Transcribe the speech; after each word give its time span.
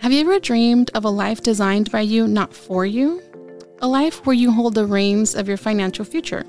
Have 0.00 0.12
you 0.12 0.20
ever 0.20 0.40
dreamed 0.40 0.90
of 0.94 1.04
a 1.04 1.10
life 1.10 1.42
designed 1.42 1.92
by 1.92 2.00
you, 2.00 2.26
not 2.26 2.54
for 2.54 2.86
you? 2.86 3.22
A 3.82 3.86
life 3.86 4.24
where 4.24 4.34
you 4.34 4.50
hold 4.50 4.74
the 4.74 4.86
reins 4.86 5.34
of 5.34 5.46
your 5.46 5.58
financial 5.58 6.06
future. 6.06 6.46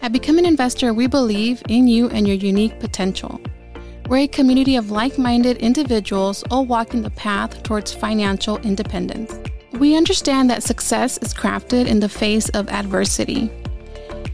At 0.00 0.10
Become 0.10 0.38
an 0.38 0.44
Investor, 0.44 0.92
we 0.92 1.06
believe 1.06 1.62
in 1.68 1.86
you 1.86 2.08
and 2.08 2.26
your 2.26 2.36
unique 2.36 2.80
potential. 2.80 3.40
We're 4.08 4.24
a 4.24 4.26
community 4.26 4.74
of 4.74 4.90
like 4.90 5.16
minded 5.16 5.58
individuals 5.58 6.42
all 6.50 6.66
walking 6.66 7.02
the 7.02 7.10
path 7.10 7.62
towards 7.62 7.94
financial 7.94 8.58
independence. 8.62 9.38
We 9.74 9.94
understand 9.94 10.50
that 10.50 10.64
success 10.64 11.18
is 11.18 11.32
crafted 11.32 11.86
in 11.86 12.00
the 12.00 12.08
face 12.08 12.48
of 12.48 12.68
adversity. 12.68 13.48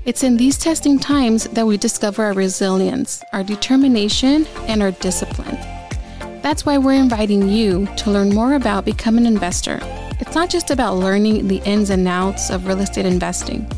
It's 0.07 0.23
in 0.23 0.39
these 0.39 0.57
testing 0.57 0.99
times 0.99 1.45
that 1.49 1.67
we 1.67 1.77
discover 1.77 2.25
our 2.25 2.33
resilience, 2.33 3.23
our 3.35 3.45
determination, 3.45 4.47
and 4.69 4.83
our 4.83 4.93
discipline. 4.93 5.59
That's 6.43 6.65
why 6.65 6.79
we're 6.79 6.93
inviting 6.93 7.49
you 7.49 7.87
to 7.97 8.11
learn 8.11 8.35
more 8.35 8.55
about 8.55 8.85
becoming 8.85 9.27
an 9.27 9.35
investor. 9.35 9.81
It's 10.21 10.35
not 10.35 10.49
just 10.49 10.71
about 10.71 10.97
learning 10.97 11.49
the 11.49 11.61
ins 11.65 11.91
and 11.91 12.07
outs 12.07 12.51
of 12.51 12.67
real 12.67 12.81
estate 12.81 13.07
investing. 13.07 13.71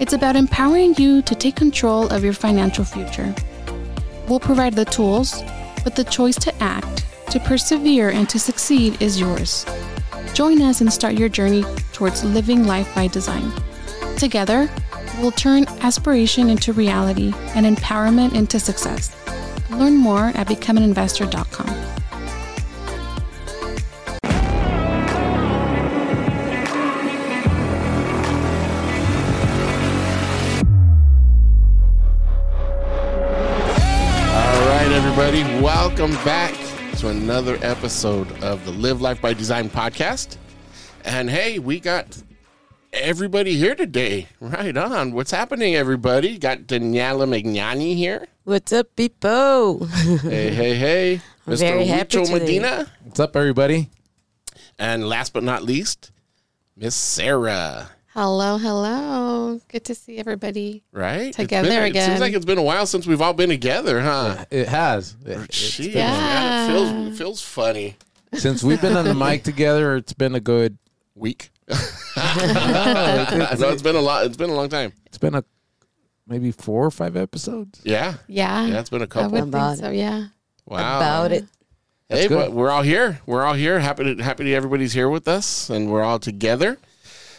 It's 0.00 0.12
about 0.12 0.34
empowering 0.34 0.94
you 0.96 1.22
to 1.22 1.34
take 1.34 1.56
control 1.56 2.08
of 2.08 2.24
your 2.24 2.32
financial 2.32 2.84
future. 2.84 3.34
We'll 4.28 4.40
provide 4.40 4.74
the 4.74 4.86
tools, 4.86 5.42
but 5.84 5.94
the 5.94 6.04
choice 6.04 6.36
to 6.36 6.62
act, 6.62 7.06
to 7.30 7.38
persevere, 7.38 8.10
and 8.10 8.28
to 8.30 8.38
succeed 8.38 9.00
is 9.00 9.20
yours. 9.20 9.66
Join 10.32 10.62
us 10.62 10.80
and 10.80 10.92
start 10.92 11.14
your 11.14 11.28
journey 11.28 11.64
towards 11.92 12.24
living 12.24 12.66
life 12.66 12.92
by 12.94 13.06
design. 13.06 13.52
Together, 14.16 14.70
we'll 15.20 15.30
turn 15.30 15.66
aspiration 15.80 16.50
into 16.50 16.72
reality 16.72 17.32
and 17.54 17.66
empowerment 17.66 18.34
into 18.34 18.58
success. 18.58 19.14
Learn 19.76 19.96
more 19.96 20.26
at 20.34 20.46
becomeaninvestor.com. 20.46 21.68
All 34.36 34.66
right, 34.68 34.90
everybody, 34.92 35.42
welcome 35.62 36.12
back 36.24 36.54
to 36.98 37.08
another 37.08 37.58
episode 37.62 38.30
of 38.42 38.64
the 38.64 38.72
Live 38.72 39.00
Life 39.00 39.20
by 39.20 39.32
Design 39.34 39.68
podcast. 39.68 40.36
And 41.04 41.28
hey, 41.28 41.58
we 41.58 41.80
got 41.80 42.22
everybody 42.92 43.54
here 43.54 43.74
today. 43.74 44.28
Right 44.40 44.76
on. 44.76 45.12
What's 45.12 45.30
happening, 45.30 45.74
everybody? 45.74 46.38
Got 46.38 46.60
Daniela 46.60 47.28
Magnani 47.28 47.96
here. 47.96 48.26
What's 48.44 48.72
up, 48.72 48.94
people? 48.94 49.86
Hey, 49.86 50.50
hey, 50.50 50.74
hey. 50.74 51.20
Mr. 51.46 51.58
Very 51.60 51.86
happy 51.86 52.18
Huicho 52.18 52.26
today. 52.26 52.38
Medina. 52.38 52.92
What's 53.04 53.20
up, 53.20 53.36
everybody? 53.36 53.88
And 54.78 55.08
last 55.08 55.32
but 55.32 55.42
not 55.42 55.62
least, 55.62 56.10
Miss 56.76 56.94
Sarah. 56.94 57.90
Hello, 58.08 58.58
hello. 58.58 59.60
Good 59.68 59.84
to 59.86 59.94
see 59.94 60.18
everybody. 60.18 60.82
Right? 60.92 61.28
It's 61.28 61.36
Together 61.38 61.68
been- 61.68 61.82
It 61.84 61.88
again. 61.90 62.08
seems 62.10 62.20
like 62.20 62.34
it's 62.34 62.44
been 62.44 62.58
a 62.58 62.62
while 62.62 62.86
since 62.86 63.06
we've 63.06 63.20
all 63.22 63.32
been 63.32 63.48
together, 63.48 64.00
huh? 64.02 64.44
It 64.50 64.68
has. 64.68 65.16
It- 65.24 65.38
it's 65.48 65.56
Jeez, 65.78 65.92
been- 65.94 66.04
man, 66.04 66.70
it 66.70 66.72
feels, 66.72 66.90
it 67.12 67.16
feels 67.18 67.42
funny. 67.42 67.96
since 68.34 68.62
we've 68.62 68.80
been 68.80 68.96
on 68.96 69.04
the 69.06 69.14
mic 69.14 69.42
together, 69.42 69.96
it's 69.96 70.12
been 70.12 70.34
a 70.34 70.40
good. 70.40 70.76
Week. 71.14 71.50
I 72.16 73.56
know 73.58 73.68
it's 73.70 73.82
been 73.82 73.94
a 73.96 74.00
lot. 74.00 74.26
It's 74.26 74.36
been 74.36 74.50
a 74.50 74.54
long 74.54 74.68
time. 74.68 74.92
It's 75.06 75.16
been 75.18 75.34
a 75.36 75.44
maybe 76.26 76.50
four 76.50 76.84
or 76.86 76.90
five 76.90 77.16
episodes. 77.16 77.80
Yeah. 77.84 78.14
Yeah. 78.26 78.66
Yeah, 78.66 78.80
it's 78.80 78.90
been 78.90 79.02
a 79.02 79.06
couple. 79.06 79.36
I 79.36 79.40
would 79.40 79.48
About 79.48 79.76
think 79.76 79.86
so, 79.86 79.90
yeah. 79.90 80.26
Wow. 80.66 80.96
About 80.98 81.32
it. 81.32 81.44
Hey, 82.08 82.28
good. 82.28 82.36
but 82.36 82.52
we're 82.52 82.70
all 82.70 82.82
here. 82.82 83.20
We're 83.26 83.44
all 83.44 83.54
here. 83.54 83.80
Happy 83.80 84.14
to 84.16 84.22
happy 84.22 84.44
to 84.44 84.52
everybody's 84.54 84.92
here 84.92 85.08
with 85.08 85.26
us, 85.26 85.70
and 85.70 85.90
we're 85.90 86.02
all 86.02 86.18
together. 86.18 86.78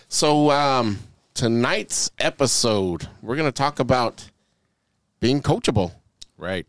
So 0.08 0.50
um, 0.52 1.00
tonight's 1.34 2.12
episode, 2.20 3.08
we're 3.22 3.36
going 3.36 3.48
to 3.48 3.56
talk 3.56 3.80
about 3.80 4.30
being 5.20 5.42
coachable. 5.42 5.92
Right. 6.38 6.66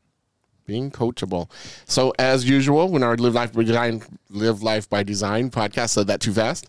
Being 0.67 0.91
coachable. 0.91 1.51
So 1.87 2.13
as 2.19 2.49
usual, 2.49 2.91
when 2.91 3.03
our 3.03 3.17
live 3.17 3.35
life 3.35 3.53
by 3.53 3.63
design, 3.65 4.03
live 4.31 4.63
life 4.63 4.89
by 4.89 5.03
design 5.03 5.51
podcast 5.51 5.91
said 5.91 6.07
that 6.09 6.21
too 6.21 6.33
fast, 6.33 6.69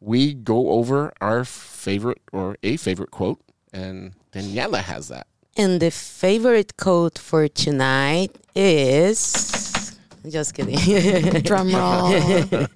we 0.00 0.34
go 0.34 0.70
over 0.70 1.12
our 1.20 1.44
favorite 1.44 2.20
or 2.32 2.56
a 2.62 2.76
favorite 2.76 3.10
quote, 3.10 3.40
and 3.72 4.12
Daniela 4.36 4.82
has 4.82 5.08
that. 5.08 5.26
And 5.56 5.80
the 5.80 5.90
favorite 5.90 6.76
quote 6.76 7.18
for 7.18 7.48
tonight 7.48 8.36
is. 8.54 9.96
Just 10.28 10.54
kidding. 10.54 10.76
Drum 11.42 11.74
roll. 11.74 12.66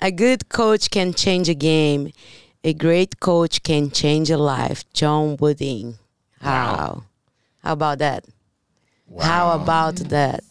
a 0.00 0.10
good 0.10 0.48
coach 0.50 0.90
can 0.90 1.14
change 1.14 1.48
a 1.48 1.54
game. 1.54 2.12
A 2.62 2.74
great 2.74 3.20
coach 3.20 3.62
can 3.62 3.90
change 3.90 4.30
a 4.30 4.36
life. 4.36 4.84
John 4.92 5.38
Wooden. 5.38 5.98
How? 6.40 7.04
How 7.62 7.72
about 7.72 7.98
that? 8.00 8.26
How 9.20 9.52
about 9.52 9.96
that? 9.96 10.44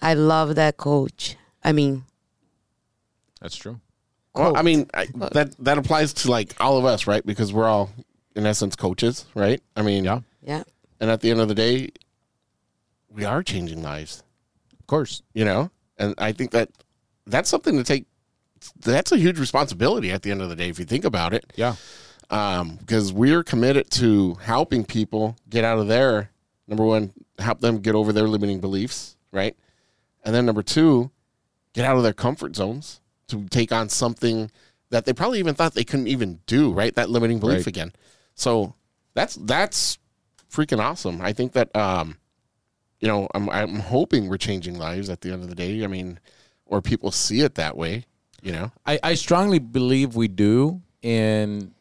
I 0.00 0.14
love 0.14 0.54
that 0.54 0.78
coach. 0.78 1.36
I 1.62 1.72
mean, 1.72 2.04
That's 3.40 3.56
true. 3.56 3.80
Well, 4.34 4.56
I 4.56 4.62
mean, 4.62 4.88
I, 4.92 5.06
that 5.32 5.54
that 5.58 5.78
applies 5.78 6.12
to 6.14 6.30
like 6.30 6.54
all 6.60 6.76
of 6.78 6.84
us, 6.84 7.06
right? 7.06 7.24
Because 7.24 7.52
we're 7.52 7.66
all, 7.66 7.90
in 8.36 8.46
essence, 8.46 8.76
coaches, 8.76 9.24
right? 9.34 9.60
I 9.74 9.82
mean, 9.82 10.04
Yeah. 10.04 10.20
yeah. 10.42 10.62
And 11.00 11.10
at 11.10 11.20
the 11.20 11.30
end 11.30 11.40
of 11.40 11.48
the 11.48 11.54
day, 11.54 11.90
we 13.10 13.24
are 13.24 13.42
changing 13.42 13.82
lives, 13.82 14.22
Of 14.78 14.86
course. 14.86 15.22
you 15.34 15.44
know. 15.44 15.70
And 15.98 16.14
I 16.18 16.32
think 16.32 16.50
that 16.52 16.70
that's 17.26 17.48
something 17.48 17.76
to 17.76 17.82
take. 17.84 18.04
That's 18.80 19.12
a 19.12 19.16
huge 19.18 19.38
responsibility 19.38 20.10
at 20.10 20.22
the 20.22 20.30
end 20.30 20.42
of 20.42 20.48
the 20.48 20.56
day, 20.56 20.68
if 20.68 20.78
you 20.78 20.84
think 20.84 21.04
about 21.04 21.32
it, 21.32 21.52
Yeah. 21.56 21.76
um, 22.30 22.76
because 22.76 23.12
we're 23.12 23.42
committed 23.44 23.90
to 23.92 24.34
helping 24.34 24.84
people 24.84 25.36
get 25.48 25.64
out 25.64 25.78
of 25.78 25.88
their 25.88 26.30
number 26.66 26.84
one, 26.84 27.12
help 27.38 27.60
them 27.60 27.78
get 27.78 27.94
over 27.94 28.12
their 28.12 28.26
limiting 28.28 28.60
beliefs, 28.60 29.16
right? 29.32 29.56
And 30.24 30.34
then 30.34 30.44
number 30.46 30.62
two, 30.62 31.10
get 31.74 31.84
out 31.84 31.96
of 31.96 32.02
their 32.02 32.12
comfort 32.12 32.56
zones 32.56 33.00
to 33.28 33.44
take 33.48 33.70
on 33.72 33.88
something 33.88 34.50
that 34.90 35.04
they 35.04 35.12
probably 35.12 35.38
even 35.38 35.54
thought 35.54 35.74
they 35.74 35.84
couldn't 35.84 36.08
even 36.08 36.40
do, 36.46 36.72
right? 36.72 36.94
That 36.94 37.08
limiting 37.10 37.38
belief 37.38 37.58
Right. 37.58 37.66
again. 37.68 37.92
So 38.36 38.74
that's 39.14 39.34
that's 39.34 39.98
freaking 40.50 40.78
awesome. 40.78 41.20
I 41.20 41.32
think 41.32 41.52
that 41.54 41.74
um, 41.74 42.18
you 43.00 43.08
know, 43.08 43.28
I'm 43.34 43.50
I'm 43.50 43.80
hoping 43.80 44.28
we're 44.28 44.36
changing 44.36 44.78
lives 44.78 45.10
at 45.10 45.22
the 45.22 45.32
end 45.32 45.42
of 45.42 45.48
the 45.48 45.54
day. 45.54 45.82
I 45.82 45.88
mean, 45.88 46.20
or 46.66 46.80
people 46.80 47.10
see 47.10 47.40
it 47.40 47.56
that 47.56 47.76
way, 47.76 48.04
you 48.42 48.52
know. 48.52 48.70
I, 48.84 49.00
I 49.02 49.14
strongly 49.14 49.58
believe 49.58 50.14
we 50.14 50.28
do 50.28 50.82
in 51.02 51.74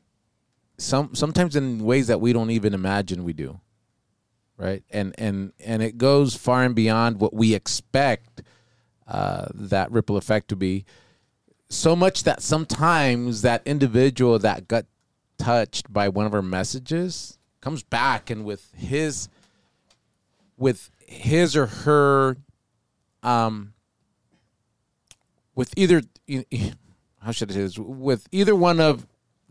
some 0.77 1.13
sometimes 1.13 1.55
in 1.55 1.79
ways 1.79 2.07
that 2.07 2.19
we 2.19 2.33
don't 2.33 2.51
even 2.51 2.73
imagine 2.73 3.23
we 3.23 3.33
do. 3.33 3.59
Right? 4.57 4.83
And 4.89 5.13
and 5.17 5.51
and 5.59 5.83
it 5.83 5.97
goes 5.97 6.35
far 6.35 6.63
and 6.63 6.73
beyond 6.73 7.19
what 7.19 7.33
we 7.33 7.53
expect 7.53 8.43
uh, 9.07 9.47
that 9.53 9.91
ripple 9.91 10.15
effect 10.15 10.47
to 10.49 10.55
be. 10.55 10.85
So 11.69 11.95
much 11.95 12.23
that 12.23 12.41
sometimes 12.41 13.41
that 13.41 13.61
individual 13.65 14.39
that 14.39 14.67
got 14.67 14.85
touched 15.37 15.91
by 15.91 16.09
one 16.09 16.25
of 16.25 16.33
our 16.33 16.41
messages 16.41 17.37
comes 17.61 17.83
back 17.83 18.29
and 18.29 18.45
with 18.45 18.71
his 18.75 19.27
with 20.57 20.89
his 21.05 21.55
or 21.55 21.65
her 21.65 22.37
um 23.23 23.73
with 25.55 25.73
either 25.77 26.01
how 27.21 27.31
should 27.31 27.51
I 27.51 27.53
say 27.55 27.61
this 27.61 27.77
with 27.77 28.27
either 28.31 28.55
one 28.55 28.79
of 28.79 29.07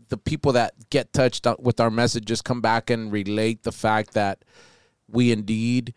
the 0.09 0.17
people 0.17 0.51
that 0.53 0.89
get 0.89 1.11
touched 1.13 1.47
with 1.59 1.79
our 1.79 1.89
messages 1.89 2.41
come 2.41 2.61
back 2.61 2.89
and 2.89 3.11
relate 3.11 3.63
the 3.63 3.71
fact 3.71 4.13
that 4.13 4.43
we 5.09 5.31
indeed 5.31 5.93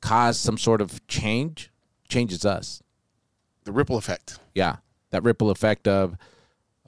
cause 0.00 0.38
some 0.38 0.58
sort 0.58 0.80
of 0.80 1.04
change 1.08 1.70
changes 2.08 2.44
us 2.44 2.82
The 3.64 3.72
ripple 3.72 3.96
effect. 3.96 4.38
yeah 4.54 4.76
that 5.10 5.22
ripple 5.22 5.50
effect 5.50 5.88
of 5.88 6.16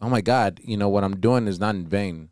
oh 0.02 0.08
my 0.08 0.20
god 0.20 0.60
you 0.64 0.76
know 0.76 0.88
what 0.88 1.04
i'm 1.04 1.18
doing 1.20 1.46
is 1.46 1.58
not 1.60 1.74
in 1.74 1.86
vain 1.86 2.30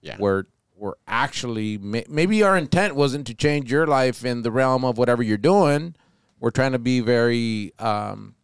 Yeah. 0.00 0.16
we're 0.18 0.44
we're 0.76 0.94
actually 1.06 1.78
maybe 1.78 2.42
our 2.42 2.56
intent 2.56 2.94
wasn't 2.96 3.26
to 3.28 3.34
change 3.34 3.70
your 3.70 3.86
life 3.86 4.24
in 4.24 4.42
the 4.42 4.50
realm 4.50 4.84
of 4.84 4.98
whatever 4.98 5.22
you're 5.22 5.36
doing 5.38 5.94
we're 6.40 6.50
trying 6.50 6.72
to 6.72 6.78
be 6.78 7.00
very 7.00 7.72
um 7.78 8.34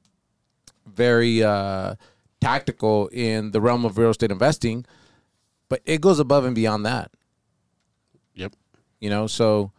very 0.87 1.43
uh 1.43 1.95
tactical 2.41 3.09
in 3.09 3.51
the 3.51 3.61
realm 3.61 3.85
of 3.85 3.99
real 3.99 4.11
estate 4.11 4.31
investing 4.31 4.85
but 5.69 5.81
it 5.85 6.01
goes 6.01 6.19
above 6.19 6.45
and 6.45 6.55
beyond 6.55 6.87
that 6.87 7.11
Yep. 8.35 8.55
you 9.01 9.11
know 9.11 9.27
so 9.27 9.73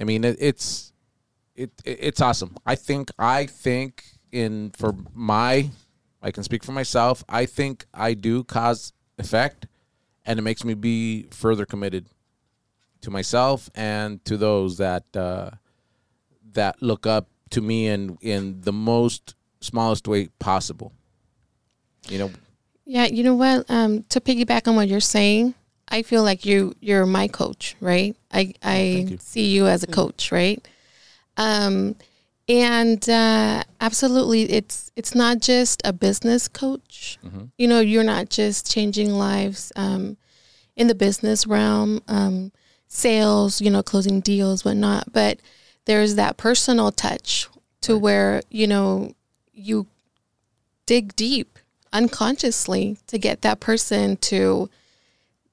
i 0.00 0.04
mean 0.04 0.24
it, 0.24 0.36
it's 0.40 0.92
it, 1.54 1.70
it 1.84 1.98
it's 2.00 2.20
awesome 2.20 2.56
i 2.66 2.74
think 2.74 3.10
i 3.18 3.46
think 3.46 4.04
in 4.32 4.70
for 4.76 4.94
my 5.14 5.70
i 6.22 6.30
can 6.30 6.42
speak 6.42 6.64
for 6.64 6.72
myself 6.72 7.24
i 7.28 7.44
think 7.46 7.86
i 7.92 8.14
do 8.14 8.44
cause 8.44 8.92
effect 9.18 9.66
and 10.24 10.38
it 10.38 10.42
makes 10.42 10.64
me 10.64 10.74
be 10.74 11.26
further 11.30 11.66
committed 11.66 12.06
to 13.00 13.10
myself 13.10 13.68
and 13.74 14.24
to 14.24 14.36
those 14.36 14.78
that 14.78 15.04
uh 15.16 15.50
that 16.52 16.80
look 16.82 17.06
up 17.06 17.28
to 17.50 17.60
me 17.60 17.86
in 17.86 18.18
in 18.20 18.60
the 18.62 18.72
most 18.72 19.34
smallest 19.60 20.08
way 20.08 20.28
possible. 20.38 20.92
You 22.08 22.18
know, 22.18 22.30
Yeah, 22.84 23.06
you 23.06 23.22
know 23.22 23.34
what? 23.36 23.70
Um, 23.70 24.02
to 24.08 24.20
piggyback 24.20 24.66
on 24.66 24.74
what 24.74 24.88
you're 24.88 25.00
saying, 25.00 25.54
I 25.88 26.02
feel 26.02 26.22
like 26.22 26.44
you 26.44 26.74
you're 26.80 27.06
my 27.06 27.28
coach, 27.28 27.76
right? 27.80 28.16
I 28.32 28.54
I 28.62 29.06
you. 29.08 29.18
see 29.20 29.46
you 29.46 29.66
as 29.66 29.82
a 29.82 29.86
coach, 29.86 30.32
right? 30.32 30.66
Um, 31.36 31.96
and 32.48 33.08
uh, 33.08 33.62
absolutely, 33.80 34.42
it's 34.50 34.90
it's 34.96 35.14
not 35.14 35.40
just 35.40 35.82
a 35.84 35.92
business 35.92 36.48
coach. 36.48 37.18
You 37.56 37.68
know, 37.68 37.80
you're 37.80 38.04
not 38.04 38.28
just 38.28 38.70
changing 38.70 39.12
lives 39.12 39.72
um, 39.76 40.16
in 40.76 40.88
the 40.88 40.94
business 40.94 41.46
realm, 41.46 42.02
um, 42.08 42.52
sales, 42.88 43.60
you 43.60 43.70
know, 43.70 43.82
closing 43.82 44.20
deals, 44.20 44.64
whatnot. 44.64 45.12
But 45.12 45.40
there's 45.84 46.16
that 46.16 46.36
personal 46.36 46.90
touch 46.90 47.48
to 47.82 47.96
where 47.96 48.42
you 48.50 48.66
know 48.66 49.14
you 49.52 49.86
dig 50.86 51.14
deep 51.14 51.58
unconsciously 51.92 52.96
to 53.06 53.18
get 53.18 53.42
that 53.42 53.60
person 53.60 54.16
to 54.16 54.68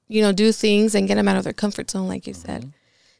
you 0.07 0.21
know 0.21 0.31
do 0.31 0.51
things 0.51 0.95
and 0.95 1.07
get 1.07 1.15
them 1.15 1.27
out 1.27 1.37
of 1.37 1.43
their 1.43 1.53
comfort 1.53 1.91
zone 1.91 2.07
like 2.07 2.25
you 2.25 2.33
said 2.33 2.71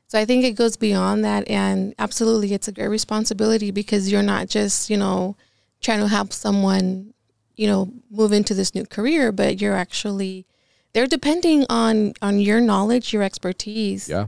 so 0.09 0.19
i 0.19 0.25
think 0.25 0.43
it 0.43 0.55
goes 0.57 0.75
beyond 0.75 1.23
that 1.23 1.47
and 1.47 1.93
absolutely 1.97 2.51
it's 2.53 2.67
a 2.67 2.71
great 2.73 2.89
responsibility 2.89 3.71
because 3.71 4.11
you're 4.11 4.29
not 4.35 4.49
just 4.49 4.89
you 4.89 4.97
know 4.97 5.37
trying 5.79 5.99
to 6.01 6.07
help 6.07 6.33
someone 6.33 7.13
you 7.55 7.67
know 7.67 7.89
move 8.11 8.33
into 8.33 8.53
this 8.53 8.75
new 8.75 8.85
career 8.85 9.31
but 9.31 9.61
you're 9.61 9.75
actually 9.85 10.45
they're 10.93 11.07
depending 11.07 11.65
on 11.69 12.13
on 12.21 12.39
your 12.39 12.59
knowledge 12.59 13.13
your 13.13 13.23
expertise 13.23 14.09
yeah. 14.09 14.25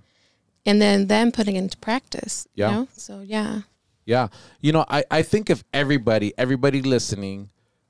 and 0.65 0.81
then 0.81 1.07
them 1.07 1.31
putting 1.31 1.55
it 1.55 1.59
into 1.59 1.77
practice 1.77 2.47
Yeah. 2.55 2.69
you 2.69 2.75
know? 2.75 2.87
so 2.95 3.21
yeah 3.21 3.61
Yeah. 4.05 4.27
You 4.65 4.71
know, 4.73 4.83
I, 4.89 5.03
I 5.19 5.21
think 5.21 5.49
if 5.49 5.63
everybody, 5.73 6.33
everybody 6.37 6.81
listening 6.81 7.49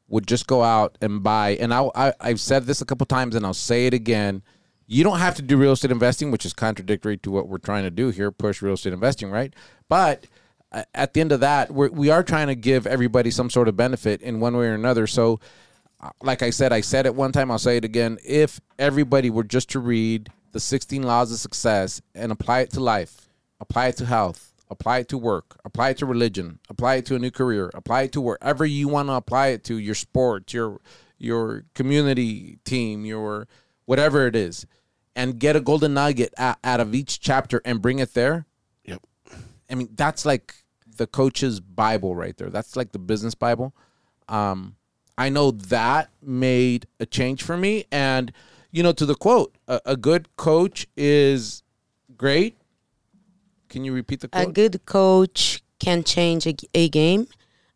would 0.09 0.27
just 0.27 0.45
go 0.45 0.61
out 0.61 0.97
and 1.01 1.23
buy, 1.23 1.55
and 1.61 1.73
I, 1.73 1.89
I, 1.95 2.13
I've 2.19 2.41
said 2.41 2.65
this 2.67 2.81
a 2.81 2.85
couple 2.85 3.05
times 3.07 3.33
and 3.33 3.45
I'll 3.45 3.53
say 3.55 3.88
it 3.88 3.93
again. 3.93 4.43
You 4.91 5.05
don't 5.05 5.19
have 5.19 5.35
to 5.35 5.41
do 5.41 5.55
real 5.55 5.71
estate 5.71 5.89
investing, 5.89 6.31
which 6.31 6.45
is 6.45 6.51
contradictory 6.51 7.15
to 7.19 7.31
what 7.31 7.47
we're 7.47 7.59
trying 7.59 7.83
to 7.83 7.89
do 7.89 8.09
here, 8.09 8.29
push 8.29 8.61
real 8.61 8.73
estate 8.73 8.91
investing, 8.91 9.31
right? 9.31 9.53
But 9.88 10.27
uh, 10.69 10.83
at 10.93 11.13
the 11.13 11.21
end 11.21 11.31
of 11.31 11.39
that, 11.39 11.71
we're, 11.71 11.89
we 11.89 12.09
are 12.09 12.23
trying 12.23 12.47
to 12.47 12.55
give 12.55 12.85
everybody 12.85 13.31
some 13.31 13.49
sort 13.49 13.69
of 13.69 13.77
benefit 13.77 14.21
in 14.21 14.41
one 14.41 14.57
way 14.57 14.65
or 14.65 14.73
another. 14.73 15.07
So, 15.07 15.39
uh, 16.01 16.09
like 16.21 16.41
I 16.41 16.49
said, 16.49 16.73
I 16.73 16.81
said 16.81 17.05
it 17.05 17.15
one 17.15 17.31
time, 17.31 17.49
I'll 17.49 17.57
say 17.57 17.77
it 17.77 17.85
again. 17.85 18.17
If 18.25 18.59
everybody 18.77 19.29
were 19.29 19.45
just 19.45 19.69
to 19.69 19.79
read 19.79 20.27
the 20.51 20.59
16 20.59 21.03
laws 21.03 21.31
of 21.31 21.39
success 21.39 22.01
and 22.13 22.29
apply 22.29 22.59
it 22.59 22.71
to 22.71 22.81
life, 22.81 23.29
apply 23.61 23.88
it 23.88 23.95
to 23.97 24.05
health, 24.05 24.51
apply 24.69 24.99
it 24.99 25.07
to 25.07 25.17
work, 25.17 25.57
apply 25.63 25.91
it 25.91 25.99
to 25.99 26.05
religion, 26.05 26.59
apply 26.69 26.95
it 26.95 27.05
to 27.05 27.15
a 27.15 27.19
new 27.19 27.31
career, 27.31 27.71
apply 27.73 28.01
it 28.01 28.11
to 28.11 28.19
wherever 28.19 28.65
you 28.65 28.89
want 28.89 29.07
to 29.07 29.13
apply 29.13 29.47
it 29.47 29.63
to 29.63 29.77
your 29.77 29.95
sport, 29.95 30.53
your 30.53 30.81
your 31.17 31.63
community 31.75 32.59
team, 32.65 33.05
your 33.05 33.47
whatever 33.85 34.27
it 34.27 34.35
is, 34.35 34.65
and 35.16 35.40
get 35.40 35.56
a 35.56 35.62
golden 35.62 35.94
nugget 35.94 36.34
out, 36.38 36.58
out 36.63 36.80
of 36.80 36.96
each 36.96 37.19
chapter 37.19 37.62
and 37.66 37.81
bring 37.81 38.00
it 38.00 38.13
there. 38.13 38.46
Yep. 38.86 39.02
I 39.69 39.75
mean, 39.75 39.90
that's 39.96 40.25
like 40.25 40.56
the 40.98 41.08
coach's 41.08 41.60
Bible 41.60 42.16
right 42.16 42.36
there. 42.38 42.50
That's 42.50 42.75
like 42.75 42.92
the 42.92 43.00
business 43.00 43.36
Bible. 43.36 43.74
Um, 44.30 44.75
I 45.18 45.30
know 45.30 45.52
that 45.52 46.10
made 46.22 46.88
a 47.00 47.06
change 47.06 47.44
for 47.44 47.58
me. 47.58 47.86
And, 47.92 48.31
you 48.72 48.84
know, 48.84 48.94
to 48.94 49.06
the 49.06 49.16
quote, 49.16 49.56
a, 49.68 49.81
a 49.86 49.98
good 49.98 50.36
coach 50.38 50.88
is 50.96 51.63
great. 52.18 52.58
Can 53.69 53.84
you 53.86 53.94
repeat 53.94 54.22
the 54.22 54.28
quote? 54.28 54.48
A 54.48 54.52
good 54.52 54.86
coach 54.86 55.63
can 55.80 56.04
change 56.04 56.48
a, 56.48 56.56
a 56.74 56.90
game. 56.90 57.28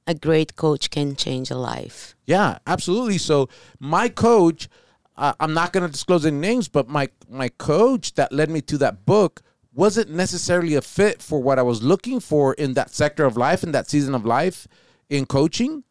A 0.08 0.14
great 0.14 0.56
coach 0.56 0.92
can 0.92 1.16
change 1.16 1.50
a 1.50 1.58
life. 1.58 2.16
Yeah, 2.26 2.60
absolutely. 2.68 3.18
So 3.18 3.50
my 3.80 4.08
coach, 4.08 4.70
uh, 5.18 5.34
I'm 5.40 5.54
not 5.54 5.72
going 5.72 5.86
to 5.86 5.92
disclose 5.92 6.26
any 6.26 6.38
names, 6.38 6.68
but 6.68 6.90
my 6.90 7.10
my 7.30 7.50
coach 7.50 8.16
that 8.16 8.32
led 8.32 8.50
me 8.50 8.62
to 8.62 8.78
that 8.80 9.06
book 9.06 9.42
wasn't 9.74 10.10
necessarily 10.10 10.76
a 10.76 10.82
fit 10.82 11.22
for 11.22 11.42
what 11.42 11.60
I 11.60 11.62
was 11.62 11.84
looking 11.84 12.20
for 12.20 12.54
in 12.54 12.74
that 12.74 12.92
sector 12.92 13.26
of 13.26 13.38
life 13.38 13.64
in 13.64 13.72
that 13.74 13.90
season 13.90 14.16
of 14.16 14.26
life 14.26 14.68
in 15.10 15.26
coaching, 15.26 15.84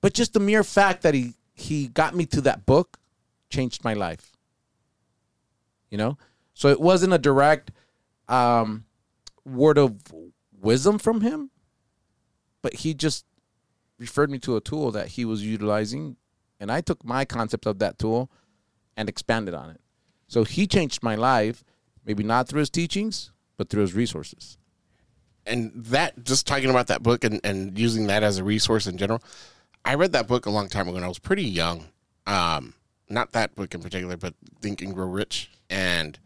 but 0.00 0.14
just 0.14 0.32
the 0.32 0.40
mere 0.40 0.64
fact 0.64 1.02
that 1.02 1.14
he 1.14 1.34
he 1.54 1.88
got 1.88 2.14
me 2.14 2.26
to 2.26 2.40
that 2.42 2.66
book 2.66 2.98
changed 3.50 3.84
my 3.84 3.94
life. 3.94 4.32
You 5.90 5.98
know, 5.98 6.18
so 6.54 6.68
it 6.68 6.80
wasn't 6.80 7.12
a 7.12 7.18
direct 7.18 7.70
um, 8.28 8.84
word 9.44 9.78
of 9.78 9.96
wisdom 10.60 10.98
from 10.98 11.20
him, 11.20 11.50
but 12.62 12.74
he 12.74 12.94
just 12.94 13.26
referred 13.98 14.30
me 14.30 14.38
to 14.40 14.56
a 14.56 14.60
tool 14.60 14.90
that 14.90 15.08
he 15.08 15.24
was 15.24 15.44
utilizing 15.44 16.16
and 16.60 16.70
I 16.70 16.80
took 16.80 17.04
my 17.04 17.24
concept 17.24 17.66
of 17.66 17.78
that 17.80 17.98
tool 17.98 18.30
and 18.96 19.08
expanded 19.08 19.54
on 19.54 19.70
it. 19.70 19.80
So 20.28 20.44
he 20.44 20.66
changed 20.66 21.02
my 21.02 21.14
life, 21.14 21.64
maybe 22.04 22.22
not 22.24 22.48
through 22.48 22.60
his 22.60 22.70
teachings, 22.70 23.30
but 23.56 23.68
through 23.68 23.82
his 23.82 23.94
resources. 23.94 24.58
and 25.46 25.72
that 25.74 26.24
just 26.24 26.46
talking 26.46 26.70
about 26.70 26.86
that 26.86 27.02
book 27.02 27.22
and, 27.24 27.40
and 27.44 27.78
using 27.78 28.06
that 28.06 28.22
as 28.22 28.38
a 28.38 28.44
resource 28.44 28.86
in 28.86 28.96
general 28.96 29.22
i 29.84 29.94
read 29.94 30.12
that 30.12 30.26
book 30.26 30.46
a 30.46 30.50
long 30.50 30.68
time 30.70 30.86
ago 30.88 30.94
when 30.94 31.04
i 31.04 31.08
was 31.08 31.18
pretty 31.18 31.44
young 31.44 31.84
um, 32.26 32.72
not 33.10 33.32
that 33.32 33.54
book 33.54 33.74
in 33.74 33.82
particular 33.82 34.16
but 34.16 34.32
think 34.62 34.80
and 34.80 34.94
grow 34.94 35.06
rich 35.06 35.50
and 35.68 36.18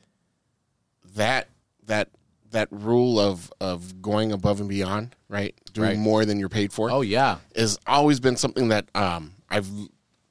that 1.16 1.48
that 1.86 2.08
that 2.50 2.68
rule 2.70 3.18
of 3.18 3.52
of 3.60 4.00
going 4.00 4.30
above 4.32 4.60
and 4.60 4.68
beyond 4.68 5.14
right 5.28 5.54
doing 5.72 5.88
Right. 5.88 5.98
more 5.98 6.24
than 6.24 6.38
you're 6.38 6.48
paid 6.48 6.72
for 6.72 6.88
Oh 6.90 7.00
yeah. 7.02 7.38
has 7.56 7.78
always 7.86 8.20
been 8.20 8.36
something 8.36 8.68
that 8.68 8.86
um, 8.94 9.32
I've 9.50 9.68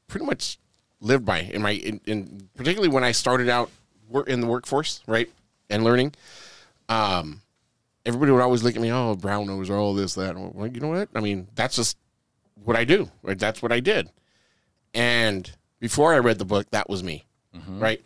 pretty 0.08 0.26
much 0.26 0.58
lived 1.00 1.26
by 1.26 1.40
in 1.40 1.62
my 1.62 1.72
in, 1.72 2.00
in 2.06 2.50
particularly 2.56 2.94
when 2.94 3.04
I 3.04 3.12
started 3.12 3.50
out 3.50 3.70
work 4.10 4.28
in 4.28 4.42
the 4.42 4.48
workforce, 4.48 5.02
right, 5.08 5.30
and 5.70 5.84
learning. 5.84 6.14
Um, 6.90 7.42
everybody 8.06 8.32
would 8.32 8.42
always 8.42 8.64
look 8.64 8.76
at 8.76 8.82
me, 8.82 8.92
oh, 8.92 9.16
brown 9.16 9.48
nose, 9.48 9.70
or 9.70 9.76
all 9.78 9.94
this, 9.94 10.16
that. 10.16 10.36
Well, 10.38 10.68
you 10.68 10.80
know 10.80 10.90
what? 10.90 11.10
I 11.14 11.20
mean, 11.20 11.48
that's 11.56 11.76
just 11.76 11.98
what 12.64 12.76
I 12.76 12.86
do. 12.86 13.10
Right? 13.22 13.38
That's 13.38 13.62
what 13.62 13.72
I 13.72 13.80
did. 13.80 14.10
And 14.94 15.50
before 15.80 16.14
I 16.14 16.20
read 16.20 16.40
the 16.40 16.46
book, 16.46 16.70
that 16.72 16.90
was 16.90 17.04
me, 17.04 17.26
right? 17.68 18.02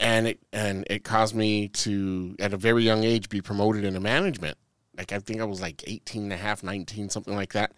And 0.00 0.26
it 0.28 0.38
and 0.52 0.86
it 0.88 1.04
caused 1.04 1.34
me 1.34 1.68
to, 1.68 2.36
at 2.38 2.52
a 2.52 2.56
very 2.56 2.84
young 2.84 3.04
age, 3.04 3.28
be 3.28 3.40
promoted 3.40 3.84
into 3.84 4.00
management. 4.00 4.56
Like 4.96 5.12
I 5.12 5.18
think 5.18 5.40
I 5.40 5.44
was 5.44 5.60
like 5.60 5.82
18 5.86 6.22
and 6.24 6.32
a 6.32 6.36
half, 6.36 6.62
19, 6.62 7.10
something 7.10 7.34
like 7.34 7.52
that. 7.52 7.72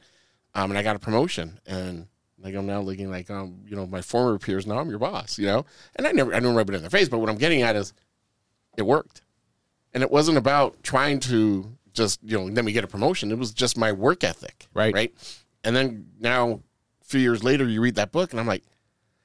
Um, 0.55 0.71
and 0.71 0.79
I 0.79 0.83
got 0.83 0.97
a 0.97 0.99
promotion, 0.99 1.61
and 1.67 2.07
like 2.43 2.55
I'm 2.55 2.67
now 2.67 2.81
looking 2.81 3.11
like 3.11 3.31
um, 3.31 3.61
you 3.67 3.77
know, 3.77 3.87
my 3.87 4.01
former 4.03 4.39
peers. 4.39 4.67
Now 4.67 4.79
I'm 4.79 4.91
your 4.91 4.99
boss, 4.99 5.39
you 5.39 5.47
know. 5.47 5.65
And 5.97 6.07
I 6.07 6.13
never, 6.13 6.35
I 6.35 6.41
don't 6.41 6.55
rub 6.55 6.69
it 6.71 6.75
in 6.75 6.81
their 6.83 6.91
face, 6.91 7.09
but 7.09 7.19
what 7.19 7.29
I'm 7.29 7.39
getting 7.39 7.63
at 7.63 7.77
is, 7.77 7.93
it 8.77 8.83
worked, 8.83 9.23
and 9.95 10.03
it 10.03 10.11
wasn't 10.11 10.39
about 10.39 10.83
trying 10.83 11.21
to 11.21 11.71
just 11.93 12.21
you 12.23 12.39
know 12.39 12.45
let 12.45 12.65
me 12.65 12.73
get 12.73 12.85
a 12.85 12.89
promotion. 12.89 13.31
It 13.33 13.39
was 13.39 13.53
just 13.53 13.77
my 13.79 13.93
work 13.93 14.23
ethic, 14.23 14.67
Right. 14.75 14.95
Right. 14.95 15.15
And 15.65 15.75
then 15.75 16.07
now, 16.21 16.61
a 17.01 17.05
few 17.05 17.21
years 17.21 17.43
later, 17.43 17.67
you 17.67 17.81
read 17.81 17.97
that 17.97 18.13
book, 18.13 18.33
and 18.33 18.39
I'm 18.39 18.47
like, 18.47 18.63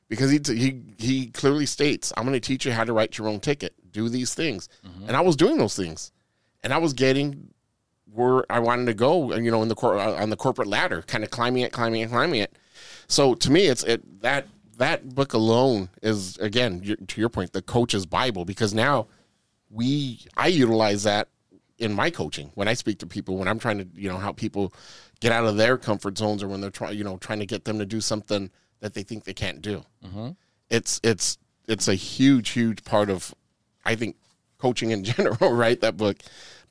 because 0.07 0.31
he 0.31 0.39
he 0.45 0.81
he 0.97 1.27
clearly 1.27 1.65
states, 1.65 2.11
I'm 2.15 2.23
going 2.23 2.33
to 2.33 2.39
teach 2.39 2.65
you 2.65 2.71
how 2.71 2.83
to 2.83 2.93
write 2.93 3.17
your 3.17 3.27
own 3.27 3.39
ticket, 3.39 3.73
do 3.91 4.09
these 4.09 4.33
things, 4.33 4.69
and 5.07 5.15
I 5.15 5.21
was 5.21 5.35
doing 5.35 5.57
those 5.57 5.75
things, 5.75 6.11
and 6.63 6.73
I 6.73 6.77
was 6.77 6.93
getting 6.93 7.49
where 8.13 8.43
I 8.51 8.59
wanted 8.59 8.85
to 8.87 8.93
go, 8.93 9.31
and 9.31 9.45
you 9.45 9.51
know, 9.51 9.61
in 9.61 9.67
the 9.67 9.75
cor- 9.75 9.97
on 9.99 10.29
the 10.29 10.35
corporate 10.35 10.67
ladder, 10.67 11.01
kind 11.03 11.23
of 11.23 11.29
climbing 11.29 11.63
it, 11.63 11.71
climbing 11.71 12.01
it, 12.01 12.09
climbing 12.09 12.41
it. 12.41 12.57
So 13.11 13.35
to 13.35 13.51
me, 13.51 13.65
it's 13.65 13.83
it 13.83 14.21
that 14.21 14.47
that 14.77 15.13
book 15.13 15.33
alone 15.33 15.89
is 16.01 16.37
again 16.37 16.81
your, 16.81 16.95
to 16.95 17.19
your 17.19 17.29
point, 17.29 17.51
the 17.51 17.61
coach's 17.61 18.05
bible, 18.05 18.45
because 18.45 18.73
now 18.73 19.07
we 19.69 20.25
I 20.37 20.47
utilize 20.47 21.03
that 21.03 21.27
in 21.77 21.93
my 21.93 22.09
coaching 22.09 22.51
when 22.55 22.67
I 22.67 22.73
speak 22.73 22.99
to 22.99 23.07
people 23.07 23.37
when 23.37 23.47
I'm 23.47 23.59
trying 23.59 23.79
to 23.79 23.87
you 23.95 24.07
know 24.07 24.17
help 24.17 24.37
people 24.37 24.73
get 25.19 25.33
out 25.33 25.45
of 25.45 25.57
their 25.57 25.77
comfort 25.77 26.17
zones 26.17 26.41
or 26.41 26.47
when 26.47 26.61
they're 26.61 26.69
trying 26.69 26.97
you 26.97 27.03
know 27.03 27.17
trying 27.17 27.39
to 27.39 27.45
get 27.45 27.65
them 27.65 27.79
to 27.79 27.85
do 27.85 27.99
something 27.99 28.49
that 28.79 28.93
they 28.93 29.03
think 29.03 29.25
they 29.25 29.33
can't 29.33 29.61
do. 29.61 29.83
Mm-hmm. 30.05 30.29
It's 30.69 31.01
it's 31.03 31.37
it's 31.67 31.89
a 31.89 31.95
huge 31.95 32.49
huge 32.49 32.83
part 32.85 33.09
of 33.09 33.35
I 33.83 33.95
think 33.95 34.15
coaching 34.57 34.91
in 34.91 35.03
general, 35.13 35.51
right? 35.51 35.81
That 35.81 35.97
book, 35.97 36.17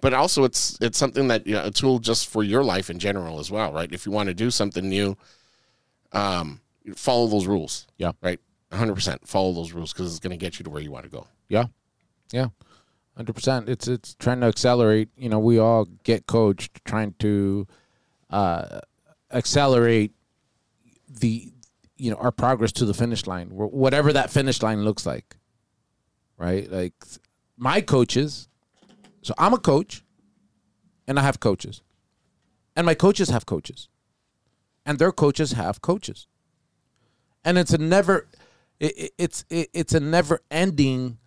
but 0.01 0.15
also 0.15 0.45
it's 0.45 0.79
it's 0.81 0.97
something 0.97 1.29
that 1.29 1.47
you 1.47 1.55
know, 1.55 1.67
a 1.67 1.71
tool 1.71 1.99
just 1.99 2.29
for 2.29 2.43
your 2.43 2.65
life 2.65 2.89
in 2.89 2.99
general 2.99 3.41
as 3.41 3.51
well, 3.51 3.73
right? 3.75 3.93
If 3.93 4.07
you 4.07 4.13
want 4.13 4.29
to 4.29 4.35
do 4.35 4.51
something 4.51 4.89
new, 4.89 5.19
um, 6.13 6.61
follow 6.97 7.27
those 7.27 7.47
rules. 7.47 7.87
Yeah. 7.99 8.13
right. 8.23 8.41
100 8.71 8.95
percent 8.95 9.27
follow 9.27 9.53
those 9.53 9.73
rules 9.73 9.93
because 9.93 10.11
it's 10.11 10.21
going 10.21 10.31
to 10.31 10.37
get 10.37 10.59
you 10.59 10.65
to 10.65 10.71
where 10.71 10.83
you 10.83 10.93
want 10.93 11.05
to 11.05 11.11
go. 11.11 11.27
Yeah. 11.49 11.65
Yeah. 12.33 12.49
Hundred 13.17 13.35
percent. 13.35 13.69
It's 13.69 13.89
it's 13.89 14.15
trying 14.15 14.41
to 14.41 14.47
accelerate. 14.47 15.09
You 15.17 15.29
know, 15.29 15.41
we 15.41 15.59
all 15.59 15.87
get 16.05 16.27
coached 16.27 16.85
trying 16.85 17.15
to 17.19 17.67
uh, 18.31 18.81
accelerate 19.33 20.13
the 21.07 21.53
you 21.97 22.11
know 22.11 22.17
our 22.17 22.31
progress 22.33 22.73
to 22.73 22.85
the 22.85 22.95
finish 22.95 23.27
line, 23.27 23.49
whatever 23.49 24.13
that 24.13 24.31
finish 24.31 24.63
line 24.63 24.85
looks 24.85 25.05
like. 25.05 25.37
Right. 26.39 26.71
Like 26.71 26.95
my 27.59 27.81
coaches. 27.81 28.49
So 29.23 29.35
I'm 29.37 29.53
a 29.53 29.59
coach, 29.59 30.03
and 31.07 31.19
I 31.19 31.23
have 31.23 31.41
coaches, 31.41 31.83
and 32.75 32.87
my 32.87 32.95
coaches 32.95 33.29
have 33.29 33.45
coaches, 33.45 33.91
and 34.91 34.99
their 34.99 35.13
coaches 35.13 35.53
have 35.53 35.81
coaches, 35.81 36.27
and 37.45 37.57
it's 37.59 37.73
a 37.73 37.79
never, 37.79 38.27
it, 38.81 38.99
it- 38.99 39.13
it's 39.19 39.45
it, 39.49 39.71
it's 39.73 39.95
a 39.95 40.01
never 40.01 40.41
ending 40.51 41.19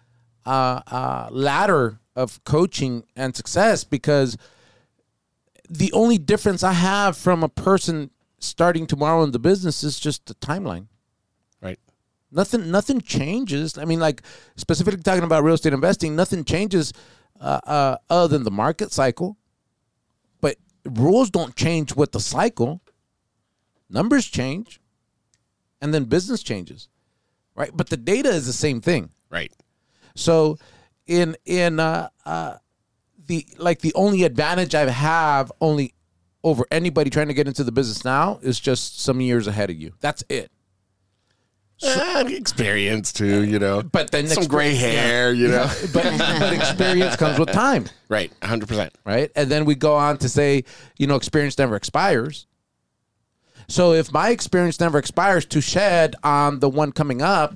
uh, 0.46 0.82
uh, 0.92 1.30
ladder 1.32 2.00
of 2.14 2.44
coaching 2.44 3.06
and 3.16 3.34
success 3.36 3.86
because 3.86 4.38
the 5.70 5.92
only 5.94 6.18
difference 6.18 6.62
I 6.62 6.74
have 6.74 7.16
from 7.16 7.42
a 7.42 7.48
person 7.48 8.12
starting 8.40 8.86
tomorrow 8.86 9.24
in 9.24 9.32
the 9.32 9.40
business 9.40 9.82
is 9.82 9.98
just 9.98 10.26
the 10.26 10.36
timeline. 10.36 10.88
Right. 11.62 11.80
Nothing, 12.32 12.70
nothing 12.70 13.00
changes. 13.00 13.78
I 13.78 13.86
mean, 13.86 14.02
like 14.02 14.24
specifically 14.58 15.02
talking 15.02 15.24
about 15.24 15.42
real 15.44 15.56
estate 15.56 15.72
investing, 15.74 16.18
nothing 16.18 16.44
changes 16.44 16.92
uh, 17.40 17.62
uh, 17.66 17.98
other 18.10 18.28
than 18.28 18.44
the 18.44 18.52
market 18.52 18.92
cycle. 18.92 19.38
But 20.42 20.58
rules 20.86 21.30
don't 21.30 21.56
change 21.56 21.96
with 21.96 22.12
the 22.12 22.20
cycle. 22.20 22.82
Numbers 23.94 24.26
change, 24.26 24.82
and 25.80 25.94
then 25.94 26.06
business 26.06 26.42
changes, 26.42 26.90
right? 27.56 27.70
But 27.74 27.90
the 27.90 27.98
data 27.98 28.30
is 28.30 28.48
the 28.48 28.54
same 28.54 28.82
thing. 28.82 29.12
Right. 29.30 29.54
So, 30.16 30.58
in 31.06 31.38
in 31.46 31.80
uh, 31.80 32.10
uh, 32.26 32.56
the 33.28 33.46
like 33.58 33.80
the 33.80 33.94
only 33.94 34.24
advantage 34.24 34.74
I 34.74 34.90
have 34.90 35.52
only 35.62 35.94
over 36.44 36.66
anybody 36.72 37.10
trying 37.10 37.28
to 37.28 37.34
get 37.34 37.48
into 37.48 37.64
the 37.64 37.72
business 37.72 38.04
now 38.04 38.40
is 38.42 38.60
just 38.60 39.00
some 39.00 39.22
years 39.22 39.48
ahead 39.48 39.70
of 39.70 39.78
you. 39.78 39.94
That's 40.02 40.24
it. 40.28 40.52
Eh, 41.84 42.28
experience 42.30 43.12
too, 43.12 43.44
you 43.44 43.60
know. 43.60 43.84
But 43.84 44.12
then 44.12 44.28
some 44.28 44.46
gray 44.46 44.74
hair, 44.76 45.34
you 45.34 45.48
know. 45.50 45.70
but, 45.94 46.18
but 46.18 46.54
experience 46.54 47.16
comes 47.16 47.38
with 47.38 47.52
time, 47.52 47.86
Right. 48.10 48.32
100%. 48.42 48.92
right? 49.06 49.32
And 49.36 49.50
then 49.50 49.66
we 49.66 49.76
go 49.76 49.96
on 49.96 50.18
to 50.20 50.30
say, 50.30 50.64
you 50.98 51.08
know, 51.08 51.16
experience 51.16 51.58
never 51.58 51.76
expires. 51.76 52.48
So 53.74 53.94
if 53.94 54.14
my 54.14 54.30
experience 54.30 54.80
never 54.80 55.00
expires 55.00 55.48
to 55.48 55.60
shed 55.60 56.16
on 56.24 56.60
the 56.60 56.70
one 56.70 56.92
coming 56.92 57.24
up, 57.24 57.56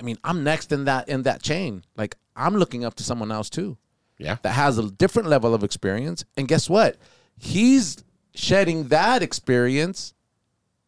I 0.00 0.02
mean, 0.02 0.18
I'm 0.24 0.42
next 0.42 0.72
in 0.72 0.86
that 0.86 1.08
in 1.08 1.22
that 1.22 1.40
chain. 1.44 1.84
Like 1.96 2.16
I'm 2.34 2.56
looking 2.56 2.84
up 2.84 2.96
to 2.96 3.04
someone 3.04 3.30
else 3.30 3.48
too. 3.48 3.78
Yeah. 4.18 4.38
that 4.42 4.50
has 4.50 4.78
a 4.78 4.90
different 4.90 5.28
level 5.28 5.54
of 5.54 5.62
experience. 5.62 6.24
And 6.36 6.48
guess 6.48 6.68
what? 6.68 6.96
He's 7.38 8.02
shedding 8.34 8.88
that 8.88 9.22
experience 9.22 10.12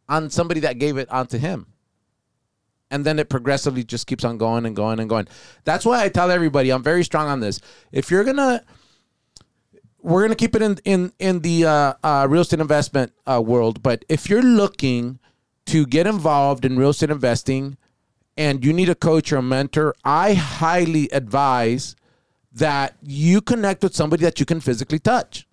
on 0.09 0.31
somebody 0.31 0.61
that 0.61 0.81
gave 0.81 0.97
it 0.97 1.09
onto 1.11 1.39
him. 1.39 1.67
And 2.91 3.05
then 3.05 3.21
it 3.21 3.29
progressively 3.29 3.85
just 3.85 4.09
keeps 4.09 4.25
on 4.25 4.37
going 4.37 4.67
and 4.67 4.75
going 4.75 4.99
and 4.99 5.09
going. 5.09 5.29
That's 5.63 5.85
why 5.85 6.03
I 6.03 6.09
tell 6.09 6.33
everybody 6.33 6.71
I'm 6.71 6.83
very 6.83 7.05
strong 7.05 7.29
on 7.29 7.39
this. 7.39 7.61
If 7.93 8.11
you're 8.11 8.25
gonna, 8.25 8.65
we're 10.01 10.23
gonna 10.23 10.35
keep 10.35 10.55
it 10.55 10.63
in 10.63 10.79
in 10.85 11.13
in 11.19 11.41
the 11.41 11.65
uh, 11.65 11.95
uh, 12.03 12.27
real 12.29 12.43
estate 12.43 12.61
investment 12.61 13.13
uh, 13.27 13.43
world. 13.45 13.83
But 13.83 14.05
if 14.09 14.29
you're 14.29 14.43
looking 14.43 15.19
to 15.67 15.87
get 15.87 16.07
involved 16.07 16.65
in 16.65 16.79
real 16.79 16.91
estate 16.91 17.11
investing, 17.11 17.77
and 18.37 18.65
you 18.65 18.73
need 18.73 18.89
a 18.89 18.95
coach 18.95 19.33
or 19.33 19.39
a 19.39 19.43
mentor, 19.43 19.95
I 20.05 20.35
highly 20.35 21.09
advise 21.11 21.97
that 22.53 22.97
you 23.03 23.41
connect 23.41 23.83
with 23.83 23.95
somebody 23.95 24.25
that 24.25 24.41
you 24.41 24.47
can 24.47 24.61
physically 24.61 24.99
touch. 24.99 25.47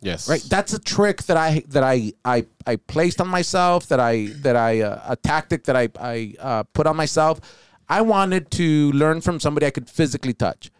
Yes. 0.00 0.28
Right? 0.28 0.42
That's 0.48 0.72
a 0.72 0.80
trick 0.80 1.22
that 1.24 1.36
I 1.36 1.62
that 1.68 1.84
I 1.84 2.12
I, 2.24 2.46
I 2.66 2.76
placed 2.76 3.20
on 3.20 3.28
myself. 3.28 3.86
That 3.86 4.00
I 4.00 4.26
that 4.42 4.56
I 4.56 4.80
uh, 4.80 5.00
a 5.06 5.16
tactic 5.16 5.64
that 5.64 5.76
I 5.76 5.88
I 6.00 6.34
uh, 6.40 6.62
put 6.64 6.88
on 6.88 6.96
myself. 6.96 7.40
I 7.88 8.00
wanted 8.00 8.50
to 8.52 8.90
learn 8.92 9.20
from 9.20 9.38
somebody 9.38 9.66
I 9.66 9.70
could 9.70 9.88
physically 9.88 10.32
touch, 10.32 10.70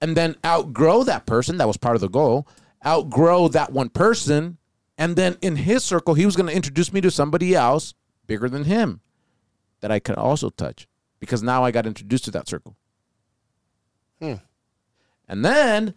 and 0.00 0.16
then 0.16 0.36
outgrow 0.44 1.02
that 1.04 1.26
person. 1.26 1.56
That 1.58 1.66
was 1.66 1.76
part 1.76 1.94
of 1.94 2.00
the 2.00 2.08
goal. 2.08 2.46
Outgrow 2.86 3.48
that 3.48 3.72
one 3.72 3.88
person, 3.88 4.58
and 4.96 5.16
then 5.16 5.36
in 5.42 5.56
his 5.56 5.82
circle, 5.84 6.14
he 6.14 6.24
was 6.26 6.36
going 6.36 6.48
to 6.48 6.54
introduce 6.54 6.92
me 6.92 7.00
to 7.00 7.10
somebody 7.10 7.54
else 7.54 7.94
bigger 8.26 8.48
than 8.48 8.64
him 8.64 9.00
that 9.80 9.90
I 9.90 9.98
could 9.98 10.16
also 10.16 10.50
touch 10.50 10.86
because 11.20 11.42
now 11.42 11.64
I 11.64 11.70
got 11.70 11.86
introduced 11.86 12.24
to 12.26 12.30
that 12.32 12.48
circle. 12.48 12.76
And 15.28 15.44
then 15.44 15.94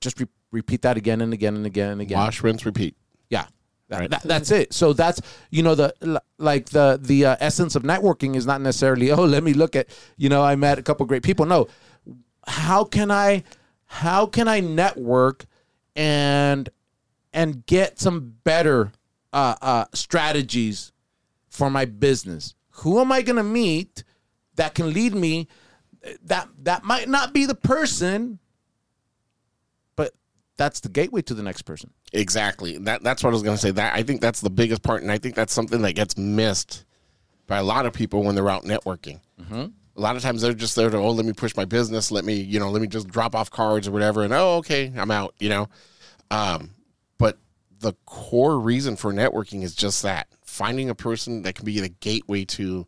just 0.00 0.18
re- 0.20 0.26
repeat 0.50 0.82
that 0.82 0.96
again 0.96 1.20
and 1.20 1.32
again 1.32 1.56
and 1.56 1.66
again 1.66 1.92
and 1.92 2.00
again. 2.00 2.18
Wash, 2.18 2.42
rinse, 2.42 2.64
repeat. 2.64 2.96
Yeah. 3.30 3.46
That, 3.88 4.10
that- 4.10 4.22
that's 4.22 4.50
it. 4.50 4.72
So 4.72 4.92
that's 4.92 5.20
you 5.50 5.62
know 5.62 5.74
the 5.74 6.20
like 6.38 6.70
the 6.70 6.98
the 7.00 7.24
uh, 7.26 7.36
essence 7.38 7.76
of 7.76 7.82
networking 7.82 8.34
is 8.34 8.44
not 8.46 8.60
necessarily 8.60 9.10
oh 9.12 9.24
let 9.24 9.44
me 9.44 9.52
look 9.54 9.76
at 9.76 9.88
you 10.16 10.28
know 10.28 10.42
I 10.42 10.56
met 10.56 10.78
a 10.78 10.82
couple 10.82 11.06
great 11.06 11.22
people. 11.22 11.46
No, 11.46 11.68
how 12.46 12.84
can 12.84 13.10
I 13.10 13.44
how 13.86 14.26
can 14.26 14.48
I 14.48 14.60
network 14.60 15.46
and 15.94 16.68
and 17.32 17.64
get 17.66 17.98
some 17.98 18.34
better 18.44 18.92
uh, 19.32 19.54
uh, 19.60 19.84
strategies 19.94 20.92
for 21.48 21.70
my 21.70 21.84
business? 21.84 22.54
Who 22.70 23.00
am 23.00 23.12
I 23.12 23.22
going 23.22 23.36
to 23.36 23.42
meet 23.42 24.04
that 24.56 24.74
can 24.74 24.92
lead 24.92 25.14
me? 25.14 25.48
That 26.24 26.48
that 26.62 26.84
might 26.84 27.08
not 27.08 27.32
be 27.32 27.46
the 27.46 27.54
person, 27.54 28.38
but 29.96 30.12
that's 30.56 30.80
the 30.80 30.88
gateway 30.88 31.22
to 31.22 31.34
the 31.34 31.42
next 31.42 31.62
person. 31.62 31.90
Exactly. 32.12 32.78
That 32.78 33.02
that's 33.02 33.24
what 33.24 33.30
I 33.30 33.32
was 33.32 33.42
going 33.42 33.56
to 33.56 33.60
say. 33.60 33.70
That 33.72 33.94
I 33.94 34.02
think 34.02 34.20
that's 34.20 34.40
the 34.40 34.50
biggest 34.50 34.82
part, 34.82 35.02
and 35.02 35.10
I 35.10 35.18
think 35.18 35.34
that's 35.34 35.52
something 35.52 35.82
that 35.82 35.94
gets 35.94 36.16
missed 36.16 36.84
by 37.46 37.58
a 37.58 37.62
lot 37.64 37.86
of 37.86 37.92
people 37.92 38.22
when 38.22 38.34
they're 38.34 38.48
out 38.48 38.64
networking. 38.64 39.20
A 39.96 40.00
lot 40.00 40.16
of 40.16 40.22
times 40.22 40.42
they're 40.42 40.52
just 40.52 40.76
there 40.76 40.90
to 40.90 40.96
oh, 40.96 41.10
let 41.10 41.24
me 41.24 41.32
push 41.32 41.56
my 41.56 41.64
business, 41.64 42.10
let 42.10 42.24
me 42.24 42.34
you 42.34 42.60
know, 42.60 42.70
let 42.70 42.82
me 42.82 42.88
just 42.88 43.08
drop 43.08 43.34
off 43.34 43.50
cards 43.50 43.88
or 43.88 43.92
whatever, 43.92 44.22
and 44.22 44.32
oh, 44.32 44.56
okay, 44.56 44.92
I'm 44.96 45.10
out. 45.10 45.34
You 45.38 45.48
know, 45.48 45.68
um, 46.30 46.70
but 47.18 47.38
the 47.80 47.94
core 48.04 48.58
reason 48.58 48.96
for 48.96 49.12
networking 49.12 49.62
is 49.62 49.74
just 49.74 50.02
that 50.02 50.28
finding 50.44 50.90
a 50.90 50.94
person 50.94 51.42
that 51.42 51.54
can 51.54 51.64
be 51.64 51.80
the 51.80 51.88
gateway 51.88 52.44
to 52.44 52.86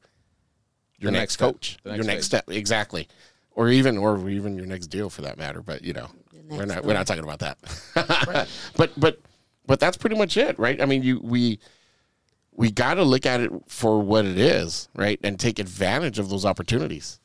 your 0.98 1.10
The 1.12 1.18
next, 1.18 1.20
next 1.20 1.36
coach, 1.36 1.78
The 1.82 1.90
your 1.90 1.98
next 1.98 2.06
next 2.06 2.26
step, 2.26 2.44
exactly, 2.48 3.08
or 3.52 3.68
even 3.68 3.98
or 3.98 4.28
even 4.28 4.56
your 4.56 4.66
next 4.66 4.88
deal 4.88 5.10
for 5.10 5.22
that 5.22 5.38
matter. 5.38 5.62
But 5.62 5.82
you 5.82 5.92
know, 5.92 6.08
we're 6.48 6.66
next 6.66 6.74
not 6.74 6.84
we're 6.84 6.94
not 6.94 7.06
talking 7.06 7.24
about 7.24 7.38
that. 7.40 8.48
but 8.76 8.92
but 8.96 9.20
but 9.66 9.80
that's 9.80 9.96
pretty 9.96 10.16
much 10.16 10.36
it, 10.36 10.58
right? 10.58 10.80
I 10.80 10.86
mean, 10.86 11.02
you 11.02 11.20
we 11.22 11.60
we 12.58 12.72
got 12.72 12.94
to 12.94 13.04
look 13.04 13.24
at 13.24 13.40
it 13.40 13.52
for 13.68 14.00
what 14.00 14.24
it 14.24 14.36
is, 14.36 14.88
right, 14.96 15.20
and 15.22 15.38
take 15.38 15.60
advantage 15.60 16.18
of 16.18 16.28
those 16.28 16.44
opportunities, 16.44 17.20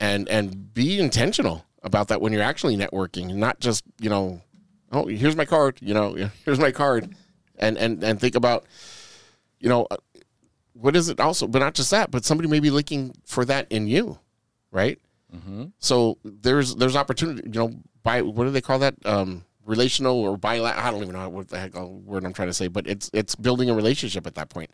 and 0.00 0.28
and 0.28 0.74
be 0.74 0.98
intentional 0.98 1.64
about 1.84 2.08
that 2.08 2.20
when 2.20 2.32
you're 2.32 2.42
actually 2.42 2.76
networking, 2.76 3.36
not 3.36 3.60
just 3.60 3.84
you 4.00 4.10
know, 4.10 4.42
oh, 4.90 5.06
here's 5.06 5.36
my 5.36 5.44
card, 5.44 5.78
you 5.80 5.94
know, 5.94 6.14
here's 6.44 6.58
my 6.58 6.72
card, 6.72 7.14
and 7.56 7.78
and 7.78 8.02
and 8.02 8.20
think 8.20 8.34
about, 8.34 8.64
you 9.60 9.68
know, 9.68 9.86
uh, 9.88 9.96
what 10.72 10.96
is 10.96 11.08
it 11.08 11.20
also, 11.20 11.46
but 11.46 11.60
not 11.60 11.74
just 11.74 11.92
that, 11.92 12.10
but 12.10 12.24
somebody 12.24 12.48
may 12.48 12.58
be 12.58 12.70
looking 12.70 13.14
for 13.24 13.44
that 13.44 13.68
in 13.70 13.86
you, 13.86 14.18
right? 14.72 14.98
So 15.78 16.18
there's 16.24 16.74
there's 16.74 16.96
opportunity, 16.96 17.42
you 17.44 17.60
know, 17.60 17.72
by 18.02 18.22
what 18.22 18.44
do 18.44 18.50
they 18.50 18.60
call 18.60 18.80
that? 18.80 18.94
Um, 19.04 19.44
relational 19.64 20.18
or 20.18 20.36
bilateral. 20.36 20.84
I 20.86 20.90
don't 20.90 21.02
even 21.02 21.14
know 21.14 21.28
what 21.28 21.48
the 21.48 21.58
heck 21.58 21.74
word 21.74 22.24
I'm 22.24 22.32
trying 22.32 22.48
to 22.48 22.54
say, 22.54 22.68
but 22.68 22.86
it's 22.86 23.10
it's 23.12 23.34
building 23.34 23.70
a 23.70 23.74
relationship 23.74 24.26
at 24.26 24.34
that 24.34 24.48
point. 24.48 24.70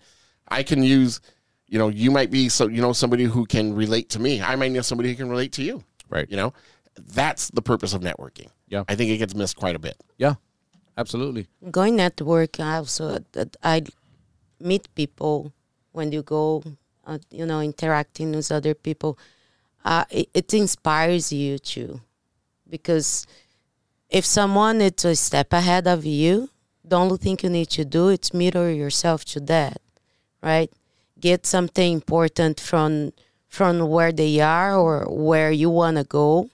I 0.49 0.62
can 0.62 0.83
use, 0.83 1.21
you 1.66 1.78
know, 1.78 1.88
you 1.88 2.11
might 2.11 2.30
be 2.30 2.49
so 2.49 2.68
you 2.68 2.80
know 2.80 2.92
somebody 2.92 3.25
who 3.25 3.47
can 3.47 3.75
relate 3.75 4.09
to 4.11 4.18
me. 4.18 4.42
I 4.42 4.57
might 4.57 4.73
know 4.73 4.83
somebody 4.83 5.11
who 5.11 5.16
can 5.16 5.28
relate 5.28 5.52
to 5.52 5.62
you. 5.62 5.85
Right. 6.09 6.30
You 6.30 6.37
know, 6.37 6.54
that's 6.97 7.50
the 7.50 7.62
purpose 7.62 7.92
of 7.92 8.00
networking. 8.02 8.49
Yeah. 8.68 8.85
I 8.88 8.95
think 8.95 9.11
it 9.11 9.18
gets 9.18 9.35
missed 9.35 9.57
quite 9.57 9.76
a 9.76 9.78
bit. 9.78 9.97
Yeah, 10.16 10.35
absolutely. 10.97 11.47
going 11.71 11.97
network 11.97 12.59
also 12.61 13.18
that 13.33 13.57
I 13.62 13.85
meet 14.61 14.92
people 14.95 15.52
when 15.92 16.12
you 16.12 16.23
go 16.23 16.62
uh, 17.07 17.18
you 17.30 17.47
know 17.47 17.61
interacting 17.61 18.33
with 18.33 18.50
other 18.52 18.75
people 18.75 19.18
uh, 19.85 20.04
it, 20.11 20.28
it 20.35 20.52
inspires 20.54 21.33
you 21.33 21.59
too 21.59 22.00
because 22.68 23.26
if 24.10 24.24
someone 24.24 24.80
is 24.80 25.04
a 25.04 25.14
step 25.14 25.52
ahead 25.52 25.86
of 25.86 26.04
you 26.04 26.48
the 26.84 26.96
only 26.96 27.18
thing 27.18 27.38
you 27.42 27.50
need 27.50 27.68
to 27.68 27.84
do 27.84 28.08
is 28.08 28.32
mirror 28.32 28.70
yourself 28.70 29.24
to 29.24 29.40
that 29.40 29.80
right 30.42 30.70
get 31.20 31.46
something 31.46 31.92
important 31.92 32.60
from 32.60 33.12
from 33.48 33.88
where 33.88 34.12
they 34.12 34.40
are 34.40 34.76
or 34.76 35.06
where 35.08 35.50
you 35.50 35.70
want 35.70 35.96
to 35.96 36.04
go 36.04 36.48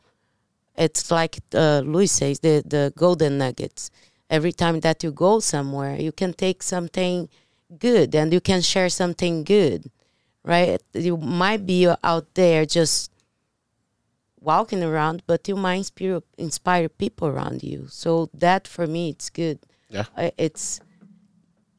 it's 0.77 1.11
like 1.11 1.39
uh, 1.55 1.83
Luis 1.85 2.13
says, 2.13 2.41
the, 2.41 2.63
the 2.67 2.93
golden 2.97 3.39
nuggets. 3.39 3.91
Every 4.29 4.53
time 4.53 4.81
that 4.81 5.03
you 5.05 5.13
go 5.13 5.41
somewhere, 5.41 5.97
you 5.97 6.13
can 6.13 6.33
take 6.33 6.63
something 6.63 7.29
good 7.79 8.15
and 8.15 8.33
you 8.33 8.41
can 8.41 8.61
share 8.63 8.89
something 8.89 9.45
good, 9.45 9.91
right? 10.43 10.83
You 10.93 11.17
might 11.17 11.67
be 11.67 11.89
out 12.03 12.35
there 12.35 12.67
just 12.67 13.11
walking 14.45 14.83
around, 14.83 15.23
but 15.27 15.49
you 15.49 15.57
might 15.57 15.77
inspire, 15.77 16.21
inspire 16.39 16.89
people 16.89 17.29
around 17.29 17.63
you. 17.63 17.87
So 17.89 18.31
that 18.35 18.69
for 18.69 18.87
me, 18.87 19.11
it's 19.11 19.31
good. 19.31 19.59
Yeah. 19.89 20.05
It's 20.37 20.81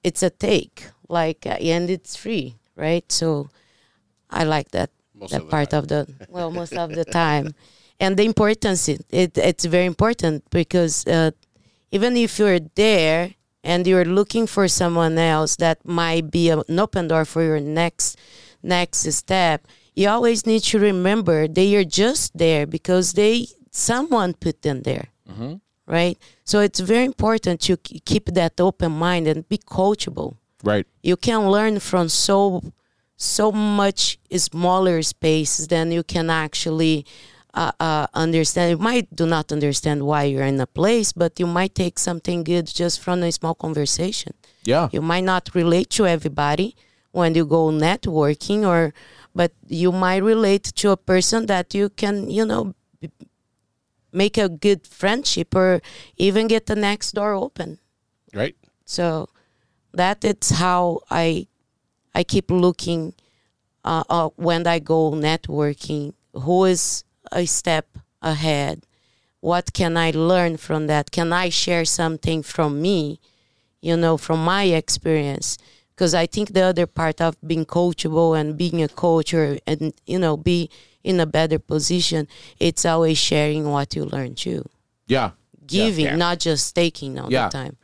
it's 0.04 0.22
a 0.22 0.30
take, 0.30 0.88
like, 1.10 1.48
uh, 1.48 1.58
and 1.60 1.90
it's 1.90 2.16
free, 2.16 2.58
right? 2.76 3.12
So 3.12 3.50
I 4.30 4.44
like 4.44 4.70
that 4.72 4.92
Most 5.14 5.32
that 5.32 5.44
of 5.44 5.50
part 5.50 5.74
of 5.74 5.88
the 5.88 6.08
well 6.30 6.52
most 6.52 6.74
of 6.74 6.94
the 6.94 7.06
time 7.06 7.56
and 8.00 8.18
the 8.18 8.24
importance 8.24 8.88
it, 8.90 9.06
it 9.10 9.38
it's 9.38 9.66
very 9.66 9.86
important 9.86 10.44
because 10.50 11.06
uh, 11.08 11.32
even 11.92 12.18
if 12.18 12.38
you're 12.40 12.60
there 12.76 13.34
and 13.64 13.88
you're 13.88 14.06
looking 14.06 14.46
for 14.48 14.68
someone 14.68 15.18
else 15.18 15.56
that 15.58 15.86
might 15.86 16.30
be 16.30 16.50
an 16.50 16.80
open 16.80 17.08
door 17.08 17.26
for 17.26 17.42
your 17.44 17.60
next 17.60 18.18
next 18.62 19.12
step, 19.12 19.68
you 19.96 20.08
always 20.10 20.46
need 20.46 20.62
to 20.72 20.80
remember 20.80 21.48
they 21.48 21.76
are 21.76 21.84
just 21.86 22.38
there 22.38 22.66
because 22.66 23.14
they 23.14 23.48
someone 23.72 24.34
put 24.34 24.62
them 24.62 24.82
there. 24.84 25.08
Right? 25.88 26.18
So 26.44 26.62
it's 26.62 26.80
very 26.80 27.06
important 27.06 27.62
to 27.62 27.78
keep 27.78 28.26
that 28.34 28.60
open 28.60 28.92
mind 28.92 29.28
and 29.28 29.48
be 29.48 29.58
coachable 29.60 30.38
Right. 30.64 30.88
you 31.04 31.16
can 31.16 31.52
learn 31.52 31.80
from 31.80 32.10
so 32.10 32.64
so 33.18 33.52
much 33.52 34.18
smaller 34.36 35.02
spaces 35.04 35.68
than 35.68 35.92
you 35.92 36.04
can 36.04 36.30
actually 36.30 37.06
uh, 37.54 37.72
uh, 37.80 38.08
understand. 38.14 38.72
You 38.72 38.78
might 38.78 39.16
do 39.16 39.26
not 39.26 39.52
understand 39.52 40.04
why 40.06 40.24
you're 40.24 40.44
in 40.44 40.60
a 40.60 40.68
place, 40.68 41.14
but 41.14 41.40
you 41.40 41.48
might 41.48 41.74
take 41.76 41.98
something 42.00 42.44
good 42.44 42.66
just 42.66 43.00
from 43.00 43.24
a 43.24 43.32
small 43.32 43.54
conversation. 43.56 44.34
Yeah. 44.66 44.90
You 44.92 45.02
might 45.02 45.24
not 45.24 45.54
relate 45.54 45.90
to 45.92 46.06
everybody 46.08 46.76
when 47.12 47.36
you 47.36 47.46
go 47.46 47.70
networking, 47.70 48.68
or 48.68 48.94
but 49.36 49.52
you 49.68 49.92
might 49.92 50.24
relate 50.24 50.64
to 50.64 50.92
a 50.92 50.98
person 50.98 51.46
that 51.48 51.76
you 51.76 51.90
can, 51.90 52.30
you 52.30 52.46
know, 52.46 52.74
make 54.14 54.38
a 54.38 54.48
good 54.48 54.88
friendship 54.88 55.54
or 55.54 55.82
even 56.16 56.48
get 56.48 56.66
the 56.66 56.76
next 56.76 57.12
door 57.12 57.34
open. 57.34 57.78
Right? 58.34 58.56
So 58.86 59.30
that 59.94 60.24
it's 60.24 60.52
how 60.52 61.02
I 61.12 61.48
I 62.16 62.24
keep 62.24 62.50
looking 62.50 63.14
uh, 63.84 64.04
uh, 64.10 64.30
when 64.38 64.66
I 64.66 64.80
go 64.80 65.12
networking. 65.12 66.14
Who 66.34 66.64
is 66.66 67.04
a 67.32 67.46
step 67.46 67.98
ahead? 68.22 68.86
What 69.42 69.74
can 69.74 69.98
I 69.98 70.12
learn 70.12 70.58
from 70.58 70.88
that? 70.88 71.12
Can 71.12 71.34
I 71.34 71.50
share 71.50 71.86
something 71.86 72.42
from 72.42 72.82
me? 72.82 73.20
You 73.82 73.98
know, 73.98 74.18
from 74.18 74.44
my 74.44 74.64
experience. 74.64 75.58
Because 75.96 76.14
I 76.14 76.26
think 76.26 76.52
the 76.54 76.62
other 76.62 76.86
part 76.88 77.22
of 77.22 77.38
being 77.46 77.66
coachable 77.66 78.38
and 78.38 78.58
being 78.58 78.84
a 78.84 78.88
coach 78.90 79.34
or 79.34 79.58
and 79.66 79.94
you 80.06 80.20
know 80.20 80.36
be 80.36 80.70
in 81.04 81.20
a 81.22 81.26
better 81.26 81.58
position, 81.60 82.28
it's 82.60 82.84
always 82.86 83.18
sharing 83.18 83.70
what 83.72 83.96
you 83.96 84.04
learn 84.06 84.36
too. 84.36 84.66
Yeah. 85.08 85.32
Giving, 85.66 86.06
Yeah. 86.06 86.16
not 86.18 86.40
just 86.40 86.76
taking 86.76 87.18
all 87.18 87.32
Yeah. 87.32 87.48
the 87.48 87.52
time. 87.54 87.78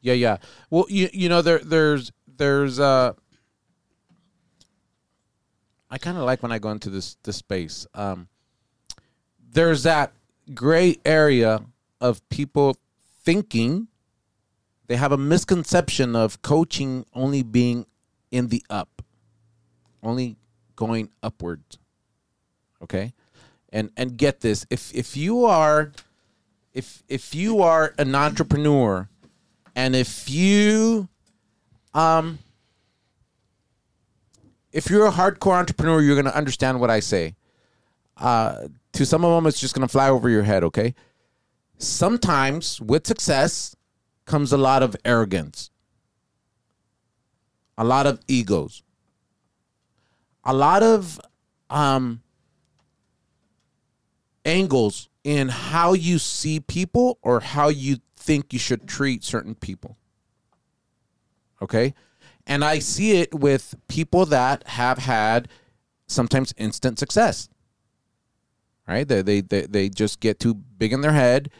Yeah, 0.00 0.14
yeah. 0.14 0.36
Well, 0.70 0.86
you 0.88 1.10
you 1.12 1.28
know 1.28 1.42
there 1.42 1.58
there's 1.58 2.10
there's 2.26 2.80
uh 2.80 3.12
I 5.90 5.98
kind 5.98 6.16
of 6.16 6.24
like 6.24 6.42
when 6.42 6.52
I 6.52 6.58
go 6.58 6.70
into 6.70 6.88
this 6.90 7.16
this 7.24 7.36
space. 7.36 7.86
Um 7.94 8.28
there's 9.52 9.82
that 9.82 10.12
gray 10.54 10.96
area 11.04 11.60
of 12.00 12.26
people 12.30 12.76
thinking 13.24 13.88
they 14.90 14.96
have 14.96 15.12
a 15.12 15.16
misconception 15.16 16.16
of 16.16 16.42
coaching 16.42 17.06
only 17.14 17.44
being 17.44 17.86
in 18.32 18.48
the 18.48 18.60
up. 18.68 19.02
Only 20.02 20.36
going 20.74 21.10
upwards. 21.22 21.78
Okay? 22.82 23.12
And 23.72 23.92
and 23.96 24.16
get 24.16 24.40
this, 24.40 24.66
if 24.68 24.92
if 24.92 25.16
you 25.16 25.44
are 25.44 25.92
if 26.74 27.04
if 27.08 27.36
you 27.36 27.62
are 27.62 27.94
an 27.98 28.16
entrepreneur 28.16 29.08
and 29.76 29.94
if 29.94 30.28
you 30.28 31.06
um 31.94 32.40
if 34.72 34.90
you're 34.90 35.06
a 35.06 35.12
hardcore 35.12 35.54
entrepreneur 35.54 36.00
you're 36.00 36.16
going 36.16 36.24
to 36.24 36.36
understand 36.36 36.80
what 36.80 36.90
i 36.90 37.00
say 37.00 37.34
uh 38.18 38.68
to 38.92 39.04
some 39.04 39.24
of 39.24 39.34
them 39.34 39.46
it's 39.48 39.58
just 39.58 39.74
going 39.74 39.86
to 39.86 39.90
fly 39.90 40.08
over 40.08 40.28
your 40.28 40.44
head 40.44 40.62
okay 40.62 40.94
sometimes 41.78 42.80
with 42.80 43.04
success 43.06 43.74
comes 44.24 44.52
a 44.52 44.58
lot 44.58 44.82
of 44.82 44.96
arrogance 45.04 45.70
a 47.76 47.84
lot 47.84 48.06
of 48.06 48.20
egos 48.28 48.82
a 50.44 50.54
lot 50.54 50.82
of 50.82 51.20
um 51.68 52.22
angles 54.44 55.08
in 55.24 55.48
how 55.48 55.92
you 55.92 56.18
see 56.18 56.60
people 56.60 57.18
or 57.22 57.40
how 57.40 57.68
you 57.68 57.98
think 58.16 58.52
you 58.52 58.58
should 58.58 58.86
treat 58.88 59.24
certain 59.24 59.54
people. 59.54 59.96
Okay? 61.60 61.94
And 62.46 62.64
I 62.64 62.78
see 62.78 63.20
it 63.20 63.34
with 63.34 63.74
people 63.88 64.26
that 64.26 64.66
have 64.66 64.98
had 64.98 65.48
sometimes 66.06 66.54
instant 66.56 66.98
success. 66.98 67.48
Right? 68.88 69.06
They 69.06 69.22
they 69.22 69.40
they, 69.40 69.62
they 69.66 69.88
just 69.88 70.20
get 70.20 70.40
too 70.40 70.54
big 70.54 70.92
in 70.92 71.00
their 71.00 71.12
head 71.12 71.50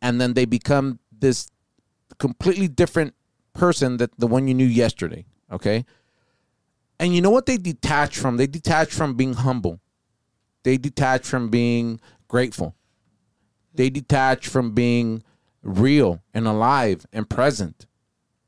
and 0.00 0.20
then 0.20 0.34
they 0.34 0.46
become 0.46 0.98
this 1.16 1.48
completely 2.18 2.68
different 2.68 3.14
person 3.52 3.98
that 3.98 4.18
the 4.18 4.26
one 4.26 4.48
you 4.48 4.54
knew 4.54 4.66
yesterday. 4.66 5.26
Okay? 5.50 5.84
And 6.98 7.14
you 7.14 7.20
know 7.20 7.30
what 7.30 7.46
they 7.46 7.56
detach 7.56 8.16
from? 8.16 8.36
They 8.36 8.46
detach 8.46 8.92
from 8.92 9.14
being 9.14 9.34
humble. 9.34 9.80
They 10.62 10.76
detach 10.76 11.26
from 11.26 11.48
being 11.48 12.00
grateful. 12.28 12.76
They 13.74 13.90
detach 13.90 14.46
from 14.46 14.72
being 14.72 15.22
real 15.62 16.22
and 16.34 16.46
alive 16.46 17.06
and 17.12 17.28
present. 17.28 17.86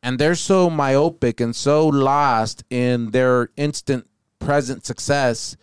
And 0.02 0.18
they're 0.18 0.34
so 0.34 0.68
myopic 0.68 1.40
and 1.40 1.56
so 1.56 1.86
lost 1.86 2.62
in 2.70 3.10
their 3.10 3.48
instant 3.56 4.06
present 4.38 4.84
success 4.84 5.56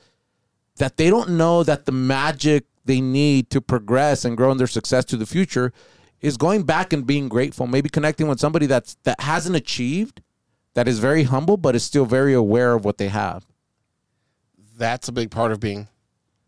that 0.77 0.97
they 0.97 1.09
don't 1.09 1.29
know 1.29 1.63
that 1.63 1.85
the 1.85 1.91
magic 1.91 2.65
they 2.85 2.99
need 2.99 3.49
to 3.51 3.61
progress 3.61 4.25
and 4.25 4.35
grow 4.35 4.51
in 4.51 4.57
their 4.57 4.67
success 4.67 5.05
to 5.05 5.17
the 5.17 5.27
future 5.27 5.71
is 6.21 6.37
going 6.37 6.63
back 6.63 6.93
and 6.93 7.05
being 7.05 7.27
grateful, 7.29 7.67
maybe 7.67 7.89
connecting 7.89 8.27
with 8.27 8.39
somebody 8.39 8.65
that's 8.67 8.95
that 9.03 9.19
hasn't 9.21 9.55
achieved, 9.55 10.21
that 10.73 10.87
is 10.87 10.99
very 10.99 11.23
humble 11.23 11.57
but 11.57 11.75
is 11.75 11.83
still 11.83 12.05
very 12.05 12.33
aware 12.33 12.73
of 12.73 12.85
what 12.85 12.97
they 12.97 13.07
have. 13.09 13.45
That's 14.77 15.07
a 15.07 15.11
big 15.11 15.31
part 15.31 15.51
of 15.51 15.59
being 15.59 15.87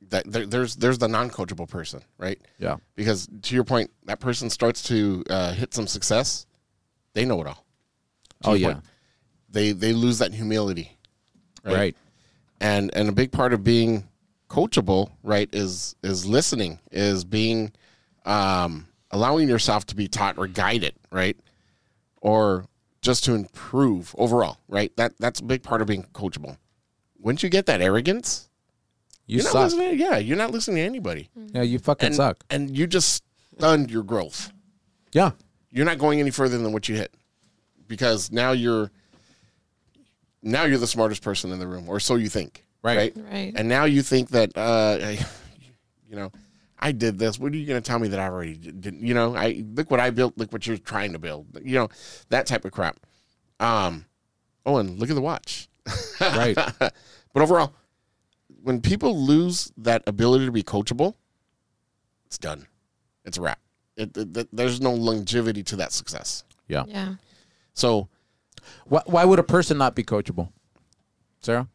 that 0.09 0.31
there, 0.31 0.45
there's 0.45 0.75
there's 0.75 0.97
the 0.99 1.07
non-coachable 1.07 1.67
person, 1.67 2.03
right? 2.17 2.39
Yeah. 2.59 2.77
Because 2.95 3.27
to 3.43 3.55
your 3.55 3.63
point, 3.63 3.91
that 4.05 4.19
person 4.19 4.49
starts 4.49 4.83
to 4.83 5.23
uh, 5.29 5.53
hit 5.53 5.73
some 5.73 5.87
success. 5.87 6.45
They 7.13 7.25
know 7.25 7.41
it 7.41 7.47
all. 7.47 7.65
To 8.43 8.49
Oh 8.49 8.53
yeah. 8.53 8.73
point, 8.73 8.85
they 9.49 9.71
they 9.71 9.93
lose 9.93 10.19
that 10.19 10.33
humility, 10.33 10.97
right? 11.63 11.75
Right. 11.75 11.97
And 12.61 12.91
and 12.93 13.09
a 13.09 13.11
big 13.11 13.31
part 13.31 13.53
of 13.53 13.63
being 13.63 14.07
coachable, 14.49 15.11
right, 15.23 15.49
is 15.51 15.95
is 16.03 16.25
listening, 16.25 16.79
is 16.91 17.23
being 17.23 17.71
um, 18.25 18.87
allowing 19.13 19.47
yourself 19.47 19.85
to 19.85 19.95
be 19.95 20.07
taught 20.09 20.37
or 20.37 20.47
guided, 20.47 20.95
right, 21.11 21.37
or 22.21 22.65
just 23.01 23.23
to 23.25 23.33
improve 23.33 24.13
overall, 24.17 24.57
right? 24.67 24.91
That 24.97 25.13
that's 25.19 25.39
a 25.39 25.43
big 25.43 25.63
part 25.63 25.81
of 25.81 25.87
being 25.87 26.03
coachable. 26.13 26.57
Once 27.19 27.41
you 27.43 27.47
get 27.49 27.65
that 27.67 27.79
arrogance, 27.81 28.49
You 29.27 29.37
you're 29.37 29.43
not 29.45 29.51
suck. 29.53 29.63
listening. 29.71 29.99
Yeah, 29.99 30.17
you're 30.17 30.35
not 30.37 30.51
listening 30.51 30.77
to 30.77 30.81
anybody, 30.81 31.29
Yeah, 31.53 31.61
you 31.61 31.79
fucking 31.79 32.07
and 32.07 32.15
suck. 32.15 32.43
and 32.49 32.75
you 32.75 32.87
just 32.87 33.23
stunned 33.57 33.89
your 33.91 34.03
growth. 34.03 34.51
Yeah. 35.13 35.31
You're 35.69 35.85
not 35.85 35.97
going 35.99 36.19
any 36.19 36.31
further 36.31 36.57
than 36.57 36.73
what 36.73 36.89
you 36.89 36.95
hit 36.95 37.13
because 37.87 38.31
now 38.31 38.51
you're 38.51 38.91
now 40.41 40.63
you're 40.65 40.77
the 40.77 40.87
smartest 40.87 41.21
person 41.21 41.51
in 41.51 41.59
the 41.59 41.67
room, 41.67 41.87
or 41.87 41.99
so 41.99 42.15
you 42.15 42.27
think, 42.29 42.65
Right. 42.83 43.13
Right. 43.15 43.53
And 43.55 43.69
now 43.69 43.85
you 43.85 44.01
think 44.01 44.29
that, 44.31 44.51
uh, 44.57 44.97
you 46.09 46.15
know, 46.17 46.31
I 46.79 46.91
did 46.91 47.17
this. 47.17 47.39
What 47.39 47.53
are 47.53 47.55
you 47.55 47.65
going 47.65 47.81
to 47.81 47.87
tell 47.87 47.99
me 47.99 48.09
that 48.09 48.19
I 48.19 48.27
already 48.27 48.55
did? 48.55 48.95
You 48.99 49.13
know, 49.13 49.35
I 49.35 49.63
look 49.73 49.89
what 49.91 49.99
I 49.99 50.09
built. 50.09 50.37
Look 50.37 50.51
what 50.51 50.67
you're 50.67 50.77
trying 50.77 51.13
to 51.13 51.19
build. 51.19 51.47
You 51.63 51.75
know, 51.75 51.89
that 52.29 52.45
type 52.45 52.65
of 52.65 52.71
crap. 52.71 52.99
Um, 53.59 54.05
oh, 54.65 54.77
and 54.77 54.99
look 54.99 55.09
at 55.09 55.15
the 55.15 55.21
watch. 55.21 55.67
Right. 56.21 56.55
but 56.55 56.93
overall, 57.35 57.73
when 58.61 58.79
people 58.81 59.17
lose 59.25 59.71
that 59.77 60.03
ability 60.07 60.45
to 60.45 60.51
be 60.51 60.63
coachable, 60.63 61.15
it's 62.25 62.37
done. 62.37 62.67
It's 63.25 63.37
a 63.37 63.41
wrap. 63.41 63.59
It, 63.97 64.15
it- 64.17 64.35
it- 64.37 64.49
there's 64.53 64.79
no 64.81 64.93
longevity 64.93 65.63
to 65.63 65.75
that 65.77 65.91
success. 65.91 66.43
Yeah. 66.67 66.83
Yeah. 66.87 67.15
So 67.73 68.07
Why, 68.85 69.01
why 69.05 69.25
would 69.25 69.39
a 69.39 69.43
person 69.43 69.77
not 69.77 69.95
be 69.95 70.03
coachable? 70.03 70.49
Sarah? 71.41 71.67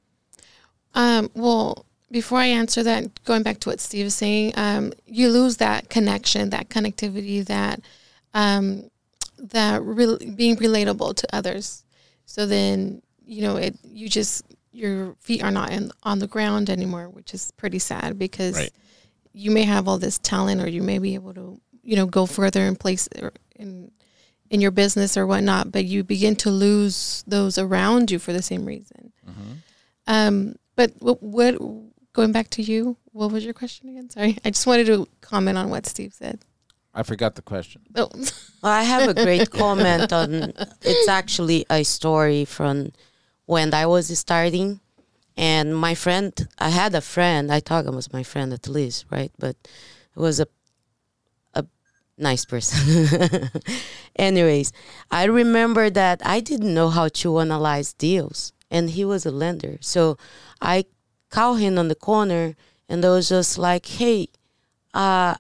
Um, 0.95 1.31
well, 1.35 1.85
before 2.11 2.38
I 2.38 2.47
answer 2.47 2.83
that, 2.85 3.23
going 3.25 3.42
back 3.42 3.61
to 3.61 3.68
what 3.68 3.81
Steve 3.81 4.07
is 4.07 4.14
saying, 4.14 4.53
um, 4.57 4.92
you 5.07 5.29
lose 5.29 5.59
that 5.59 5.90
connection, 5.90 6.51
that 6.51 6.68
connectivity, 6.68 7.44
that 7.47 7.81
um, 8.35 8.90
that 9.38 9.83
re- 9.83 10.33
being 10.35 10.57
relatable 10.57 11.14
to 11.16 11.37
others. 11.37 11.85
So 12.27 12.47
then, 12.47 13.03
you 13.25 13.42
know, 13.42 13.57
it 13.57 13.77
you 13.85 14.09
just 14.09 14.42
your 14.73 15.14
feet 15.21 15.42
are 15.42 15.51
not 15.51 15.71
in, 15.71 15.90
on 16.03 16.18
the 16.18 16.27
ground 16.27 16.71
anymore, 16.71 17.09
which 17.09 17.35
is 17.35 17.53
pretty 17.57 17.79
sad 17.79 18.18
because 18.18 18.57
Right. 18.57 18.71
you 19.33 19.51
may 19.51 19.64
have 19.64 19.88
all 19.88 19.99
this 19.99 20.18
talent, 20.18 20.61
or 20.62 20.68
you 20.68 20.83
may 20.83 20.99
be 20.99 21.14
able 21.14 21.35
to, 21.35 21.61
you 21.83 21.97
know, 21.97 22.07
go 22.07 22.27
further 22.27 22.62
in 22.62 22.77
place 22.77 23.09
or 23.21 23.33
in 23.57 23.90
in 24.51 24.62
your 24.62 24.71
business 24.71 25.16
or 25.18 25.27
whatnot, 25.27 25.71
but 25.71 25.85
you 25.85 26.03
begin 26.03 26.35
to 26.37 26.51
lose 26.51 27.23
those 27.27 27.59
around 27.59 28.11
you 28.11 28.18
for 28.18 28.33
the 28.33 28.40
same 28.40 28.64
reason. 28.64 29.12
Um, 30.07 30.57
but 30.75 30.92
what, 31.01 31.23
what, 31.23 31.57
going 32.18 32.33
back 32.33 32.50
to 32.50 32.62
you, 32.62 32.96
what 33.12 33.31
was 33.31 33.44
your 33.44 33.54
question 33.54 33.88
again? 33.90 34.11
Sorry, 34.11 34.37
I 34.44 34.50
just 34.50 34.66
wanted 34.66 34.87
to 34.87 35.07
comment 35.20 35.57
on 35.57 35.70
what 35.70 35.87
Steve 35.87 36.12
said. 36.12 36.40
I 36.92 37.04
forgot 37.04 37.37
the 37.37 37.42
question. 37.42 37.83
Oh, 37.94 38.11
Well, 38.62 38.72
I 38.72 38.83
have 38.83 39.09
a 39.09 39.14
great 39.14 39.50
comment 39.62 40.12
on. 40.12 40.52
It's 40.83 41.09
actually 41.09 41.64
a 41.70 41.85
story 41.85 42.44
from 42.44 42.90
when 43.46 43.72
I 43.72 43.87
was 43.87 44.07
starting, 44.18 44.81
and 45.37 45.76
my 45.76 45.94
friend. 45.94 46.33
I 46.59 46.70
had 46.70 46.92
a 46.96 47.00
friend. 47.00 47.52
I 47.52 47.61
thought 47.61 47.87
it 47.87 47.94
was 47.94 48.12
my 48.12 48.24
friend 48.24 48.52
at 48.52 48.66
least, 48.66 49.04
right? 49.11 49.31
But 49.38 49.54
it 50.16 50.20
was 50.26 50.40
a 50.40 50.48
a 51.54 51.64
nice 52.31 52.44
person. 52.44 53.48
Anyways, 54.16 54.72
I 55.09 55.24
remember 55.26 55.88
that 55.88 56.20
I 56.24 56.40
didn't 56.40 56.74
know 56.74 56.88
how 56.88 57.07
to 57.22 57.38
analyze 57.38 57.92
deals, 57.92 58.52
and 58.72 58.90
he 58.90 59.04
was 59.04 59.24
a 59.24 59.31
lender. 59.31 59.78
So 59.81 60.18
I 60.61 60.85
him 61.55 61.79
on 61.79 61.88
the 61.88 61.95
corner, 61.95 62.57
and 62.88 63.05
I 63.05 63.11
was 63.11 63.29
just 63.29 63.59
like, 63.59 63.87
"Hey, 63.87 64.29
uh, 64.95 65.35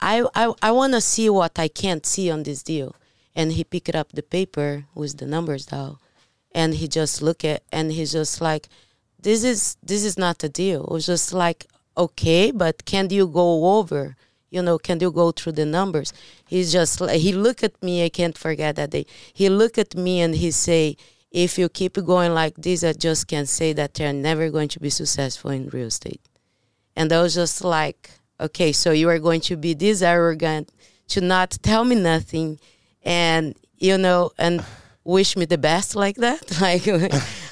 I 0.00 0.24
I, 0.34 0.52
I 0.62 0.70
want 0.72 0.94
to 0.94 1.00
see 1.00 1.28
what 1.30 1.58
I 1.58 1.68
can't 1.68 2.04
see 2.06 2.30
on 2.30 2.42
this 2.42 2.62
deal." 2.62 2.94
And 3.34 3.52
he 3.52 3.64
picked 3.64 3.94
up 3.94 4.12
the 4.12 4.22
paper 4.22 4.86
with 4.94 5.18
the 5.18 5.26
numbers 5.26 5.66
down, 5.66 5.98
and 6.52 6.74
he 6.74 6.88
just 6.88 7.22
look 7.22 7.44
at 7.44 7.62
and 7.70 7.92
he's 7.92 8.12
just 8.12 8.40
like, 8.40 8.68
"This 9.20 9.44
is 9.44 9.76
this 9.82 10.04
is 10.04 10.16
not 10.16 10.42
a 10.44 10.48
deal." 10.48 10.84
It 10.84 10.90
was 10.90 11.06
just 11.06 11.32
like, 11.32 11.66
"Okay, 11.96 12.50
but 12.50 12.84
can 12.84 13.10
you 13.10 13.26
go 13.26 13.76
over?" 13.78 14.16
You 14.48 14.62
know, 14.62 14.78
can 14.78 15.00
you 15.00 15.10
go 15.10 15.32
through 15.32 15.52
the 15.52 15.66
numbers? 15.66 16.12
He's 16.46 16.72
just 16.72 17.00
he 17.10 17.32
look 17.32 17.62
at 17.62 17.82
me. 17.82 18.04
I 18.04 18.08
can't 18.08 18.38
forget 18.38 18.76
that 18.76 18.90
day. 18.90 19.04
He 19.34 19.48
look 19.48 19.76
at 19.76 19.94
me 19.96 20.20
and 20.20 20.34
he 20.34 20.50
say, 20.50 20.96
"If 21.44 21.50
you 21.60 21.68
keep 21.80 21.94
going 22.12 22.32
like 22.42 22.54
this, 22.66 22.80
I 22.90 22.92
just 23.08 23.22
can 23.32 23.44
say 23.58 23.68
that 23.78 23.90
they're 23.94 24.12
never 24.28 24.44
going 24.56 24.70
to 24.74 24.80
be 24.86 24.90
successful 24.90 25.50
in 25.56 25.62
real 25.76 25.88
estate." 25.94 26.24
And 26.98 27.06
I 27.12 27.18
was 27.24 27.34
just 27.42 27.58
like, 27.78 28.00
okay, 28.46 28.70
so 28.82 28.88
you 29.00 29.06
are 29.12 29.18
going 29.28 29.42
to 29.50 29.54
be 29.66 29.72
this 29.74 29.98
arrogant 30.14 30.66
to 31.12 31.20
not 31.20 31.48
tell 31.70 31.84
me 31.90 31.94
nothing 32.14 32.48
and, 33.04 33.54
you 33.86 33.96
know, 34.04 34.30
and 34.38 34.64
wish 35.04 35.36
me 35.36 35.44
the 35.54 35.58
best 35.70 35.94
like 36.04 36.16
that? 36.26 36.40
Like, 36.66 36.84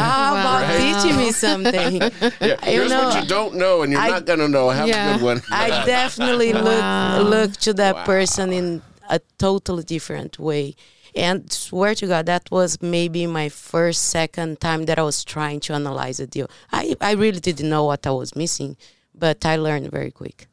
how 0.00 0.32
about 0.34 0.62
Wow. 0.62 0.76
teaching 0.82 1.16
me 1.22 1.32
something? 1.46 1.92
Yeah, 2.40 2.70
You 2.70 2.88
know, 2.88 3.04
what 3.08 3.22
you 3.22 3.26
don't 3.36 3.54
know, 3.62 3.74
and 3.82 3.92
you're 3.92 4.00
I- 4.00 4.08
not 4.16 4.24
gonna 4.26 4.48
know. 4.48 4.68
Have 4.70 4.88
Yeah. 4.88 4.98
a 4.98 5.06
good 5.18 5.22
one. 5.30 5.42
I 5.50 5.66
definitely 5.86 6.52
Wow. 6.52 6.62
look 7.22 7.28
look 7.34 7.52
to 7.66 7.72
that 7.82 7.94
Wow. 7.96 8.04
person 8.04 8.52
in 8.52 8.66
a 9.08 9.18
totally 9.38 9.82
different 9.94 10.38
way. 10.38 10.74
And 11.18 11.52
swear 11.52 11.94
to 11.96 12.06
God, 12.06 12.26
that 12.26 12.48
was 12.50 12.80
maybe 12.80 13.26
my 13.26 13.48
first, 13.48 14.04
second 14.04 14.60
time 14.60 14.86
that 14.86 14.98
I 14.98 15.02
was 15.02 15.24
trying 15.24 15.60
to 15.66 15.74
analyze 15.74 16.20
a 16.20 16.26
deal. 16.26 16.48
I, 16.72 16.94
I 17.00 17.12
really 17.12 17.40
didn't 17.40 17.68
know 17.68 17.84
what 17.84 18.06
I 18.06 18.10
was 18.12 18.36
missing, 18.36 18.76
but 19.14 19.44
I 19.44 19.56
learned 19.56 19.90
very 19.90 20.10
quick. 20.12 20.46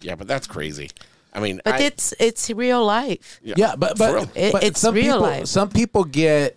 yeah, 0.00 0.16
but 0.16 0.26
that's 0.26 0.46
crazy. 0.46 0.90
I 1.32 1.40
mean, 1.40 1.60
But 1.64 1.74
I, 1.80 1.84
it's 1.88 2.14
it's 2.20 2.48
real 2.50 2.84
life. 2.84 3.40
Yeah, 3.42 3.74
but 3.76 3.98
For 3.98 4.14
real. 4.14 4.26
but, 4.26 4.36
It- 4.36 4.52
but 4.52 4.62
it's 4.64 4.80
some 4.80 4.94
real 4.94 5.04
people, 5.18 5.20
life. 5.20 5.46
Some 5.46 5.68
people 5.68 6.04
get. 6.04 6.56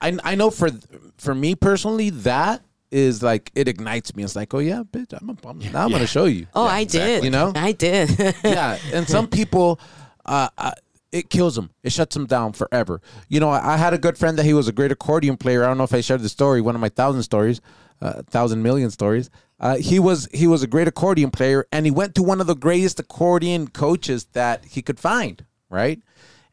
I 0.00 0.18
I 0.22 0.34
know 0.34 0.50
for 0.50 0.68
for 1.16 1.34
me 1.34 1.54
personally 1.54 2.10
that 2.28 2.60
is 2.90 3.22
like 3.22 3.50
it 3.54 3.66
ignites 3.68 4.14
me. 4.14 4.22
It's 4.22 4.36
like 4.36 4.52
oh 4.52 4.58
yeah, 4.60 4.82
bitch, 4.84 5.12
I'm, 5.18 5.30
I'm 5.48 5.58
now 5.72 5.84
I'm 5.84 5.90
gonna 5.90 6.06
show 6.06 6.26
you. 6.26 6.46
Oh, 6.54 6.66
Yeah, 6.66 6.72
I 6.76 6.80
exactly. 6.80 7.14
did. 7.14 7.24
You 7.24 7.30
know? 7.30 7.52
I 7.68 7.72
did. 7.72 8.34
yeah, 8.44 8.78
and 8.92 9.08
some 9.08 9.26
people, 9.28 9.80
uh, 10.26 10.48
uh, 10.58 10.72
it 11.14 11.30
kills 11.30 11.56
him. 11.56 11.70
It 11.84 11.92
shuts 11.92 12.16
him 12.16 12.26
down 12.26 12.54
forever. 12.54 13.00
You 13.28 13.38
know, 13.38 13.48
I, 13.48 13.74
I 13.74 13.76
had 13.76 13.94
a 13.94 13.98
good 13.98 14.18
friend 14.18 14.36
that 14.36 14.44
he 14.44 14.52
was 14.52 14.66
a 14.66 14.72
great 14.72 14.90
accordion 14.90 15.36
player. 15.36 15.62
I 15.62 15.68
don't 15.68 15.78
know 15.78 15.84
if 15.84 15.94
I 15.94 16.00
shared 16.00 16.22
the 16.22 16.28
story, 16.28 16.60
one 16.60 16.74
of 16.74 16.80
my 16.80 16.88
thousand 16.88 17.22
stories, 17.22 17.60
uh, 18.02 18.22
thousand 18.22 18.64
million 18.64 18.90
stories. 18.90 19.30
Uh, 19.60 19.76
he 19.76 20.00
was 20.00 20.28
he 20.34 20.48
was 20.48 20.64
a 20.64 20.66
great 20.66 20.88
accordion 20.88 21.30
player, 21.30 21.66
and 21.70 21.86
he 21.86 21.92
went 21.92 22.16
to 22.16 22.22
one 22.24 22.40
of 22.40 22.48
the 22.48 22.56
greatest 22.56 22.98
accordion 22.98 23.68
coaches 23.68 24.26
that 24.32 24.64
he 24.64 24.82
could 24.82 24.98
find. 24.98 25.44
Right, 25.70 26.00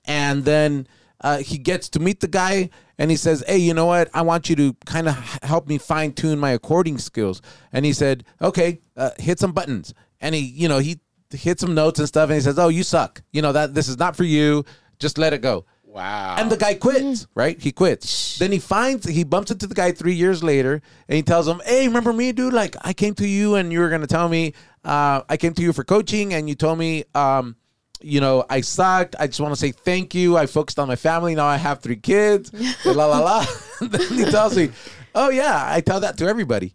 and 0.06 0.45
then. 0.45 0.88
Uh, 1.24 1.38
he 1.38 1.60
gets 1.60 1.88
to 1.88 2.00
meet 2.00 2.19
the 2.19 2.28
guy 2.28 2.67
and 2.97 3.12
he 3.12 3.15
says, 3.15 3.43
Hey, 3.47 3.60
you 3.60 3.76
know 3.76 3.86
what? 3.86 4.10
I 4.12 4.24
want 4.24 4.50
you 4.50 4.56
to 4.56 4.74
kind 4.88 5.08
of 5.08 5.13
help 5.43 5.67
me 5.67 5.78
fine 5.78 6.13
tune 6.13 6.39
my 6.39 6.50
accordion 6.50 6.97
skills. 6.97 7.43
And 7.71 7.86
he 7.86 7.93
said, 7.93 8.24
Okay, 8.41 8.80
uh, 8.97 9.12
hit 9.19 9.38
some 9.38 9.52
buttons. 9.52 9.93
And 10.19 10.34
he, 10.34 10.41
you 10.41 10.67
know, 10.67 10.80
he 10.80 11.00
hit 11.34 11.60
some 11.60 11.74
notes 11.74 12.00
and 12.00 12.08
stuff 12.08 12.30
and 12.30 12.36
he 12.36 12.41
says, 12.41 12.58
Oh, 12.60 12.67
you 12.70 12.84
suck. 12.84 13.22
You 13.32 13.41
know, 13.41 13.52
that 13.52 13.74
this 13.74 13.88
is 13.88 13.98
not 13.98 14.15
for 14.15 14.24
you. 14.24 14.65
Just 15.00 15.17
let 15.17 15.34
it 15.34 15.41
go. 15.41 15.65
wow. 15.84 16.36
And 16.38 16.52
the 16.52 16.58
guy 16.58 16.76
quits, 16.76 17.28
right? 17.36 17.60
He 17.60 17.72
quits. 17.72 18.38
Then 18.39 18.52
he 18.52 18.60
finds, 18.60 19.08
he 19.08 19.24
bumps 19.24 19.52
into 19.52 19.67
the 19.67 19.76
guy 19.76 19.91
three 19.91 20.13
years 20.13 20.44
later 20.44 20.82
and 21.08 21.15
he 21.15 21.24
tells 21.24 21.48
him, 21.48 21.62
Hey, 21.65 21.88
remember 21.88 22.13
me, 22.13 22.32
dude? 22.32 22.54
Like, 22.54 22.76
I 22.82 22.94
came 22.94 23.13
to 23.15 23.28
you 23.28 23.56
and 23.56 23.72
you 23.74 23.80
were 23.80 23.89
going 23.89 24.02
to 24.02 24.08
tell 24.08 24.30
me, 24.30 24.54
uh, 24.86 25.22
I 25.30 25.38
came 25.38 25.54
to 25.56 25.62
you 25.62 25.74
for 25.74 25.84
coaching 25.84 26.34
and 26.34 26.48
you 26.48 26.56
told 26.56 26.78
me, 26.80 27.04
um, 27.15 27.56
you 28.04 28.20
know, 28.20 28.44
I 28.50 28.62
sucked. 28.62 29.15
I 29.20 29.28
just 29.28 29.39
want 29.39 29.54
to 29.54 29.60
say 29.60 29.72
thank 29.72 30.15
you. 30.15 30.36
I 30.36 30.48
focused 30.48 30.80
on 30.80 30.88
my 30.88 30.96
family. 30.96 31.36
Now 31.36 31.46
I 31.46 31.58
have 31.58 31.82
three 31.82 31.98
kids. 31.98 32.52
la 32.84 33.06
la 33.06 33.20
la. 33.20 33.46
then 33.80 34.02
he 34.13 34.26
tells 34.26 34.58
me, 34.58 34.72
"Oh 35.13 35.30
yeah, 35.30 35.65
I 35.67 35.82
tell 35.82 36.00
that 36.00 36.17
to 36.17 36.26
everybody." 36.26 36.74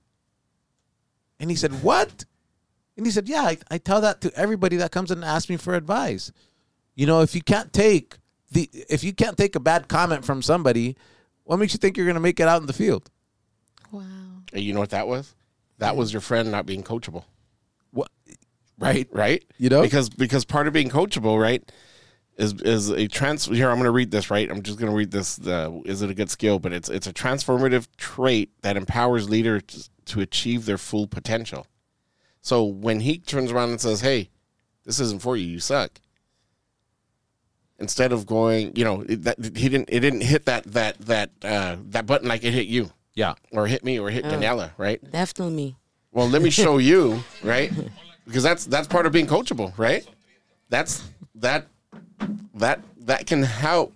And 1.41 1.51
he 1.51 1.57
said, 1.57 1.83
"What?" 1.83 2.25
And 2.97 3.07
he 3.07 3.13
said, 3.13 3.29
"Yeah, 3.29 3.43
I, 3.43 3.59
I 3.71 3.79
tell 3.79 4.01
that 4.01 4.21
to 4.23 4.33
everybody 4.35 4.77
that 4.77 4.91
comes 4.91 5.11
and 5.11 5.25
asks 5.25 5.51
me 5.51 5.57
for 5.57 5.75
advice. 5.75 6.33
You 6.95 7.07
know, 7.07 7.21
if 7.21 7.35
you 7.35 7.43
can't 7.43 7.73
take 7.73 8.17
the 8.51 8.71
if 8.89 9.05
you 9.05 9.13
can't 9.13 9.37
take 9.37 9.55
a 9.55 9.61
bad 9.61 9.89
comment 9.89 10.25
from 10.25 10.41
somebody, 10.43 10.97
what 11.45 11.59
makes 11.59 11.73
you 11.73 11.79
think 11.79 11.97
you're 11.97 12.07
going 12.07 12.15
to 12.15 12.21
make 12.21 12.41
it 12.41 12.49
out 12.49 12.61
in 12.61 12.67
the 12.67 12.73
field?" 12.73 13.11
wow. 13.93 14.03
Hey, 14.53 14.61
you 14.61 14.73
know 14.73 14.81
what 14.81 14.91
that 14.91 15.09
was? 15.09 15.35
That 15.79 15.97
was 15.97 16.13
your 16.13 16.23
friend 16.23 16.51
not 16.51 16.65
being 16.65 16.83
coachable, 16.83 17.25
What? 17.91 18.11
Right? 18.79 19.09
right? 19.13 19.45
You 19.59 19.69
know? 19.69 19.83
because 19.83 20.09
because 20.09 20.45
part 20.45 20.67
of 20.67 20.73
being 20.73 20.89
coachable, 20.89 21.41
right, 21.41 21.71
is 22.39 22.55
is 22.63 22.91
a 22.91 23.07
trans. 23.09 23.45
Here, 23.47 23.69
I'm 23.69 23.77
going 23.77 23.85
to 23.85 23.91
read 23.91 24.11
this. 24.11 24.31
Right, 24.31 24.51
I'm 24.51 24.63
just 24.63 24.79
going 24.79 24.91
to 24.91 24.97
read 24.97 25.11
this. 25.11 25.39
Uh, 25.39 25.81
is 25.85 26.03
it 26.03 26.11
a 26.11 26.15
good 26.15 26.31
skill? 26.31 26.59
But 26.59 26.73
it's 26.73 26.89
it's 26.89 27.07
a 27.07 27.13
transformative 27.13 27.89
trait 27.99 28.51
that 28.63 28.77
empowers 28.77 29.29
leaders 29.29 29.91
to 30.07 30.21
achieve 30.21 30.65
their 30.65 30.79
full 30.79 31.07
potential. 31.07 31.67
So 32.47 32.63
when 32.63 33.01
he 33.01 33.19
turns 33.19 33.51
around 33.51 33.71
and 33.71 33.81
says, 33.81 34.03
"Hey, 34.03 34.31
this 34.85 35.01
isn't 35.01 35.21
for 35.21 35.37
you. 35.37 35.45
You 35.49 35.59
suck," 35.59 35.91
instead 37.81 38.13
of 38.13 38.25
going, 38.25 38.71
you 38.77 38.85
know, 38.85 39.01
it, 39.03 39.25
that 39.25 39.37
he 39.57 39.69
didn't 39.69 39.89
it 39.91 39.99
didn't 39.99 40.21
hit 40.21 40.45
that 40.45 40.63
that 40.65 40.97
that 41.01 41.31
uh, 41.43 41.77
that 41.89 42.07
button 42.07 42.29
like 42.29 42.45
it 42.45 42.53
hit 42.55 42.69
you 42.69 42.91
Yeah. 43.15 43.35
or 43.51 43.67
hit 43.67 43.85
me 43.85 43.99
or 43.99 44.11
hit 44.11 44.25
Daniela, 44.25 44.71
right? 44.79 45.01
Definitely 45.11 45.55
me. 45.57 45.77
Well, 46.13 46.29
let 46.29 46.41
me 46.41 46.51
show 46.63 46.79
you, 46.79 47.19
right? 47.43 47.73
Because 48.27 48.45
that's 48.45 48.65
that's 48.65 48.87
part 48.87 49.07
of 49.07 49.13
being 49.13 49.27
coachable, 49.27 49.77
right? 49.77 50.07
That's 50.69 51.03
that 51.35 51.67
that 52.55 52.81
that 53.01 53.27
can 53.27 53.43
help 53.43 53.93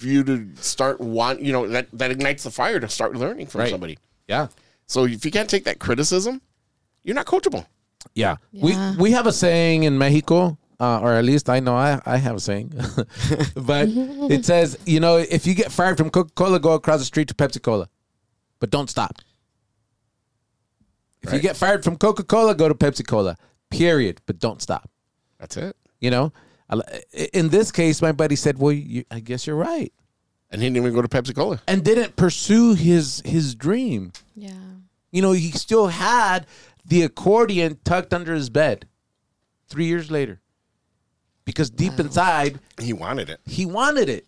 you 0.00 0.24
to 0.24 0.48
start 0.56 1.00
want 1.00 1.40
you 1.42 1.52
know 1.52 1.68
that 1.68 1.88
that 1.92 2.10
ignites 2.10 2.44
the 2.44 2.50
fire 2.50 2.80
to 2.80 2.88
start 2.88 3.14
learning 3.14 3.48
from 3.48 3.60
Right. 3.60 3.70
somebody. 3.70 3.98
Yeah. 4.26 4.48
So 4.86 5.04
if 5.04 5.22
you 5.26 5.30
can't 5.30 5.50
take 5.50 5.64
that 5.64 5.78
criticism, 5.78 6.40
you're 7.04 7.14
not 7.14 7.26
coachable. 7.26 7.66
Yeah. 8.14 8.36
Yeah. 8.52 8.94
We 8.96 9.02
we 9.02 9.10
have 9.12 9.26
a 9.26 9.32
saying 9.32 9.84
in 9.84 9.96
Mexico, 9.98 10.58
uh, 10.80 11.00
or 11.00 11.12
at 11.14 11.24
least 11.24 11.48
I 11.48 11.60
know 11.60 11.74
I, 11.76 12.00
I 12.04 12.16
have 12.16 12.36
a 12.36 12.40
saying, 12.40 12.72
but 13.54 13.88
it 13.88 14.44
says, 14.50 14.78
you 14.86 15.00
know, 15.00 15.16
if 15.18 15.46
you 15.46 15.54
get 15.54 15.70
fired 15.72 15.96
from 15.96 16.10
Coca 16.10 16.32
Cola, 16.34 16.58
go 16.60 16.72
across 16.72 16.98
the 17.00 17.04
street 17.04 17.28
to 17.28 17.34
Pepsi 17.34 17.62
Cola, 17.62 17.88
but 18.60 18.70
don't 18.70 18.90
stop. 18.90 19.18
If 21.22 21.32
you 21.32 21.38
get 21.40 21.56
fired 21.56 21.84
from 21.84 21.96
Coca 21.96 22.22
Cola, 22.22 22.54
go 22.54 22.68
to 22.68 22.74
Pepsi 22.74 23.06
Cola. 23.06 23.36
Period. 23.70 24.20
But 24.26 24.38
don't 24.38 24.60
stop. 24.60 24.90
That's 25.38 25.56
it. 25.56 25.74
You 26.00 26.10
know, 26.10 26.32
in 27.32 27.48
this 27.48 27.72
case, 27.72 28.02
my 28.02 28.12
buddy 28.12 28.36
said, 28.36 28.58
"Well, 28.58 28.72
you, 28.72 29.04
I 29.10 29.20
guess 29.20 29.46
you're 29.46 29.56
right," 29.56 29.92
And 30.50 30.60
he 30.60 30.66
didn't 30.68 30.76
even 30.76 30.94
go 30.94 31.00
to 31.02 31.08
Pepsi 31.08 31.34
Cola. 31.34 31.60
and 31.66 31.82
didn't 31.82 32.16
pursue 32.16 32.74
his 32.74 33.22
his 33.24 33.54
dream. 33.54 34.12
Yeah. 34.36 34.52
You 35.12 35.22
know, 35.22 35.32
he 35.32 35.50
still 35.52 35.86
had 35.86 36.46
the 36.84 37.02
accordion 37.02 37.78
tucked 37.84 38.12
under 38.12 38.34
his 38.34 38.50
bed 38.50 38.86
three 39.68 39.86
years 39.86 40.10
later. 40.10 40.40
Because 41.44 41.68
deep 41.70 41.98
inside, 42.00 42.58
He 42.80 42.92
wanted 42.92 43.28
it. 43.28 43.40
he 43.46 43.66
wanted 43.66 44.08
it. 44.08 44.26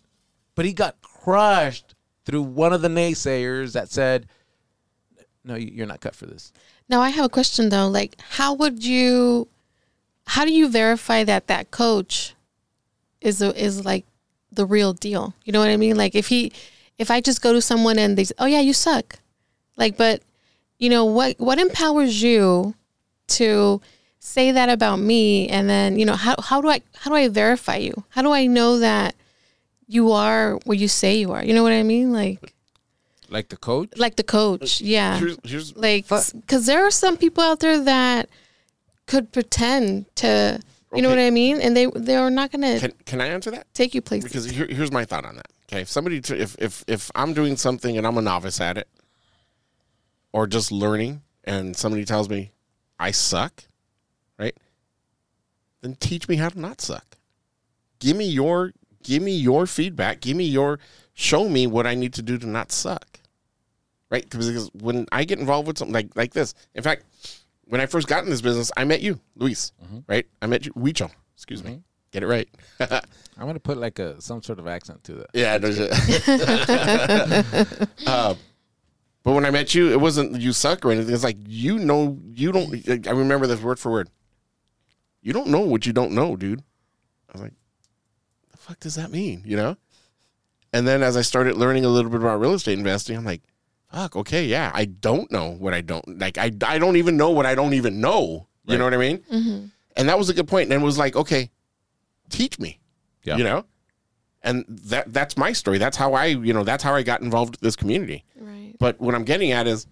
But 0.54 0.64
he 0.66 0.72
got 0.72 1.00
crushed 1.02 1.94
through 2.24 2.42
one 2.42 2.72
of 2.72 2.82
the 2.82 2.88
naysayers 2.88 3.72
that 3.72 3.90
said, 3.90 4.26
No, 5.44 5.54
you- 5.54 5.70
you're 5.72 5.86
not 5.86 6.00
cut 6.00 6.14
for 6.14 6.26
this. 6.26 6.52
Now 6.88 7.00
I 7.00 7.10
have 7.10 7.24
a 7.24 7.28
question 7.28 7.68
though. 7.68 7.88
Like, 7.88 8.20
how 8.20 8.52
would 8.54 8.84
you, 8.84 9.48
how 10.26 10.44
do 10.44 10.52
you 10.52 10.68
verify 10.68 11.24
that 11.24 11.46
that 11.46 11.70
coach 11.70 12.34
is 13.20 13.40
a, 13.42 13.54
is 13.62 13.84
like 13.84 14.04
the 14.52 14.66
real 14.66 14.92
deal? 14.92 15.34
You 15.44 15.52
know 15.52 15.60
what 15.60 15.70
I 15.70 15.76
mean? 15.76 15.96
Like, 15.96 16.14
if 16.14 16.28
he, 16.28 16.52
if 16.98 17.10
I 17.10 17.20
just 17.20 17.42
go 17.42 17.52
to 17.52 17.60
someone 17.62 17.98
and 17.98 18.16
they, 18.18 18.24
say, 18.24 18.34
oh 18.38 18.46
yeah, 18.46 18.60
you 18.60 18.72
suck, 18.72 19.20
like, 19.76 19.96
but 19.96 20.22
you 20.78 20.88
know 20.90 21.04
what? 21.04 21.38
What 21.38 21.58
empowers 21.58 22.22
you 22.22 22.74
to 23.28 23.80
say 24.18 24.52
that 24.52 24.68
about 24.68 24.96
me? 24.96 25.48
And 25.48 25.68
then 25.68 25.98
you 25.98 26.04
know 26.04 26.16
how 26.16 26.34
how 26.40 26.60
do 26.60 26.68
I 26.68 26.80
how 26.96 27.10
do 27.10 27.16
I 27.16 27.28
verify 27.28 27.76
you? 27.76 28.04
How 28.10 28.22
do 28.22 28.32
I 28.32 28.46
know 28.46 28.78
that 28.78 29.14
you 29.86 30.12
are 30.12 30.56
what 30.64 30.78
you 30.78 30.88
say 30.88 31.16
you 31.18 31.32
are? 31.32 31.44
You 31.44 31.54
know 31.54 31.62
what 31.62 31.72
I 31.72 31.82
mean? 31.82 32.12
Like 32.12 32.52
Like 33.28 33.48
the 33.48 33.56
coach? 33.56 33.90
like 33.96 34.16
the 34.16 34.22
coach, 34.24 34.80
yeah 34.80 35.18
Here's, 35.18 35.38
here's 35.44 35.76
like 35.76 36.04
because 36.08 36.66
there 36.66 36.84
are 36.86 36.90
some 36.90 37.16
people 37.16 37.42
out 37.42 37.60
there 37.60 37.80
that 37.84 38.28
could 39.06 39.32
pretend 39.32 40.06
to 40.16 40.60
You 40.94 41.02
know 41.02 41.10
what 41.10 41.18
I 41.18 41.30
mean? 41.30 41.60
And 41.60 41.76
they 41.76 41.86
they're 41.94 42.30
not 42.30 42.50
gonna 42.52 42.78
Can 42.80 42.92
can 43.04 43.20
I 43.20 43.26
answer 43.28 43.50
that? 43.50 43.66
take 43.74 43.94
you 43.94 44.02
places. 44.02 44.28
Because 44.30 44.44
here, 44.50 44.66
here's 44.66 44.92
my 44.92 45.04
thought 45.04 45.24
on 45.24 45.36
that. 45.36 45.46
Okay, 45.68 45.82
if 45.82 45.88
somebody, 45.88 46.20
t- 46.20 46.34
if 46.38 46.54
if 46.58 46.84
if 46.86 47.10
I'm 47.14 47.34
doing 47.34 47.56
something 47.56 47.98
and 47.98 48.06
I'm 48.06 48.16
a 48.18 48.22
novice 48.22 48.60
at 48.60 48.78
it, 48.78 48.86
or 50.36 50.46
just 50.46 50.70
learning, 50.70 51.22
and 51.44 51.74
somebody 51.74 52.04
tells 52.04 52.28
me 52.28 52.52
I 53.00 53.10
suck, 53.10 53.64
right? 54.38 54.54
Then 55.80 55.96
teach 55.98 56.28
me 56.28 56.36
how 56.36 56.50
to 56.50 56.60
not 56.60 56.82
suck. 56.82 57.16
Give 58.00 58.18
me 58.18 58.26
your 58.26 58.74
give 59.02 59.22
me 59.22 59.34
your 59.34 59.66
feedback. 59.66 60.20
Give 60.20 60.36
me 60.36 60.44
your 60.44 60.78
show 61.14 61.48
me 61.48 61.66
what 61.66 61.86
I 61.86 61.94
need 61.94 62.12
to 62.14 62.22
do 62.22 62.36
to 62.36 62.46
not 62.46 62.70
suck. 62.70 63.20
Right? 64.10 64.28
Because 64.28 64.70
when 64.74 65.06
I 65.10 65.24
get 65.24 65.38
involved 65.38 65.68
with 65.68 65.78
something 65.78 65.94
like 65.94 66.14
like 66.14 66.34
this, 66.34 66.52
in 66.74 66.82
fact, 66.82 67.04
when 67.64 67.80
I 67.80 67.86
first 67.86 68.06
got 68.06 68.22
in 68.22 68.28
this 68.28 68.42
business, 68.42 68.70
I 68.76 68.84
met 68.84 69.00
you, 69.00 69.18
Luis. 69.36 69.72
Right? 70.06 70.26
I 70.42 70.46
met 70.48 70.66
you, 70.66 70.72
Huicho. 70.74 71.10
Excuse 71.34 71.64
me. 71.64 71.82
Get 72.10 72.22
it 72.22 72.26
right. 72.26 72.48
I'm 72.80 73.00
gonna 73.46 73.58
put 73.58 73.78
like 73.78 73.98
a 74.00 74.20
some 74.20 74.42
sort 74.42 74.58
of 74.58 74.66
accent 74.66 75.02
to 75.04 75.14
that. 75.14 75.28
Yeah, 75.32 75.56
there's 75.56 75.78
a. 75.80 75.88
uh, 78.06 78.34
but 79.26 79.32
when 79.32 79.44
I 79.44 79.50
met 79.50 79.74
you, 79.74 79.90
it 79.90 80.00
wasn't 80.00 80.40
you 80.40 80.52
suck 80.52 80.84
or 80.86 80.92
anything. 80.92 81.12
It's 81.12 81.24
like 81.24 81.36
you 81.48 81.80
know, 81.80 82.16
you 82.32 82.52
don't. 82.52 83.08
I 83.08 83.10
remember 83.10 83.48
this 83.48 83.60
word 83.60 83.80
for 83.80 83.90
word. 83.90 84.08
You 85.20 85.32
don't 85.32 85.48
know 85.48 85.60
what 85.60 85.84
you 85.84 85.92
don't 85.92 86.12
know, 86.12 86.36
dude. 86.36 86.60
I 87.28 87.32
was 87.32 87.42
like, 87.42 87.54
the 88.52 88.56
fuck 88.56 88.78
does 88.78 88.94
that 88.94 89.10
mean? 89.10 89.42
You 89.44 89.56
know. 89.56 89.76
And 90.72 90.86
then 90.86 91.02
as 91.02 91.16
I 91.16 91.22
started 91.22 91.56
learning 91.56 91.84
a 91.84 91.88
little 91.88 92.10
bit 92.10 92.20
about 92.20 92.38
real 92.40 92.52
estate 92.54 92.78
investing, 92.78 93.16
I'm 93.16 93.24
like, 93.24 93.42
fuck, 93.92 94.14
okay, 94.14 94.44
yeah, 94.44 94.70
I 94.72 94.84
don't 94.84 95.30
know 95.32 95.50
what 95.58 95.74
I 95.74 95.80
don't 95.80 96.20
like. 96.20 96.38
I 96.38 96.52
I 96.64 96.78
don't 96.78 96.96
even 96.96 97.16
know 97.16 97.30
what 97.30 97.46
I 97.46 97.56
don't 97.56 97.74
even 97.74 98.00
know. 98.00 98.46
You 98.64 98.72
Right. 98.74 98.78
know 98.78 98.84
what 98.84 98.94
I 98.94 98.98
mean? 98.98 99.18
Mm-hmm. 99.32 99.66
And 99.96 100.08
that 100.08 100.18
was 100.18 100.28
a 100.28 100.34
good 100.34 100.46
point. 100.46 100.70
And 100.72 100.80
it 100.80 100.84
was 100.84 100.98
like, 100.98 101.16
okay, 101.16 101.50
teach 102.30 102.58
me 102.60 102.78
Yeah. 103.24 103.36
you 103.38 103.44
know 103.44 103.64
and 104.42 104.64
that 104.68 105.12
that's 105.12 105.36
my 105.36 105.52
story 105.52 105.78
that's 105.78 105.96
how 105.96 106.12
i 106.12 106.26
you 106.26 106.52
know 106.52 106.62
that's 106.62 106.82
how 106.84 106.94
i 106.94 107.02
got 107.02 107.20
involved 107.22 107.52
with 107.54 107.60
this 107.60 107.74
community 107.74 108.24
Right. 108.34 108.35
But 108.78 109.00
what 109.00 109.14
i'm 109.14 109.24
getting 109.24 109.52
at 109.52 109.66
is 109.66 109.86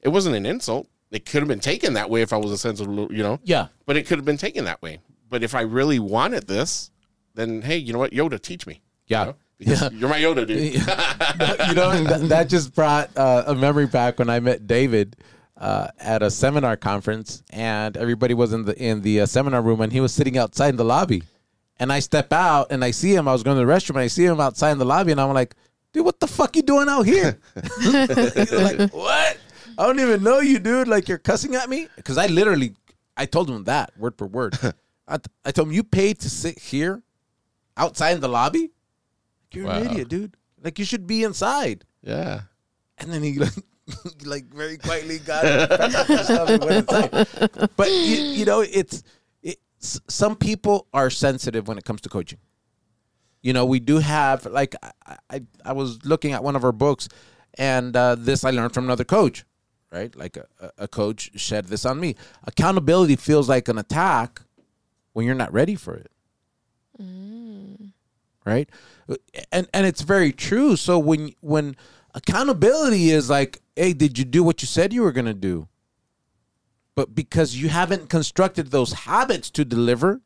it 0.00 0.08
wasn't 0.08 0.34
an 0.34 0.46
insult 0.46 0.88
it 1.10 1.26
could 1.26 1.40
have 1.42 1.48
been 1.48 1.60
taken 1.60 1.94
that 1.94 2.08
way 2.10 2.22
if 2.22 2.32
i 2.32 2.36
was 2.36 2.50
a 2.50 2.58
sensitive 2.58 2.92
you 3.12 3.22
know 3.22 3.38
Yeah. 3.44 3.68
but 3.86 3.96
it 3.96 4.06
could 4.06 4.18
have 4.18 4.24
been 4.24 4.36
taken 4.38 4.64
that 4.64 4.80
way 4.82 5.00
but 5.28 5.42
if 5.42 5.54
i 5.54 5.60
really 5.62 5.98
wanted 5.98 6.46
this 6.46 6.90
then 7.34 7.62
hey 7.62 7.76
you 7.76 7.92
know 7.92 7.98
what 7.98 8.12
yoda 8.12 8.40
teach 8.40 8.66
me 8.66 8.80
Yeah. 9.06 9.20
you 9.20 9.26
know? 9.26 9.36
because 9.58 9.92
you're 9.92 10.08
my 10.08 10.18
yoda 10.20 10.46
dude 10.46 10.74
you 10.74 11.74
know, 11.74 12.04
that, 12.04 12.20
that 12.28 12.48
just 12.48 12.74
brought 12.74 13.14
uh, 13.16 13.44
a 13.46 13.54
memory 13.54 13.86
back 13.86 14.18
when 14.18 14.30
I 14.30 14.40
met 14.40 14.66
David 14.66 15.16
uh, 15.58 15.88
at 15.98 16.22
a 16.22 16.30
seminar 16.30 16.78
conference, 16.78 17.42
and 17.50 17.94
everybody 17.98 18.32
was 18.32 18.54
in 18.54 18.64
the 18.64 18.74
in 18.82 19.02
the 19.02 19.20
uh, 19.20 19.26
seminar 19.26 19.60
room, 19.60 19.82
and 19.82 19.92
he 19.92 20.00
was 20.00 20.14
sitting 20.14 20.38
outside 20.38 20.70
in 20.70 20.76
the 20.76 20.84
lobby. 20.84 21.22
And 21.78 21.92
I 21.92 22.00
step 22.00 22.32
out, 22.32 22.68
and 22.70 22.82
I 22.82 22.90
see 22.92 23.14
him. 23.14 23.28
I 23.28 23.32
was 23.32 23.42
going 23.42 23.58
to 23.58 23.64
the 23.66 23.70
restroom, 23.70 23.90
and 23.90 23.98
I 23.98 24.06
see 24.06 24.24
him 24.24 24.40
outside 24.40 24.70
in 24.70 24.78
the 24.78 24.86
lobby, 24.86 25.12
and 25.12 25.20
I'm 25.20 25.34
like, 25.34 25.54
"Dude, 25.92 26.04
what 26.04 26.20
the 26.20 26.26
fuck 26.26 26.56
you 26.56 26.62
doing 26.62 26.88
out 26.88 27.02
here?" 27.06 27.38
Like, 27.92 28.92
"What? 28.92 29.38
I 29.78 29.86
don't 29.86 30.00
even 30.00 30.22
know 30.22 30.40
you, 30.40 30.58
dude. 30.58 30.88
Like 30.88 31.08
you're 31.08 31.18
cussing 31.18 31.54
at 31.54 31.68
me?" 31.68 31.88
Because 31.96 32.18
I 32.18 32.26
literally, 32.26 32.74
I 33.16 33.26
told 33.26 33.50
him 33.50 33.64
that 33.64 33.92
word 33.98 34.14
for 34.18 34.26
word. 34.26 34.58
I, 35.08 35.18
I 35.44 35.50
told 35.52 35.68
him, 35.68 35.74
"You 35.74 35.82
paid 35.84 36.20
to 36.20 36.30
sit 36.30 36.58
here, 36.58 37.02
outside 37.76 38.12
in 38.12 38.20
the 38.20 38.28
lobby." 38.28 38.70
You're 39.52 39.68
an 39.68 39.86
idiot, 39.86 40.08
dude. 40.08 40.36
Like 40.62 40.78
you 40.78 40.84
should 40.84 41.06
be 41.06 41.24
inside. 41.24 41.84
yeah 42.02 42.42
And 42.98 43.12
then 43.12 43.22
he 43.22 43.38
like, 43.38 43.52
like 44.24 44.44
very 44.54 44.76
quietly 44.78 45.18
got 45.18 45.44
it. 45.44 45.70
and 46.50 46.64
went 46.64 46.88
inside. 46.88 47.70
But 47.76 47.90
you, 47.90 48.16
you 48.38 48.44
know, 48.44 48.60
it's 48.60 49.02
it, 49.42 49.58
some 49.80 50.36
people 50.36 50.86
are 50.92 51.10
sensitive 51.10 51.66
when 51.66 51.78
it 51.78 51.84
comes 51.84 52.00
to 52.02 52.08
coaching. 52.08 52.38
You 53.42 53.52
know, 53.52 53.64
we 53.64 53.80
do 53.80 53.98
have 53.98 54.46
like 54.46 54.74
I 54.82 55.16
I, 55.30 55.42
I 55.64 55.72
was 55.72 56.04
looking 56.04 56.32
at 56.32 56.44
one 56.44 56.56
of 56.56 56.64
our 56.64 56.72
books, 56.72 57.08
and 57.56 57.96
uh, 57.96 58.14
this 58.16 58.44
I 58.44 58.50
learned 58.50 58.74
from 58.74 58.84
another 58.84 59.04
coach, 59.04 59.44
right? 59.90 60.14
Like 60.14 60.36
a, 60.36 60.46
a- 60.78 60.88
coach 60.88 61.30
shed 61.36 61.66
this 61.66 61.86
on 61.86 61.98
me. 61.98 62.16
Accountability 62.44 63.16
feels 63.16 63.48
like 63.48 63.68
an 63.68 63.78
attack 63.78 64.42
when 65.14 65.24
you're 65.26 65.34
not 65.34 65.52
ready 65.52 65.74
for 65.74 65.94
it. 65.94 66.10
Right? 68.44 68.68
And 69.52 69.68
and 69.72 69.86
it's 69.86 70.02
very 70.02 70.32
true. 70.32 70.76
So 70.76 70.98
when 70.98 71.32
when 71.40 71.76
accountability 72.14 73.10
is 73.10 73.30
like 73.30 73.60
hey 73.76 73.92
did 73.92 74.18
you 74.18 74.24
do 74.24 74.42
what 74.42 74.60
you 74.62 74.66
said 74.66 74.92
you 74.92 75.02
were 75.02 75.12
going 75.12 75.26
to 75.26 75.34
do? 75.34 75.68
But 76.94 77.14
because 77.14 77.56
you 77.56 77.68
haven't 77.70 78.10
constructed 78.10 78.70
those 78.70 78.92
habits 78.92 79.48
to 79.52 79.64
deliver 79.64 80.20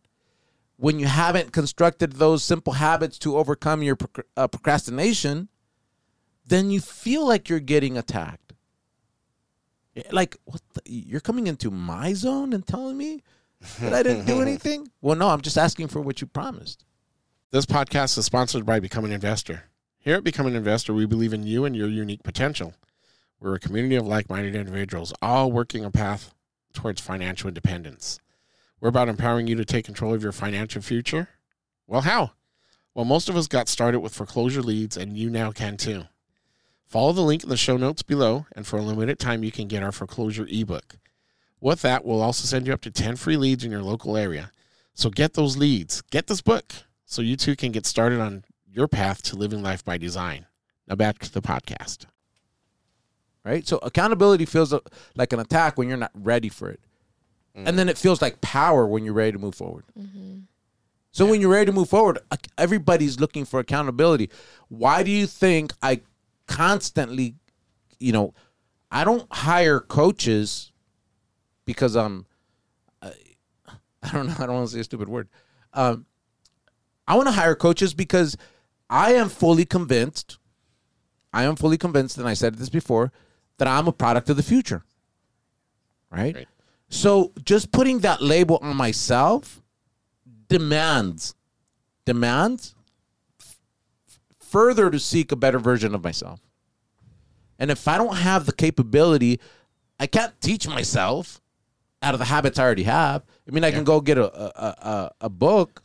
when 0.85 0.99
you 0.99 1.07
haven't 1.07 1.51
constructed 1.51 2.13
those 2.13 2.45
simple 2.45 2.75
habits 2.75 3.19
to 3.19 3.39
overcome 3.39 3.83
your 3.83 3.97
proc- 3.97 4.27
uh, 4.37 4.47
procrastination 4.47 5.49
then 6.47 6.71
you 6.71 6.79
feel 6.79 7.27
like 7.27 7.49
you're 7.49 7.59
getting 7.59 7.97
attacked 7.97 8.53
like 10.11 10.37
what 10.45 10.61
the, 10.75 10.83
you're 10.85 11.21
coming 11.21 11.47
into 11.47 11.71
my 11.71 12.13
zone 12.13 12.53
and 12.53 12.67
telling 12.67 12.99
me 12.99 13.23
that 13.81 13.95
I 13.95 14.03
didn't 14.03 14.27
do 14.27 14.43
anything 14.49 14.91
well 15.01 15.17
no 15.17 15.31
I'm 15.31 15.41
just 15.41 15.57
asking 15.57 15.89
for 15.89 16.03
what 16.03 16.21
you 16.21 16.27
promised 16.27 16.85
This 17.51 17.65
podcast 17.65 18.19
is 18.19 18.27
sponsored 18.27 18.67
by 18.67 18.79
Become 18.81 19.07
an 19.07 19.13
Investor. 19.13 19.65
Here 19.99 20.17
at 20.17 20.25
Become 20.25 20.49
an 20.49 20.57
Investor, 20.57 20.93
we 20.93 21.07
believe 21.07 21.33
in 21.33 21.47
you 21.47 21.65
and 21.65 21.75
your 21.75 21.89
unique 21.89 22.25
potential. 22.25 22.75
We're 23.41 23.55
a 23.55 23.61
community 23.61 23.95
of 23.95 24.07
like 24.07 24.29
minded 24.29 24.55
individuals, 24.55 25.15
all 25.23 25.51
working 25.51 25.85
a 25.85 25.91
path 25.91 26.35
towards 26.75 27.01
financial 27.01 27.49
independence. 27.49 28.21
We're 28.85 28.91
about 28.91 29.09
empowering 29.09 29.47
you 29.47 29.57
to 29.57 29.65
take 29.65 29.87
control 29.87 30.13
of 30.13 30.23
your 30.23 30.31
financial 30.31 30.83
future. 30.83 31.31
Well, 31.87 32.03
how? 32.03 32.33
Well, 32.93 33.07
most 33.07 33.31
of 33.31 33.37
us 33.37 33.47
got 33.47 33.67
started 33.67 34.01
with 34.01 34.13
foreclosure 34.13 34.61
leads, 34.61 34.99
and 34.99 35.17
you 35.17 35.31
now 35.31 35.53
can 35.53 35.79
too. 35.79 36.03
Follow 36.85 37.13
the 37.13 37.23
link 37.23 37.43
in 37.43 37.49
the 37.49 37.57
show 37.57 37.79
notes 37.79 38.03
below, 38.03 38.45
and 38.55 38.67
for 38.67 38.77
a 38.77 38.83
limited 38.83 39.19
time, 39.19 39.43
you 39.43 39.51
can 39.51 39.69
get 39.69 39.83
our 39.83 39.91
foreclosure 39.91 40.47
ebook. 40.51 40.97
With 41.63 41.81
that, 41.81 42.05
we'll 42.05 42.21
also 42.21 42.45
send 42.45 42.67
you 42.67 42.75
up 42.75 42.83
to 42.83 42.91
10 42.91 43.17
free 43.17 43.39
leads 43.39 43.65
in 43.65 43.71
your 43.71 43.81
local 43.81 44.19
area. 44.19 44.53
So 44.93 45.09
get 45.09 45.33
those 45.33 45.57
leads, 45.57 46.03
get 46.11 46.27
this 46.27 46.43
book, 46.43 46.75
so 47.07 47.23
you 47.23 47.39
too 47.39 47.57
can 47.57 47.73
get 47.73 47.87
started 47.87 48.21
on 48.21 48.45
your 48.71 48.87
path 48.87 49.23
to 49.23 49.37
living 49.37 49.63
life 49.63 49.83
by 49.83 49.97
design. 49.97 50.45
Now 50.87 50.97
back 50.97 51.21
to 51.21 51.33
the 51.33 51.41
podcast. 51.41 52.05
right? 53.47 53.67
So 53.67 53.79
accountability 53.79 54.45
feels 54.45 54.75
uh, 54.75 54.81
like 55.17 55.33
an 55.33 55.41
attack 55.41 55.79
when 55.79 55.89
you're 55.89 55.97
not 55.97 56.13
ready 56.15 56.51
for 56.51 56.69
it. 56.69 56.81
And 57.55 57.79
then 57.79 57.89
it 57.89 57.97
feels 57.97 58.21
like 58.21 58.41
power 58.41 58.87
when 58.87 59.05
you're 59.05 59.15
ready 59.15 59.33
to 59.33 59.39
move 59.39 59.55
forward. 59.55 59.85
So 61.13 61.27
when 61.27 61.41
you're 61.41 61.51
ready 61.51 61.67
to 61.67 61.73
move 61.73 61.89
forward, 61.89 62.19
everybody's 62.59 63.21
looking 63.21 63.45
for 63.45 63.61
accountability. 63.61 64.31
Why 64.69 65.03
do 65.05 65.11
you 65.13 65.27
think 65.27 65.73
I 65.81 66.01
constantly, 66.49 67.37
you 68.01 68.13
know, 68.13 68.35
I 68.91 69.05
don't 69.05 69.33
hire 69.33 69.79
coaches 69.81 70.73
because 71.65 71.95
I'm, 71.95 72.27
uh, 73.01 73.11
I 74.03 74.11
don't 74.11 74.27
know, 74.27 74.35
I 74.39 74.47
don't 74.47 74.57
want 74.57 74.69
to 74.69 74.75
say 74.75 74.81
a 74.81 74.85
stupid 74.85 75.09
word. 75.09 75.29
Um, 75.73 76.07
I 77.07 77.15
want 77.15 77.29
to 77.29 77.33
hire 77.33 77.55
coaches 77.55 77.95
because 77.95 78.37
I 78.91 79.15
am 79.15 79.29
fully 79.29 79.65
convinced 79.65 80.39
I 81.35 81.43
am 81.43 81.57
fully 81.57 81.77
convinced, 81.77 82.17
and 82.17 82.29
I 82.29 82.35
said 82.35 82.55
this 82.55 82.69
before, 82.69 83.13
that 83.59 83.67
I'm 83.67 83.89
a 83.89 83.93
product 83.93 84.31
of 84.31 84.37
the 84.37 84.43
future. 84.43 84.85
Right? 86.11 86.35
Right. 86.35 86.49
So 86.95 87.33
just 87.45 87.73
putting 87.73 87.99
that 88.01 88.23
label 88.23 88.59
on 88.63 88.77
myself 88.77 89.61
demands 90.49 91.35
demands 92.07 92.77
f- 93.41 93.57
further 94.39 94.91
to 94.91 95.01
seek 95.01 95.33
a 95.33 95.37
better 95.37 95.59
version 95.59 95.93
of 95.95 96.05
myself. 96.05 96.41
And 97.59 97.73
if 97.73 97.89
I 97.89 97.99
don't 97.99 98.17
have 98.19 98.47
the 98.47 98.53
capability, 98.53 99.41
I 99.99 100.07
can't 100.07 100.41
teach 100.41 100.69
myself 100.69 101.41
out 102.01 102.15
of 102.15 102.21
the 102.21 102.27
habits 102.27 102.61
I 102.61 102.63
already 102.63 102.85
have. 102.85 103.25
I 103.49 103.51
mean, 103.51 103.65
I 103.65 103.73
can 103.73 103.83
go 103.83 104.01
get 104.01 104.17
a 104.17 104.31
a, 104.33 104.69
a, 104.69 105.11
a 105.23 105.29
book, 105.29 105.83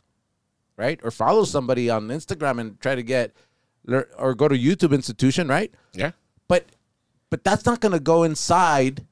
right, 0.76 1.00
or 1.02 1.10
follow 1.10 1.42
somebody 1.44 1.90
on 1.90 2.06
Instagram 2.06 2.60
and 2.60 2.80
try 2.80 2.94
to 2.94 3.02
get, 3.02 3.34
or 4.16 4.34
go 4.36 4.46
to 4.46 4.56
YouTube 4.56 4.94
institution, 4.94 5.48
right? 5.48 5.74
Yeah. 5.92 6.12
But 6.46 6.66
but 7.30 7.42
that's 7.42 7.66
not 7.66 7.80
going 7.80 7.92
to 7.92 8.00
go 8.00 8.22
inside 8.22 9.06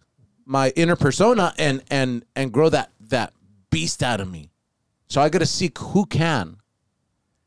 my 0.49 0.71
inner 0.71 0.97
persona 0.97 1.55
and 1.59 1.85
and 1.91 2.25
and 2.35 2.51
grow 2.51 2.71
that 2.71 2.91
that 3.01 3.35
beast 3.71 4.03
out 4.03 4.21
of 4.21 4.29
me. 4.29 4.51
So 5.09 5.21
I 5.21 5.29
got 5.29 5.39
to 5.39 5.47
seek 5.47 5.79
who 5.79 6.07
can. 6.07 6.57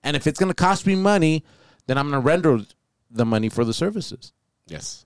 And 0.04 0.16
if 0.16 0.28
it's 0.28 0.40
going 0.40 0.50
to 0.50 0.56
cost 0.56 0.88
me 0.88 0.96
money, 0.96 1.44
then 1.88 1.98
I'm 1.98 2.10
going 2.10 2.22
to 2.22 2.26
render 2.26 2.60
the 3.10 3.26
money 3.26 3.50
for 3.50 3.66
the 3.66 3.74
services. 3.74 4.34
Yes. 4.68 5.06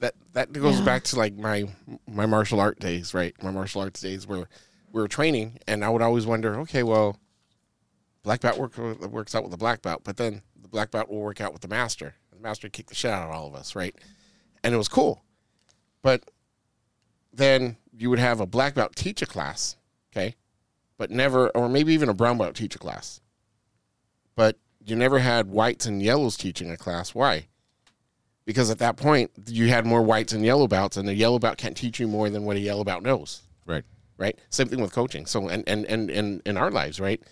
That 0.00 0.14
that 0.32 0.52
goes 0.52 0.80
back 0.80 1.04
to 1.04 1.16
like 1.16 1.34
my 1.34 1.68
my 2.08 2.26
martial 2.26 2.60
art 2.60 2.80
days, 2.80 3.14
right? 3.14 3.34
My 3.40 3.52
martial 3.52 3.82
arts 3.82 4.00
days 4.00 4.26
where 4.26 4.48
we 4.90 5.00
were 5.00 5.08
training, 5.08 5.58
and 5.68 5.84
I 5.84 5.88
would 5.88 6.02
always 6.02 6.26
wonder, 6.26 6.58
okay, 6.60 6.82
well, 6.82 7.16
black 8.24 8.40
belt 8.40 8.58
work, 8.58 8.76
works 8.76 9.34
out 9.34 9.42
with 9.44 9.52
the 9.52 9.56
black 9.56 9.80
belt, 9.80 10.02
but 10.04 10.16
then 10.16 10.42
the 10.60 10.68
black 10.68 10.90
belt 10.90 11.08
will 11.08 11.20
work 11.20 11.40
out 11.40 11.52
with 11.52 11.62
the 11.62 11.68
master. 11.68 12.16
The 12.32 12.40
master 12.40 12.66
would 12.66 12.72
kick 12.72 12.88
the 12.88 12.96
shit 12.96 13.12
out 13.12 13.28
of 13.28 13.30
all 13.30 13.46
of 13.46 13.54
us, 13.54 13.76
right? 13.76 13.94
And 14.64 14.74
it 14.74 14.76
was 14.76 14.88
cool, 14.88 15.22
but 16.02 16.24
then 17.32 17.76
you 17.96 18.10
would 18.10 18.18
have 18.18 18.40
a 18.40 18.46
black 18.46 18.74
belt 18.74 18.94
teach 18.96 19.22
a 19.22 19.26
class, 19.26 19.76
okay, 20.12 20.34
but 20.98 21.10
never, 21.10 21.48
or 21.50 21.68
maybe 21.68 21.92
even 21.94 22.08
a 22.08 22.14
brown 22.14 22.38
belt 22.38 22.54
teach 22.54 22.74
a 22.74 22.78
class, 22.78 23.20
but 24.34 24.56
you 24.84 24.96
never 24.96 25.18
had 25.18 25.48
whites 25.48 25.86
and 25.86 26.02
yellows 26.02 26.36
teaching 26.36 26.70
a 26.70 26.76
class. 26.76 27.14
Why? 27.14 27.46
Because 28.44 28.70
at 28.70 28.78
that 28.78 28.96
point, 28.96 29.30
you 29.46 29.68
had 29.68 29.86
more 29.86 30.02
whites 30.02 30.32
and 30.32 30.44
yellow 30.44 30.66
belts, 30.66 30.96
and 30.96 31.08
a 31.08 31.14
yellow 31.14 31.38
belt 31.38 31.58
can't 31.58 31.76
teach 31.76 32.00
you 32.00 32.08
more 32.08 32.28
than 32.28 32.44
what 32.44 32.56
a 32.56 32.60
yellow 32.60 32.82
belt 32.84 33.02
knows 33.02 33.42
Right. 33.66 33.84
right? 34.18 34.36
Same 34.50 34.68
thing 34.68 34.80
with 34.80 34.92
coaching. 34.92 35.26
So 35.26 35.48
and 35.48 35.62
and 35.68 35.84
and 35.86 36.10
and 36.10 36.42
in 36.44 36.56
our 36.56 36.70
lives, 36.70 36.98
right? 36.98 37.22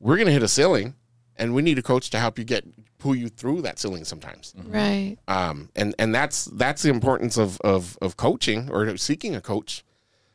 We're 0.00 0.16
gonna 0.18 0.32
hit 0.32 0.42
a 0.42 0.48
ceiling, 0.48 0.94
and 1.38 1.54
we 1.54 1.62
need 1.62 1.78
a 1.78 1.82
coach 1.82 2.10
to 2.10 2.18
help 2.18 2.38
you 2.38 2.44
get 2.44 2.64
pull 2.98 3.14
you 3.14 3.28
through 3.28 3.62
that 3.62 3.78
ceiling 3.78 4.04
sometimes. 4.04 4.54
Right. 4.56 5.16
Um, 5.28 5.70
and 5.76 5.94
and 5.98 6.14
that's 6.14 6.46
that's 6.46 6.82
the 6.82 6.90
importance 6.90 7.38
of 7.38 7.60
of 7.62 7.96
of 8.02 8.16
coaching 8.16 8.68
or 8.70 8.96
seeking 8.96 9.34
a 9.34 9.40
coach. 9.40 9.84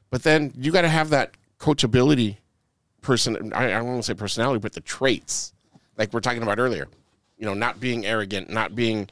But 0.10 0.24
then 0.24 0.54
you 0.56 0.72
got 0.72 0.82
to 0.82 0.90
have 0.90 1.10
that 1.10 1.36
coachability 1.60 2.38
person. 3.02 3.54
I, 3.54 3.66
I 3.66 3.70
don't 3.72 3.88
want 3.88 4.04
to 4.04 4.04
say 4.04 4.14
personality, 4.14 4.60
but 4.60 4.74
the 4.74 4.82
traits, 4.82 5.54
like 5.98 6.14
we're 6.14 6.22
talking 6.22 6.44
about 6.44 6.60
earlier. 6.60 6.88
You 7.38 7.46
know, 7.46 7.54
not 7.54 7.80
being 7.80 8.06
arrogant, 8.06 8.50
not 8.50 8.76
being 8.76 9.10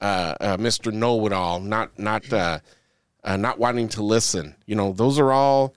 uh, 0.00 0.34
uh, 0.40 0.56
Mr. 0.56 0.92
Know 0.92 1.26
It 1.26 1.32
All, 1.32 1.60
not 1.60 1.98
not 1.98 2.32
uh, 2.32 2.60
uh, 3.24 3.36
not 3.36 3.58
wanting 3.58 3.88
to 3.90 4.02
listen. 4.02 4.54
You 4.66 4.76
know, 4.76 4.92
those 4.92 5.18
are 5.18 5.32
all 5.32 5.74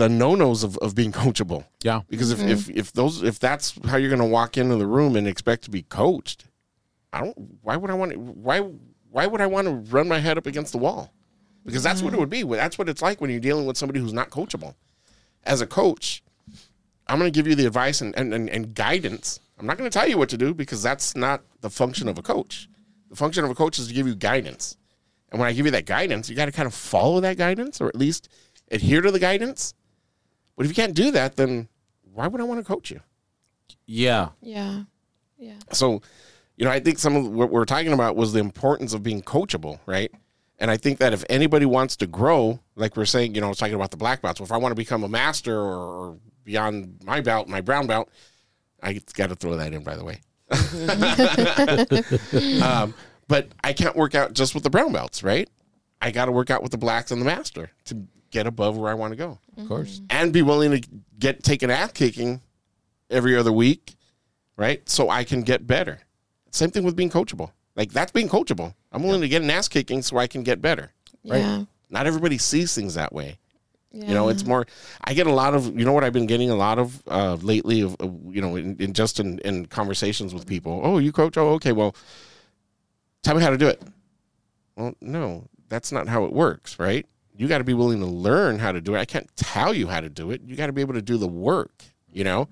the 0.00 0.08
no 0.08 0.34
nos 0.34 0.64
of, 0.64 0.76
of 0.78 0.94
being 0.94 1.12
coachable. 1.22 1.64
Yeah. 1.82 2.00
Because 2.08 2.32
if, 2.32 2.38
mm-hmm. 2.38 2.48
if 2.48 2.70
if 2.70 2.92
those 2.92 3.22
if 3.22 3.38
that's 3.38 3.78
how 3.86 3.96
you're 3.96 4.10
going 4.10 4.20
to 4.20 4.26
walk 4.26 4.56
into 4.56 4.76
the 4.76 4.86
room 4.86 5.14
and 5.16 5.28
expect 5.28 5.64
to 5.64 5.70
be 5.70 5.82
coached, 5.82 6.46
I 7.12 7.20
don't. 7.20 7.36
Why 7.62 7.76
would 7.76 7.90
I 7.90 7.94
want 7.94 8.12
to? 8.12 8.18
Why 8.18 8.60
why 9.10 9.26
would 9.26 9.40
I 9.40 9.46
want 9.46 9.66
to 9.66 9.72
run 9.72 10.08
my 10.08 10.18
head 10.18 10.38
up 10.38 10.46
against 10.46 10.72
the 10.72 10.78
wall? 10.78 11.12
Because 11.64 11.82
that's 11.82 12.00
what 12.00 12.08
it 12.08 12.12
mm-hmm. 12.12 12.20
would 12.20 12.30
be. 12.30 12.42
That's 12.42 12.78
what 12.78 12.88
it's 12.88 13.02
like 13.02 13.20
when 13.20 13.30
you're 13.30 13.40
dealing 13.40 13.66
with 13.66 13.76
somebody 13.76 14.00
who's 14.00 14.14
not 14.14 14.30
coachable. 14.30 14.74
As 15.44 15.60
a 15.60 15.66
coach, 15.66 16.22
I'm 17.06 17.18
going 17.18 17.30
to 17.30 17.36
give 17.36 17.46
you 17.46 17.54
the 17.54 17.66
advice 17.66 18.00
and, 18.00 18.16
and, 18.16 18.32
and, 18.32 18.48
and 18.48 18.74
guidance. 18.74 19.40
I'm 19.58 19.66
not 19.66 19.76
going 19.76 19.88
to 19.90 19.96
tell 19.96 20.08
you 20.08 20.16
what 20.16 20.30
to 20.30 20.38
do 20.38 20.54
because 20.54 20.82
that's 20.82 21.14
not 21.14 21.42
the 21.60 21.68
function 21.68 22.08
of 22.08 22.16
a 22.16 22.22
coach. 22.22 22.68
The 23.10 23.16
function 23.16 23.44
of 23.44 23.50
a 23.50 23.54
coach 23.54 23.78
is 23.78 23.88
to 23.88 23.94
give 23.94 24.06
you 24.06 24.14
guidance. 24.14 24.76
And 25.30 25.38
when 25.38 25.48
I 25.48 25.52
give 25.52 25.66
you 25.66 25.72
that 25.72 25.86
guidance, 25.86 26.30
you 26.30 26.36
got 26.36 26.46
to 26.46 26.52
kind 26.52 26.66
of 26.66 26.74
follow 26.74 27.20
that 27.20 27.36
guidance 27.36 27.80
or 27.80 27.88
at 27.88 27.96
least 27.96 28.28
adhere 28.70 29.02
to 29.02 29.10
the 29.10 29.18
guidance. 29.18 29.74
But 30.60 30.66
if 30.66 30.72
you 30.72 30.74
can't 30.74 30.92
do 30.92 31.10
that, 31.12 31.36
then 31.36 31.68
why 32.12 32.26
would 32.26 32.38
I 32.38 32.44
want 32.44 32.60
to 32.60 32.64
coach 32.64 32.90
you? 32.90 33.00
Yeah. 33.86 34.28
Yeah. 34.42 34.82
Yeah. 35.38 35.54
So, 35.72 36.02
you 36.58 36.66
know, 36.66 36.70
I 36.70 36.80
think 36.80 36.98
some 36.98 37.16
of 37.16 37.26
what 37.28 37.48
we're 37.48 37.64
talking 37.64 37.94
about 37.94 38.14
was 38.14 38.34
the 38.34 38.40
importance 38.40 38.92
of 38.92 39.02
being 39.02 39.22
coachable, 39.22 39.78
right? 39.86 40.12
And 40.58 40.70
I 40.70 40.76
think 40.76 40.98
that 40.98 41.14
if 41.14 41.24
anybody 41.30 41.64
wants 41.64 41.96
to 41.96 42.06
grow, 42.06 42.60
like 42.76 42.94
we're 42.94 43.06
saying, 43.06 43.34
you 43.34 43.40
know, 43.40 43.46
I 43.46 43.48
was 43.48 43.56
talking 43.56 43.74
about 43.74 43.90
the 43.90 43.96
black 43.96 44.20
belts. 44.20 44.38
Well, 44.38 44.44
if 44.44 44.52
I 44.52 44.58
want 44.58 44.72
to 44.72 44.76
become 44.76 45.02
a 45.02 45.08
master 45.08 45.58
or, 45.58 45.78
or 45.78 46.18
beyond 46.44 47.04
my 47.06 47.22
belt, 47.22 47.48
my 47.48 47.62
brown 47.62 47.86
belt, 47.86 48.10
I 48.82 49.00
got 49.14 49.30
to 49.30 49.36
throw 49.36 49.56
that 49.56 49.72
in, 49.72 49.82
by 49.82 49.96
the 49.96 50.04
way. 50.04 50.20
um, 52.62 52.92
but 53.28 53.48
I 53.64 53.72
can't 53.72 53.96
work 53.96 54.14
out 54.14 54.34
just 54.34 54.54
with 54.54 54.64
the 54.64 54.68
brown 54.68 54.92
belts, 54.92 55.22
right? 55.22 55.48
I 56.02 56.10
got 56.10 56.26
to 56.26 56.32
work 56.32 56.50
out 56.50 56.62
with 56.62 56.72
the 56.72 56.76
blacks 56.76 57.12
and 57.12 57.18
the 57.18 57.24
master 57.24 57.70
to 57.86 58.06
get 58.30 58.46
above 58.46 58.76
where 58.76 58.90
I 58.90 58.94
want 58.94 59.12
to 59.12 59.16
go 59.16 59.38
Of 59.56 59.68
course. 59.68 60.00
and 60.10 60.32
be 60.32 60.42
willing 60.42 60.70
to 60.80 60.88
get 61.18 61.42
take 61.42 61.62
an 61.62 61.70
ass 61.70 61.92
kicking 61.92 62.40
every 63.10 63.36
other 63.36 63.52
week, 63.52 63.94
right? 64.56 64.86
So 64.88 65.10
I 65.10 65.24
can 65.24 65.42
get 65.42 65.66
better. 65.66 66.00
Same 66.52 66.70
thing 66.70 66.84
with 66.84 66.96
being 66.96 67.10
coachable. 67.10 67.50
Like 67.76 67.92
that's 67.92 68.12
being 68.12 68.28
coachable. 68.28 68.74
I'm 68.92 69.02
willing 69.02 69.20
to 69.22 69.28
get 69.28 69.42
an 69.42 69.50
ass 69.50 69.68
kicking 69.68 70.02
so 70.02 70.16
I 70.18 70.26
can 70.26 70.42
get 70.42 70.60
better. 70.60 70.90
Right? 71.24 71.38
Yeah. 71.38 71.64
Not 71.90 72.06
everybody 72.06 72.38
sees 72.38 72.74
things 72.74 72.94
that 72.94 73.12
way. 73.12 73.38
yeah. 73.92 74.06
You 74.08 74.14
know, 74.14 74.28
it's 74.28 74.44
more. 74.46 74.66
I 75.04 75.14
get 75.14 75.26
a 75.26 75.32
lot 75.32 75.54
of. 75.54 75.76
You 75.78 75.84
know 75.84 75.92
what 75.92 76.04
I've 76.04 76.12
been 76.12 76.26
getting 76.26 76.50
a 76.50 76.54
lot 76.54 76.78
of 76.78 77.02
uh, 77.08 77.34
lately. 77.42 77.80
Of, 77.80 77.96
of 78.00 78.16
you 78.34 78.40
know, 78.40 78.54
in, 78.56 78.76
in 78.78 78.92
just 78.92 79.18
in, 79.20 79.38
in 79.40 79.66
conversations 79.66 80.32
with 80.32 80.46
people. 80.46 80.80
Oh, 80.84 80.98
you 80.98 81.10
coach? 81.12 81.36
Oh, 81.36 81.48
okay. 81.54 81.72
Well, 81.72 81.94
tell 83.22 83.34
me 83.34 83.42
how 83.42 83.50
to 83.50 83.58
do 83.58 83.66
it. 83.66 83.82
Well, 84.76 84.94
no, 85.00 85.46
that's 85.68 85.90
not 85.92 86.06
how 86.08 86.24
it 86.24 86.32
works, 86.32 86.78
right? 86.78 87.06
You 87.40 87.48
got 87.48 87.58
to 87.58 87.64
be 87.64 87.72
willing 87.72 88.00
to 88.00 88.06
learn 88.06 88.58
how 88.58 88.70
to 88.70 88.82
do 88.82 88.94
it. 88.94 88.98
I 88.98 89.06
can't 89.06 89.26
tell 89.34 89.72
you 89.72 89.86
how 89.86 90.00
to 90.00 90.10
do 90.10 90.30
it. 90.30 90.42
You 90.44 90.56
got 90.56 90.66
to 90.66 90.74
be 90.74 90.82
able 90.82 90.92
to 90.92 91.00
do 91.00 91.16
the 91.16 91.26
work. 91.26 91.84
You 92.12 92.24
know, 92.24 92.48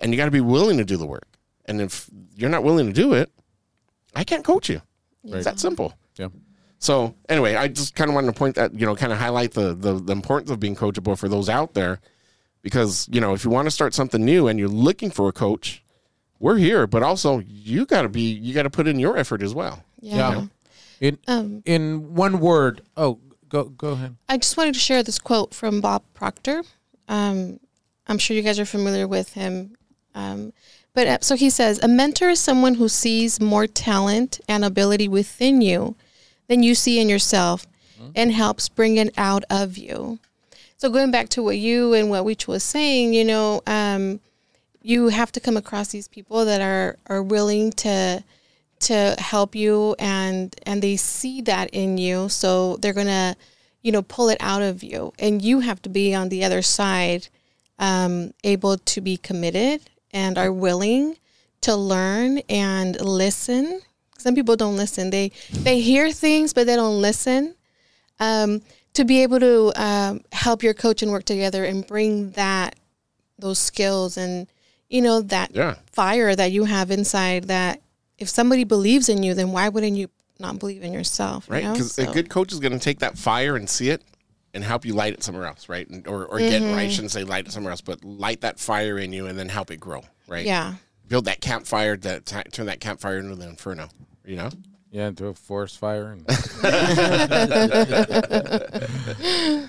and 0.00 0.12
you 0.12 0.18
got 0.18 0.26
to 0.26 0.30
be 0.30 0.40
willing 0.40 0.76
to 0.76 0.84
do 0.84 0.96
the 0.98 1.06
work. 1.06 1.38
And 1.64 1.80
if 1.80 2.10
you're 2.36 2.50
not 2.50 2.62
willing 2.62 2.86
to 2.88 2.92
do 2.92 3.14
it, 3.14 3.30
I 4.14 4.24
can't 4.24 4.44
coach 4.44 4.68
you. 4.68 4.82
It's 5.24 5.44
that 5.44 5.60
simple. 5.60 5.94
Yeah. 6.16 6.28
So 6.78 7.14
anyway, 7.28 7.54
I 7.54 7.68
just 7.68 7.94
kind 7.94 8.10
of 8.10 8.14
wanted 8.14 8.26
to 8.26 8.32
point 8.32 8.56
that, 8.56 8.74
you 8.74 8.84
know, 8.84 8.96
kind 8.96 9.12
of 9.12 9.18
highlight 9.18 9.52
the, 9.52 9.72
the 9.72 9.94
the 9.94 10.12
importance 10.12 10.50
of 10.50 10.60
being 10.60 10.76
coachable 10.76 11.16
for 11.16 11.28
those 11.28 11.48
out 11.48 11.72
there, 11.74 12.00
because 12.60 13.08
you 13.10 13.20
know 13.20 13.32
if 13.32 13.44
you 13.44 13.50
want 13.50 13.66
to 13.66 13.70
start 13.70 13.94
something 13.94 14.22
new 14.22 14.48
and 14.48 14.58
you're 14.58 14.68
looking 14.68 15.10
for 15.10 15.28
a 15.28 15.32
coach, 15.32 15.82
we're 16.38 16.56
here. 16.56 16.86
But 16.86 17.02
also 17.02 17.38
you 17.38 17.86
got 17.86 18.02
to 18.02 18.08
be 18.08 18.32
you 18.32 18.52
got 18.52 18.64
to 18.64 18.70
put 18.70 18.88
in 18.88 18.98
your 18.98 19.16
effort 19.16 19.42
as 19.42 19.54
well. 19.54 19.84
Yeah. 20.00 20.46
In 21.00 21.18
Um, 21.28 21.62
in 21.64 22.14
one 22.14 22.40
word. 22.40 22.82
Oh, 22.96 23.20
go 23.52 23.64
go 23.64 23.90
ahead. 23.90 24.16
I 24.28 24.38
just 24.38 24.56
wanted 24.56 24.74
to 24.74 24.80
share 24.80 25.02
this 25.02 25.18
quote 25.18 25.54
from 25.54 25.80
Bob 25.80 26.02
Proctor. 26.14 26.62
Um, 27.06 27.60
I'm 28.06 28.18
sure 28.18 28.34
you 28.34 28.42
guys 28.42 28.58
are 28.58 28.64
familiar 28.64 29.06
with 29.06 29.34
him. 29.34 29.76
Um, 30.14 30.52
but 30.94 31.06
uh, 31.06 31.18
so 31.20 31.36
he 31.36 31.50
says, 31.50 31.78
a 31.82 31.88
mentor 31.88 32.30
is 32.30 32.40
someone 32.40 32.74
who 32.74 32.88
sees 32.88 33.40
more 33.40 33.66
talent 33.66 34.40
and 34.48 34.64
ability 34.64 35.08
within 35.08 35.60
you 35.60 35.94
than 36.48 36.62
you 36.62 36.74
see 36.74 37.00
in 37.00 37.08
yourself 37.08 37.66
and 38.14 38.32
helps 38.32 38.68
bring 38.68 38.96
it 38.96 39.14
out 39.16 39.44
of 39.48 39.78
you. 39.78 40.18
So 40.76 40.90
going 40.90 41.10
back 41.10 41.28
to 41.30 41.42
what 41.42 41.56
you 41.56 41.94
and 41.94 42.10
what 42.10 42.24
Weech 42.24 42.48
was 42.48 42.64
saying, 42.64 43.14
you 43.14 43.24
know, 43.24 43.62
um, 43.66 44.20
you 44.82 45.08
have 45.08 45.30
to 45.32 45.40
come 45.40 45.56
across 45.56 45.88
these 45.88 46.08
people 46.08 46.44
that 46.44 46.60
are, 46.60 46.98
are 47.06 47.22
willing 47.22 47.70
to 47.72 48.24
to 48.82 49.16
help 49.18 49.54
you 49.54 49.94
and 49.98 50.54
and 50.64 50.82
they 50.82 50.96
see 50.96 51.40
that 51.42 51.70
in 51.70 51.98
you 51.98 52.28
so 52.28 52.76
they're 52.76 52.92
gonna 52.92 53.36
you 53.82 53.90
know 53.92 54.02
pull 54.02 54.28
it 54.28 54.38
out 54.40 54.62
of 54.62 54.82
you. 54.82 55.12
And 55.18 55.42
you 55.42 55.60
have 55.60 55.82
to 55.82 55.88
be 55.88 56.14
on 56.14 56.28
the 56.28 56.44
other 56.44 56.62
side 56.62 57.28
um, 57.78 58.32
able 58.44 58.78
to 58.78 59.00
be 59.00 59.16
committed 59.16 59.80
and 60.12 60.38
are 60.38 60.52
willing 60.52 61.16
to 61.62 61.74
learn 61.74 62.38
and 62.48 63.00
listen. 63.00 63.80
Some 64.18 64.34
people 64.36 64.54
don't 64.56 64.76
listen. 64.76 65.10
They 65.10 65.32
they 65.52 65.80
hear 65.80 66.12
things 66.12 66.52
but 66.52 66.66
they 66.66 66.76
don't 66.76 67.00
listen. 67.00 67.54
Um, 68.20 68.62
to 68.94 69.04
be 69.04 69.22
able 69.22 69.40
to 69.40 69.72
um, 69.74 70.20
help 70.32 70.62
your 70.62 70.74
coach 70.74 71.02
and 71.02 71.10
work 71.10 71.24
together 71.24 71.64
and 71.64 71.84
bring 71.86 72.30
that 72.32 72.76
those 73.38 73.58
skills 73.58 74.16
and 74.16 74.46
you 74.88 75.02
know 75.02 75.20
that 75.22 75.50
Yeah. 75.54 75.74
fire 75.90 76.36
that 76.36 76.52
you 76.52 76.64
have 76.64 76.90
inside 76.92 77.44
that 77.48 77.81
if 78.22 78.28
somebody 78.28 78.64
believes 78.64 79.08
in 79.08 79.22
you 79.22 79.34
then 79.34 79.52
why 79.52 79.68
wouldn't 79.68 79.96
you 79.96 80.08
not 80.38 80.58
believe 80.58 80.82
in 80.82 80.92
yourself 80.92 81.46
you 81.48 81.54
right? 81.54 81.64
know? 81.64 81.72
Because 81.72 81.92
So- 81.94 82.10
a 82.10 82.14
good 82.14 82.28
coach 82.30 82.52
is 82.52 82.60
going 82.60 82.72
to 82.72 82.78
take 82.78 83.00
that 83.00 83.18
fire 83.18 83.56
and 83.56 83.68
see 83.68 83.90
it 83.90 84.02
and 84.54 84.62
help 84.64 84.84
you 84.84 84.92
light 84.94 85.14
it 85.14 85.22
somewhere 85.22 85.46
else, 85.46 85.68
right? 85.68 85.88
And, 85.88 86.06
or 86.06 86.26
or 86.26 86.38
get 86.38 86.62
Mm-hmm. 86.62 86.78
I 86.78 86.88
shouldn't 86.88 87.10
say 87.12 87.24
light 87.24 87.46
it 87.46 87.52
somewhere 87.52 87.70
else, 87.70 87.80
but 87.80 88.04
light 88.04 88.42
that 88.42 88.58
fire 88.60 88.98
in 88.98 89.12
you 89.12 89.26
and 89.26 89.38
then 89.38 89.48
help 89.48 89.70
it 89.70 89.80
grow, 89.80 90.02
right? 90.28 90.44
yeah 90.46 90.74
Build 91.08 91.24
that 91.26 91.40
campfire, 91.40 91.96
that 91.98 92.26
t- 92.26 92.42
turn 92.52 92.66
that 92.66 92.80
campfire 92.80 93.18
into 93.18 93.34
the 93.34 93.48
inferno. 93.48 93.88
You 94.24 94.36
know, 94.36 94.50
Yeah, 94.90 95.08
into 95.08 95.26
a 95.26 95.34
forest 95.34 95.78
fire. 95.78 96.12
And 96.12 96.24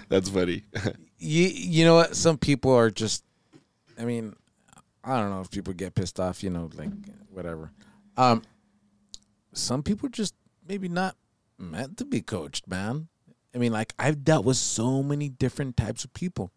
that's 0.10 0.30
funny. 0.30 0.64
you 1.20 1.48
you 1.48 1.86
know 1.86 1.96
what? 1.96 2.16
Some 2.16 2.38
people 2.38 2.74
are 2.74 2.90
just. 2.90 3.24
I 4.00 4.06
mean, 4.06 4.36
I 5.04 5.20
don't 5.20 5.30
know 5.30 5.42
if 5.42 5.52
people 5.52 5.74
get 5.74 5.96
pissed 5.96 6.20
off. 6.20 6.44
You 6.44 6.50
know, 6.50 6.70
like 6.76 6.90
whatever. 7.32 7.72
Um, 8.18 8.44
some 9.54 9.84
people 9.84 10.10
just 10.10 10.36
maybe 10.68 10.88
not 10.88 11.16
meant 11.58 11.98
to 11.98 12.06
be 12.06 12.22
coached, 12.22 12.68
man. 12.68 13.08
I 13.56 13.58
mean, 13.58 13.72
like 13.72 13.94
I've 14.00 14.24
dealt 14.24 14.46
with 14.46 14.58
so 14.58 15.04
many 15.04 15.30
different 15.30 15.78
types 15.78 16.04
of 16.04 16.14
people, 16.14 16.52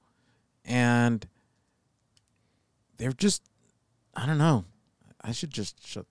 and 0.65 1.27
they're 2.97 3.13
just. 3.13 3.43
I 4.15 4.25
don't 4.25 4.39
know. 4.39 4.65
I 5.21 5.33
should 5.33 5.51
just 5.51 5.87
shut. 5.87 6.07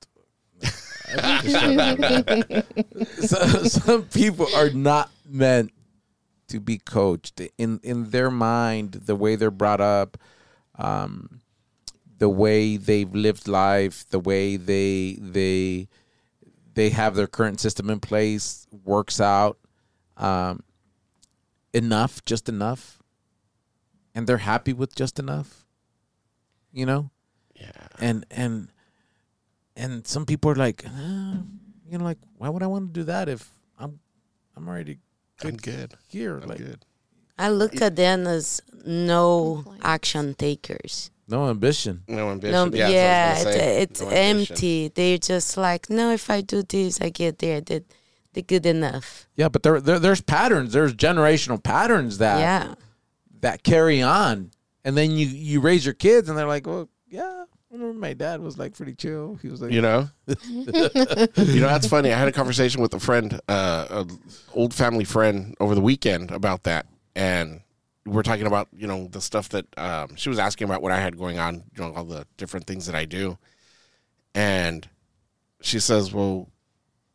The, 0.61 0.67
I 1.07 1.41
should 1.41 1.49
just 1.49 1.59
shut 1.59 2.51
up. 2.51 3.05
so, 3.25 3.63
some 3.63 4.03
people 4.03 4.47
are 4.55 4.69
not 4.69 5.09
meant 5.27 5.71
to 6.49 6.59
be 6.59 6.77
coached 6.77 7.41
in 7.57 7.79
in 7.83 8.11
their 8.11 8.29
mind 8.29 8.91
the 8.91 9.15
way 9.15 9.35
they're 9.35 9.49
brought 9.49 9.81
up 9.81 10.17
um 10.77 11.41
the 12.17 12.29
way 12.29 12.77
they've 12.77 13.13
lived 13.13 13.47
life 13.47 14.05
the 14.09 14.19
way 14.19 14.55
they 14.57 15.17
they 15.19 15.87
they 16.73 16.89
have 16.89 17.15
their 17.15 17.27
current 17.27 17.59
system 17.59 17.89
in 17.89 17.99
place 17.99 18.67
works 18.83 19.19
out 19.21 19.57
um 20.17 20.63
enough 21.73 22.23
just 22.25 22.47
enough 22.49 23.01
and 24.13 24.27
they're 24.27 24.37
happy 24.37 24.71
with 24.73 24.95
just 24.95 25.19
enough 25.19 25.65
you 26.71 26.85
know 26.85 27.09
Yeah. 27.55 27.87
and 27.99 28.25
and 28.31 28.69
and 29.75 30.07
some 30.07 30.25
people 30.25 30.51
are 30.51 30.55
like 30.55 30.83
"Ah, 30.87 31.39
you 31.89 31.97
know 31.97 32.03
like 32.05 32.19
why 32.37 32.47
would 32.49 32.63
i 32.63 32.67
want 32.67 32.93
to 32.93 32.99
do 32.99 33.03
that 33.05 33.27
if 33.27 33.49
i'm 33.77 33.99
i'm 34.55 34.67
already 34.67 34.99
I'm 35.43 35.57
good. 35.57 35.95
here 36.07 36.37
I'm 36.39 36.47
like 36.47 36.59
good. 36.59 36.85
I 37.37 37.49
look 37.49 37.81
at 37.81 37.95
them 37.95 38.27
as 38.27 38.61
no 38.85 39.63
action 39.81 40.33
takers. 40.35 41.11
No 41.27 41.49
ambition. 41.49 42.03
No 42.07 42.29
ambition. 42.29 42.71
No, 42.71 42.77
yeah, 42.77 42.89
yeah, 42.89 43.33
that's 43.33 43.45
what 43.45 43.53
I 43.53 43.57
was 43.57 43.57
gonna 43.57 43.65
say. 43.65 43.81
it's, 43.81 43.91
it's 43.91 44.01
No 44.01 44.07
ambition. 44.17 44.53
empty. 44.53 44.87
They're 44.89 45.17
just 45.17 45.57
like, 45.57 45.89
no, 45.89 46.11
if 46.11 46.29
I 46.29 46.41
do 46.41 46.61
this, 46.63 47.01
I 47.01 47.09
get 47.09 47.39
there. 47.39 47.61
That 47.61 47.83
they're 48.33 48.43
good 48.43 48.65
enough. 48.65 49.27
Yeah, 49.35 49.49
but 49.49 49.63
there, 49.63 49.81
there 49.81 49.97
there's 49.97 50.21
patterns. 50.21 50.73
There's 50.73 50.93
generational 50.93 51.61
patterns 51.61 52.19
that 52.19 52.39
yeah. 52.39 52.75
that 53.41 53.63
carry 53.63 54.01
on, 54.01 54.51
and 54.83 54.95
then 54.95 55.11
you 55.11 55.25
you 55.25 55.61
raise 55.61 55.83
your 55.85 55.95
kids, 55.95 56.29
and 56.29 56.37
they're 56.37 56.47
like, 56.47 56.67
well, 56.67 56.89
yeah. 57.07 57.45
I 57.71 57.77
remember 57.77 57.99
my 57.99 58.13
dad 58.13 58.39
was 58.39 58.57
like 58.57 58.77
pretty 58.77 58.93
chill. 58.93 59.37
He 59.41 59.49
was 59.49 59.61
like, 59.61 59.71
You 59.71 59.81
know, 59.81 60.07
you 60.47 60.65
know 60.71 61.67
that's 61.67 61.87
funny. 61.87 62.13
I 62.13 62.17
had 62.17 62.29
a 62.29 62.31
conversation 62.31 62.81
with 62.81 62.93
a 62.93 62.99
friend, 63.01 63.41
uh, 63.49 63.87
an 63.89 64.19
old 64.53 64.73
family 64.73 65.03
friend, 65.03 65.55
over 65.59 65.75
the 65.75 65.81
weekend 65.81 66.31
about 66.31 66.63
that, 66.63 66.85
and 67.15 67.61
we're 68.05 68.23
talking 68.23 68.47
about 68.47 68.67
you 68.75 68.87
know 68.87 69.07
the 69.07 69.21
stuff 69.21 69.49
that 69.49 69.65
um, 69.77 70.15
she 70.15 70.29
was 70.29 70.39
asking 70.39 70.65
about 70.65 70.81
what 70.81 70.91
I 70.91 70.99
had 70.99 71.17
going 71.17 71.39
on, 71.39 71.63
you 71.75 71.83
know, 71.83 71.93
all 71.93 72.05
the 72.05 72.27
different 72.37 72.67
things 72.67 72.85
that 72.85 72.95
I 72.95 73.05
do, 73.05 73.37
and 74.33 74.87
she 75.61 75.79
says, 75.79 76.13
"Well," 76.13 76.49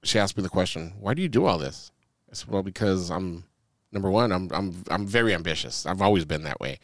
she 0.02 0.18
asked 0.18 0.36
me 0.36 0.42
the 0.42 0.48
question, 0.48 0.94
"Why 0.98 1.14
do 1.14 1.22
you 1.22 1.28
do 1.28 1.44
all 1.46 1.58
this?" 1.58 1.92
I 2.30 2.34
said, 2.34 2.48
"Well, 2.48 2.62
because 2.62 3.10
I'm 3.10 3.44
number 3.92 4.10
one, 4.10 4.32
I'm 4.32 4.48
I'm 4.52 4.84
I'm 4.90 5.06
very 5.06 5.34
ambitious. 5.34 5.86
I've 5.86 6.02
always 6.02 6.24
been 6.24 6.42
that 6.44 6.60
way. 6.60 6.78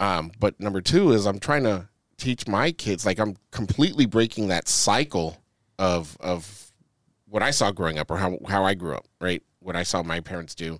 Um, 0.00 0.32
but 0.38 0.58
number 0.60 0.80
two 0.80 1.12
is 1.12 1.26
I'm 1.26 1.38
trying 1.38 1.64
to 1.64 1.88
teach 2.16 2.46
my 2.46 2.72
kids 2.72 3.04
like 3.06 3.18
I'm 3.18 3.36
completely 3.50 4.06
breaking 4.06 4.48
that 4.48 4.68
cycle 4.68 5.38
of 5.78 6.16
of 6.20 6.72
what 7.28 7.42
I 7.42 7.50
saw 7.50 7.72
growing 7.72 7.98
up 7.98 8.10
or 8.10 8.16
how 8.18 8.38
how 8.46 8.64
I 8.64 8.74
grew 8.74 8.94
up, 8.94 9.06
right? 9.20 9.42
What 9.60 9.76
I 9.76 9.82
saw 9.82 10.02
my 10.02 10.20
parents 10.20 10.54
do. 10.54 10.78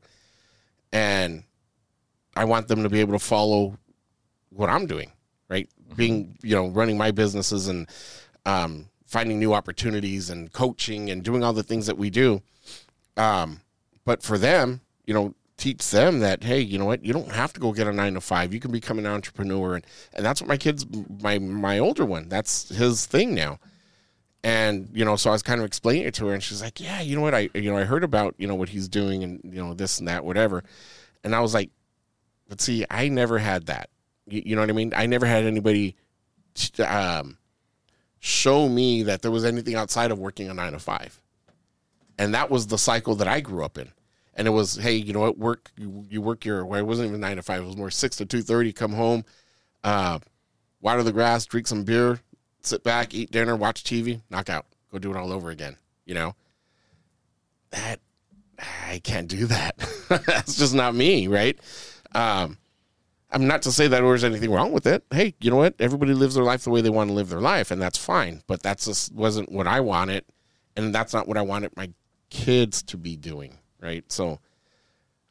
And 0.92 1.44
I 2.36 2.44
want 2.44 2.68
them 2.68 2.82
to 2.82 2.88
be 2.88 3.00
able 3.00 3.12
to 3.12 3.18
follow 3.18 3.76
what 4.50 4.70
I'm 4.70 4.86
doing, 4.86 5.12
right? 5.48 5.68
Being, 5.96 6.36
you 6.42 6.54
know, 6.54 6.68
running 6.68 6.96
my 6.96 7.10
businesses 7.10 7.68
and 7.68 7.88
um, 8.46 8.88
finding 9.06 9.38
new 9.38 9.54
opportunities 9.54 10.30
and 10.30 10.52
coaching 10.52 11.10
and 11.10 11.22
doing 11.22 11.42
all 11.44 11.52
the 11.52 11.62
things 11.62 11.86
that 11.86 11.98
we 11.98 12.10
do. 12.10 12.42
Um, 13.16 13.60
but 14.04 14.22
for 14.22 14.38
them, 14.38 14.80
you 15.06 15.14
know, 15.14 15.34
teach 15.56 15.88
them 15.90 16.20
that 16.20 16.42
hey, 16.42 16.60
you 16.60 16.78
know 16.78 16.84
what, 16.84 17.04
you 17.04 17.12
don't 17.12 17.30
have 17.30 17.52
to 17.52 17.60
go 17.60 17.72
get 17.72 17.86
a 17.86 17.92
nine 17.92 18.14
to 18.14 18.20
five. 18.20 18.52
You 18.52 18.60
can 18.60 18.72
become 18.72 18.98
an 18.98 19.06
entrepreneur, 19.06 19.76
and 19.76 19.86
and 20.12 20.24
that's 20.24 20.40
what 20.40 20.48
my 20.48 20.56
kids, 20.56 20.84
my 21.22 21.38
my 21.38 21.78
older 21.78 22.04
one, 22.04 22.28
that's 22.28 22.68
his 22.68 23.06
thing 23.06 23.34
now. 23.34 23.58
And 24.42 24.90
you 24.92 25.04
know, 25.04 25.16
so 25.16 25.30
I 25.30 25.32
was 25.32 25.42
kind 25.42 25.60
of 25.60 25.66
explaining 25.66 26.04
it 26.04 26.14
to 26.14 26.26
her, 26.26 26.34
and 26.34 26.42
she's 26.42 26.62
like, 26.62 26.80
"Yeah, 26.80 27.00
you 27.00 27.16
know 27.16 27.22
what? 27.22 27.34
I 27.34 27.50
you 27.54 27.70
know 27.70 27.78
I 27.78 27.84
heard 27.84 28.04
about 28.04 28.34
you 28.36 28.46
know 28.46 28.54
what 28.54 28.68
he's 28.68 28.88
doing, 28.88 29.22
and 29.24 29.40
you 29.44 29.62
know 29.62 29.74
this 29.74 29.98
and 29.98 30.08
that, 30.08 30.24
whatever." 30.24 30.64
And 31.22 31.34
I 31.34 31.40
was 31.40 31.54
like, 31.54 31.70
"But 32.48 32.60
see, 32.60 32.84
I 32.90 33.08
never 33.08 33.38
had 33.38 33.66
that. 33.66 33.90
You, 34.26 34.42
you 34.46 34.56
know 34.56 34.62
what 34.62 34.70
I 34.70 34.74
mean? 34.74 34.92
I 34.96 35.06
never 35.06 35.26
had 35.26 35.44
anybody 35.44 35.96
um, 36.78 37.38
show 38.20 38.68
me 38.68 39.02
that 39.04 39.22
there 39.22 39.30
was 39.30 39.44
anything 39.44 39.74
outside 39.74 40.10
of 40.10 40.18
working 40.18 40.48
a 40.48 40.54
nine 40.54 40.72
to 40.72 40.78
five, 40.78 41.20
and 42.18 42.34
that 42.34 42.50
was 42.50 42.66
the 42.66 42.78
cycle 42.78 43.14
that 43.16 43.28
I 43.28 43.40
grew 43.40 43.64
up 43.64 43.78
in. 43.78 43.90
And 44.36 44.48
it 44.48 44.50
was, 44.50 44.74
hey, 44.74 44.94
you 44.94 45.12
know 45.12 45.20
what? 45.20 45.38
Work 45.38 45.70
you, 45.76 46.04
you 46.08 46.20
work 46.20 46.44
your. 46.44 46.64
Well, 46.66 46.80
it 46.80 46.86
wasn't 46.86 47.08
even 47.08 47.20
nine 47.20 47.36
to 47.36 47.42
five. 47.42 47.62
It 47.62 47.66
was 47.66 47.76
more 47.76 47.90
six 47.90 48.16
to 48.16 48.26
two 48.26 48.42
thirty. 48.42 48.72
Come 48.72 48.92
home, 48.92 49.24
uh, 49.84 50.18
water 50.80 51.02
the 51.02 51.12
grass, 51.12 51.46
drink 51.46 51.66
some 51.66 51.84
beer, 51.84 52.20
sit 52.60 52.82
back, 52.82 53.14
eat 53.14 53.30
dinner, 53.30 53.56
watch 53.56 53.84
TV, 53.84 54.22
knock 54.30 54.48
out, 54.50 54.66
go 54.90 54.98
do 54.98 55.10
it 55.10 55.16
all 55.16 55.32
over 55.32 55.50
again. 55.50 55.76
You 56.04 56.14
know, 56.14 56.34
that 57.70 58.00
I 58.58 59.00
can't 59.02 59.28
do 59.28 59.46
that. 59.46 59.76
That's 60.08 60.56
just 60.56 60.74
not 60.74 60.94
me, 60.94 61.26
right? 61.26 61.58
Um, 62.14 62.58
I'm 63.34 63.46
not 63.48 63.62
to 63.62 63.72
say 63.72 63.88
that 63.88 64.00
there's 64.00 64.22
anything 64.22 64.52
wrong 64.52 64.70
with 64.70 64.86
it. 64.86 65.02
Hey, 65.10 65.34
you 65.40 65.50
know 65.50 65.56
what? 65.56 65.74
Everybody 65.80 66.14
lives 66.14 66.36
their 66.36 66.44
life 66.44 66.62
the 66.62 66.70
way 66.70 66.80
they 66.80 66.90
want 66.90 67.10
to 67.10 67.14
live 67.14 67.28
their 67.28 67.40
life, 67.40 67.72
and 67.72 67.82
that's 67.82 67.98
fine. 67.98 68.42
But 68.46 68.62
that's 68.62 68.84
just 68.84 69.12
wasn't 69.12 69.50
what 69.50 69.66
I 69.66 69.80
wanted, 69.80 70.24
and 70.76 70.94
that's 70.94 71.12
not 71.12 71.26
what 71.26 71.36
I 71.36 71.42
wanted 71.42 71.76
my 71.76 71.90
kids 72.30 72.82
to 72.84 72.96
be 72.96 73.16
doing, 73.16 73.58
right? 73.80 74.04
So, 74.10 74.38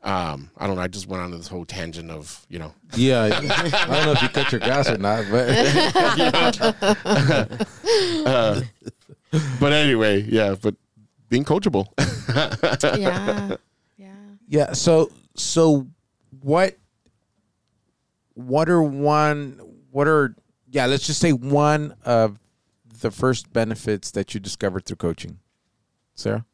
um, 0.04 0.52
I 0.58 0.68
don't 0.68 0.76
know. 0.76 0.82
I 0.82 0.90
just 0.90 1.08
went 1.08 1.24
on 1.24 1.32
this 1.32 1.48
whole 1.48 1.64
tangent 1.64 2.12
of 2.12 2.46
you 2.50 2.60
know 2.60 2.74
yeah. 2.96 3.24
I 3.24 3.30
don't 3.30 4.06
know 4.06 4.12
if 4.12 4.22
you 4.22 4.28
cut 4.30 4.52
your 4.52 4.60
grass 4.60 4.90
or 4.90 4.98
not, 4.98 5.24
but 5.32 5.48
but 9.62 9.72
anyway, 9.72 10.24
yeah. 10.24 10.56
But 10.62 10.76
being 11.30 11.46
coachable, 11.46 11.88
yeah. 13.00 13.56
Yeah. 13.98 14.16
yeah. 14.50 14.74
So 14.74 15.10
so 15.36 15.88
what 16.42 16.78
what 18.36 18.70
are 18.70 18.82
one 18.82 19.60
what 19.92 20.08
are 20.08 20.36
yeah? 20.72 20.86
Let's 20.86 21.06
just 21.06 21.20
say 21.20 21.32
one 21.34 21.96
of 22.04 22.40
the 23.02 23.12
first 23.12 23.52
benefits 23.54 24.12
that 24.12 24.34
you 24.34 24.40
discovered 24.40 24.86
through 24.86 24.98
coaching, 24.98 25.40
Sarah. 26.16 26.46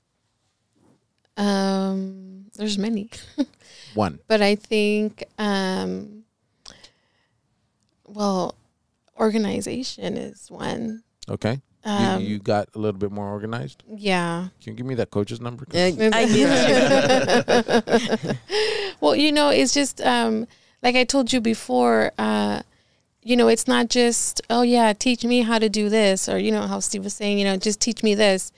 Um, 1.37 2.47
there's 2.55 2.77
many, 2.77 3.09
One. 3.93 4.19
but 4.27 4.41
I 4.41 4.55
think, 4.55 5.23
um, 5.37 6.23
well, 8.05 8.55
organization 9.17 10.17
is 10.17 10.51
one. 10.51 11.03
Okay. 11.29 11.61
Um, 11.85 12.21
you, 12.21 12.27
you 12.27 12.39
got 12.39 12.69
a 12.75 12.79
little 12.79 12.99
bit 12.99 13.11
more 13.11 13.29
organized. 13.29 13.83
Yeah. 13.87 14.49
Can 14.61 14.73
you 14.73 14.77
give 14.77 14.85
me 14.85 14.95
that 14.95 15.11
coach's 15.11 15.39
number? 15.39 15.65
I 15.73 15.91
did. 15.91 16.13
well, 19.01 19.15
you 19.15 19.31
know, 19.31 19.49
it's 19.49 19.73
just 19.73 20.01
um, 20.01 20.47
like 20.83 20.95
I 20.95 21.03
told 21.03 21.31
you 21.31 21.41
before. 21.41 22.11
Uh, 22.17 22.61
you 23.21 23.35
know, 23.35 23.47
it's 23.47 23.67
not 23.67 23.89
just 23.89 24.41
oh 24.49 24.61
yeah, 24.61 24.93
teach 24.93 25.23
me 25.23 25.41
how 25.41 25.59
to 25.59 25.69
do 25.69 25.89
this, 25.89 26.27
or 26.27 26.37
you 26.37 26.51
know 26.51 26.67
how 26.67 26.79
Steve 26.79 27.03
was 27.03 27.13
saying, 27.13 27.37
you 27.37 27.45
know, 27.45 27.57
just 27.57 27.79
teach 27.79 28.03
me 28.03 28.15
this. 28.15 28.51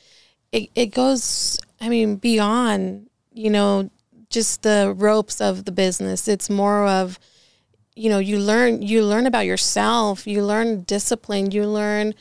It 0.52 0.70
it 0.76 0.88
goes, 0.88 1.60
I 1.80 1.90
mean, 1.90 2.16
beyond 2.16 3.10
you 3.34 3.50
know 3.50 3.90
just 4.30 4.64
the 4.64 4.94
ropes 4.96 5.42
of 5.42 5.66
the 5.66 5.72
business. 5.72 6.28
It's 6.28 6.50
more 6.50 6.88
of 6.88 7.20
you 7.96 8.10
know 8.10 8.20
you 8.20 8.40
learn 8.40 8.82
you 8.82 9.04
learn 9.04 9.26
about 9.26 9.46
yourself, 9.46 10.26
you 10.26 10.44
learn 10.44 10.84
discipline, 10.84 11.52
you 11.52 11.66
learn 11.66 12.14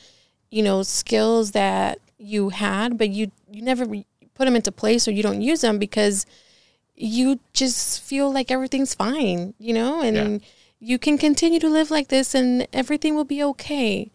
you 0.51 0.61
know 0.61 0.83
skills 0.83 1.51
that 1.51 1.97
you 2.19 2.49
had, 2.49 2.97
but 2.97 3.09
you 3.09 3.31
you 3.51 3.61
never 3.63 3.85
re- 3.85 4.05
put 4.35 4.45
them 4.45 4.55
into 4.55 4.71
place 4.71 5.07
or 5.07 5.11
you 5.11 5.23
don't 5.23 5.41
use 5.41 5.61
them 5.61 5.79
because 5.79 6.25
you 6.95 7.39
just 7.53 8.01
feel 8.01 8.31
like 8.31 8.51
everything's 8.51 8.93
fine, 8.93 9.53
you 9.57 9.73
know, 9.73 10.01
and 10.01 10.43
you 10.79 10.99
can 10.99 11.17
continue 11.17 11.59
to 11.59 11.69
live 11.69 11.89
like 11.89 12.09
this 12.09 12.35
and 12.35 12.67
everything 12.73 13.15
will 13.15 13.25
be 13.25 13.41
okay. 13.43 14.11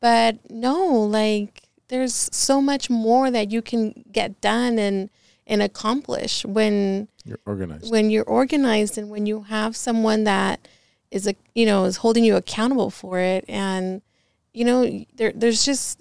But 0.00 0.38
no, 0.50 0.86
like 0.86 1.62
there's 1.88 2.28
so 2.32 2.60
much 2.60 2.88
more 2.90 3.30
that 3.30 3.50
you 3.50 3.62
can 3.62 4.04
get 4.12 4.40
done 4.40 4.78
and 4.78 5.10
and 5.46 5.62
accomplish 5.62 6.44
when 6.44 7.08
You're 7.24 7.40
organized. 7.46 7.90
when 7.90 8.10
you're 8.10 8.24
organized 8.24 8.98
and 8.98 9.08
when 9.08 9.24
you 9.26 9.42
have 9.44 9.74
someone 9.74 10.24
that 10.24 10.68
is 11.10 11.26
a 11.26 11.34
you 11.54 11.64
know 11.64 11.86
is 11.86 11.96
holding 11.98 12.22
you 12.22 12.36
accountable 12.36 12.90
for 12.90 13.18
it 13.18 13.44
and 13.48 14.02
you 14.58 14.64
know 14.68 14.78
there 15.18 15.32
there's 15.40 15.62
just 15.70 16.00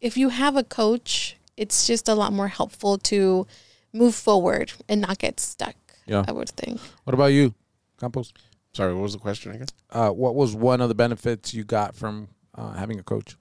if 0.00 0.16
you 0.20 0.28
have 0.42 0.54
a 0.56 0.64
coach 0.80 1.36
it's 1.62 1.86
just 1.90 2.08
a 2.08 2.14
lot 2.22 2.32
more 2.32 2.48
helpful 2.48 2.96
to 2.98 3.46
move 3.92 4.14
forward 4.14 4.66
and 4.88 5.00
not 5.06 5.16
get 5.18 5.40
stuck 5.40 5.76
Yeah. 6.06 6.24
i 6.28 6.32
would 6.32 6.50
think 6.60 6.80
What 7.04 7.14
about 7.14 7.32
you, 7.38 7.54
Campos? 8.00 8.32
sorry, 8.78 8.92
what 8.94 9.02
was 9.02 9.12
the 9.12 9.18
question 9.28 9.52
again? 9.52 9.68
Uh, 9.90 10.10
what 10.22 10.34
was 10.34 10.50
one 10.54 10.80
of 10.84 10.88
the 10.88 10.94
benefits 11.04 11.52
you 11.52 11.62
got 11.64 11.94
from 11.94 12.28
uh, 12.54 12.72
having 12.82 12.98
a 12.98 13.02
coach? 13.02 13.36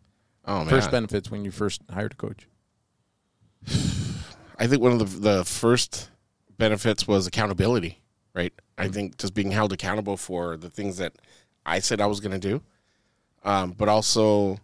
Oh 0.45 0.59
man, 0.59 0.69
First 0.69 0.91
benefits 0.91 1.31
when 1.31 1.45
you 1.45 1.51
first 1.51 1.79
hired 1.95 2.13
a 2.13 2.15
coach. 2.25 2.41
I 4.59 4.67
think 4.67 4.81
one 4.81 4.91
of 4.93 4.99
the 4.99 5.19
the 5.29 5.45
first 5.45 6.09
benefits 6.57 7.07
was 7.07 7.27
accountability, 7.27 7.93
right? 8.33 8.53
I 8.77 8.87
think 8.89 9.17
just 9.17 9.33
being 9.33 9.51
held 9.51 9.71
accountable 9.73 10.17
for 10.17 10.57
the 10.57 10.69
things 10.69 10.97
that 10.97 11.13
I 11.65 11.79
said 11.79 12.01
I 12.01 12.07
was 12.07 12.19
going 12.19 12.39
to 12.39 12.47
do, 12.51 12.61
um, 13.43 13.71
but 13.77 13.87
also 13.89 14.57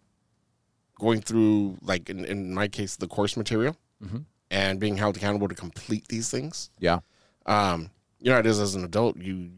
going 1.00 1.22
through, 1.22 1.78
like 1.82 2.10
in, 2.10 2.26
in 2.26 2.54
my 2.54 2.68
case, 2.68 2.96
the 2.96 3.08
course 3.08 3.38
material 3.38 3.76
Mhm. 4.04 4.26
and 4.52 4.80
being 4.80 4.98
held 4.98 5.18
accountable 5.18 5.48
to 5.48 5.56
complete 5.56 6.08
these 6.08 6.30
things. 6.30 6.70
Yeah. 6.80 7.00
Um, 7.46 7.90
you 8.20 8.30
know, 8.30 8.34
how 8.34 8.40
it 8.40 8.46
is 8.46 8.60
as 8.60 8.76
an 8.76 8.84
adult, 8.84 9.18
you 9.18 9.52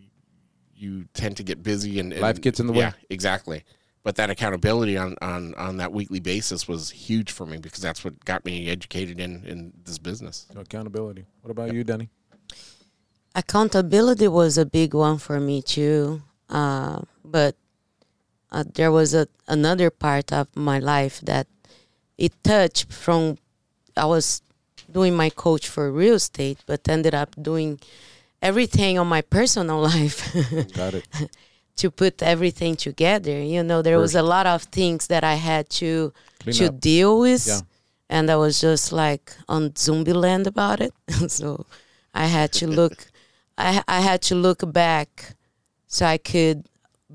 you 0.76 1.05
tend 1.13 1.36
to 1.36 1.43
get 1.43 1.61
busy 1.61 1.99
and, 1.99 2.13
and 2.13 2.22
Life 2.22 2.39
gets 2.39 2.59
in 2.61 2.67
the 2.67 2.72
way. 2.72 2.80
Yeah, 2.80 2.91
exactly. 3.09 3.65
But 4.01 4.15
that 4.15 4.30
accountability 4.30 4.95
on, 4.95 5.15
on, 5.22 5.53
on 5.55 5.76
that 5.78 5.91
weekly 5.91 6.22
basis 6.22 6.70
was 6.70 6.89
huge 6.89 7.32
for 7.34 7.45
me 7.45 7.57
because 7.57 7.82
that's 7.82 8.05
what 8.05 8.24
got 8.24 8.45
me 8.45 8.70
educated 8.70 9.20
in, 9.20 9.43
in 9.45 9.74
this 9.84 9.97
business. 9.97 10.47
So 10.53 10.61
accountability. 10.61 11.26
What 11.41 11.51
about 11.51 11.74
you, 11.74 11.84
Denny? 11.84 12.07
Accountability 13.36 14.28
was 14.30 14.57
a 14.57 14.65
big 14.65 14.93
one 14.93 15.17
for 15.17 15.39
me 15.39 15.61
too. 15.61 16.22
Uh, 16.49 17.01
but 17.26 17.55
uh, 18.52 18.64
there 18.74 18.91
was 18.91 19.14
a, 19.14 19.28
another 19.47 19.89
part 19.89 20.32
of 20.34 20.47
my 20.56 20.80
life 20.80 21.22
that 21.22 21.47
it 22.18 22.34
touched 22.43 22.91
from 22.91 23.38
I 23.95 24.06
was 24.06 24.41
doing 24.91 25.16
my 25.16 25.30
coach 25.30 25.68
for 25.68 25.91
real 25.91 26.16
estate, 26.16 26.60
but 26.66 26.88
ended 26.89 27.14
up 27.14 27.36
doing 27.41 27.80
everything 28.41 28.97
on 28.97 29.08
my 29.08 29.22
personal 29.22 29.80
life 29.91 30.34
Got 30.74 30.93
it. 30.95 31.08
to 31.78 31.91
put 31.91 32.22
everything 32.24 32.76
together. 32.76 33.41
You 33.41 33.64
know, 33.64 33.82
there 33.82 34.00
was 34.00 34.16
a 34.16 34.22
lot 34.24 34.45
of 34.47 34.64
things 34.64 35.08
that 35.08 35.24
I 35.24 35.36
had 35.36 35.70
to 35.82 36.14
Clean 36.39 36.56
to 36.56 36.66
up. 36.68 36.80
deal 36.80 37.20
with, 37.20 37.45
Yeah. 37.47 37.60
and 38.10 38.30
I 38.32 38.36
was 38.38 38.60
just 38.62 38.91
like 38.91 39.34
on 39.47 39.76
zombie 39.76 40.14
land 40.14 40.47
about 40.47 40.80
it. 40.82 40.93
so 41.28 41.66
I 42.14 42.26
had 42.28 42.52
to 42.54 42.68
look, 42.68 43.08
I 43.58 43.84
I 43.88 44.00
had 44.02 44.22
to 44.24 44.36
look 44.36 44.64
back, 44.74 45.36
so 45.88 46.06
I 46.06 46.18
could 46.18 46.66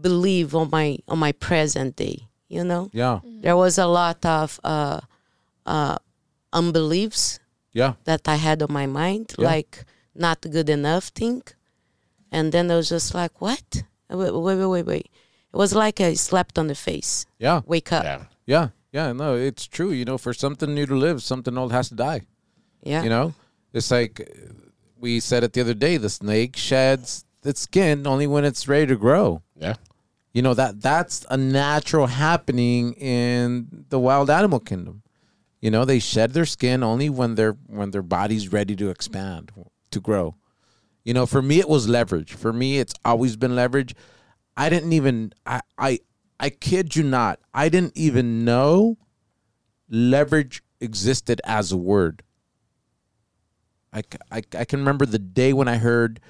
believe 0.01 0.55
on 0.55 0.69
my 0.71 0.99
on 1.09 1.19
my 1.19 1.33
present 1.33 1.97
day. 1.97 2.29
You 2.49 2.65
know, 2.65 2.91
Yeah. 2.93 3.21
there 3.25 3.57
was 3.57 3.79
a 3.79 3.87
lot 3.87 4.25
of 4.25 4.61
uh, 4.65 5.01
uh, 5.67 5.97
unbeliefs 6.53 7.41
Yeah. 7.73 7.95
that 8.05 8.29
I 8.29 8.37
had 8.37 8.63
on 8.63 8.73
my 8.73 8.87
mind, 8.87 9.35
Yeah. 9.39 9.47
like 9.47 9.85
not 10.15 10.41
good 10.43 10.69
enough 10.69 11.09
thing. 11.09 11.43
And 12.31 12.53
then 12.53 12.71
I 12.71 12.77
was 12.77 12.89
just 12.89 13.15
like, 13.15 13.41
what? 13.41 13.83
Wait, 14.11 14.33
wait, 14.33 14.57
wait, 14.57 14.67
wait, 14.67 14.87
wait. 14.87 15.07
It 15.53 15.57
was 15.57 15.73
like 15.75 16.01
I 16.01 16.15
slapped 16.15 16.59
on 16.59 16.67
the 16.69 16.75
face. 16.75 17.27
Yeah. 17.39 17.63
Wake 17.67 17.93
up. 17.93 18.05
Yeah. 18.05 18.25
Yeah. 18.47 18.69
Yeah. 18.93 19.13
No, 19.13 19.35
it's 19.37 19.67
true. 19.67 19.91
You 19.91 20.05
know, 20.05 20.19
for 20.19 20.33
something 20.35 20.75
new 20.75 20.87
to 20.87 20.95
live, 20.97 21.23
something 21.23 21.57
old 21.59 21.73
has 21.73 21.89
to 21.89 21.95
die. 21.95 22.23
Yeah. 22.83 23.03
You 23.03 23.09
know, 23.09 23.35
it's 23.73 23.91
like 23.91 24.21
uh, 24.21 24.53
we 24.99 25.21
said 25.21 25.43
it 25.45 25.53
the 25.53 25.61
other 25.61 25.75
day. 25.75 25.97
The 25.97 26.11
snake 26.11 26.57
sheds 26.57 27.25
its 27.45 27.61
skin 27.63 28.07
only 28.07 28.27
when 28.27 28.45
it's 28.45 28.69
ready 28.69 28.87
to 28.87 28.97
grow. 28.97 29.43
Yeah. 29.57 29.75
You 30.33 30.43
know 30.43 30.55
that 30.55 30.81
that's 30.81 31.25
a 31.31 31.37
natural 31.37 32.09
happening 32.09 32.95
in 32.95 33.87
the 33.89 34.01
wild 34.01 34.31
animal 34.31 34.59
kingdom. 34.59 35.03
You 35.61 35.71
know, 35.71 35.85
they 35.85 35.99
shed 35.99 36.33
their 36.33 36.45
skin 36.45 36.83
only 36.83 37.09
when 37.09 37.37
their 37.37 37.53
when 37.67 37.93
their 37.93 38.03
body's 38.03 38.53
ready 38.53 38.75
to 38.77 38.91
expand, 38.91 39.53
to 39.93 40.01
grow. 40.01 40.35
You 41.05 41.15
know, 41.15 41.25
for 41.25 41.41
me 41.41 41.61
it 41.61 41.69
was 41.69 41.89
leverage. 41.89 42.35
For 42.35 42.53
me 42.53 42.79
it's 42.79 42.95
always 43.05 43.37
been 43.37 43.55
leverage. 43.55 43.95
I 44.57 44.69
didn't 44.69 44.93
even 44.93 45.33
I 45.47 45.61
I 45.79 46.01
I 46.41 46.51
kid 46.51 46.97
you 46.97 47.05
not. 47.05 47.39
I 47.53 47.69
didn't 47.69 47.97
even 47.97 48.45
know 48.45 48.99
leverage 49.89 50.63
existed 50.81 51.41
as 51.45 51.73
a 51.73 51.77
word. 51.77 52.23
I, 53.93 54.03
I, 54.31 54.43
I 54.59 54.65
can 54.65 54.81
remember 54.81 55.07
the 55.07 55.21
day 55.21 55.53
when 55.53 55.69
I 55.69 55.77
heard 55.77 56.21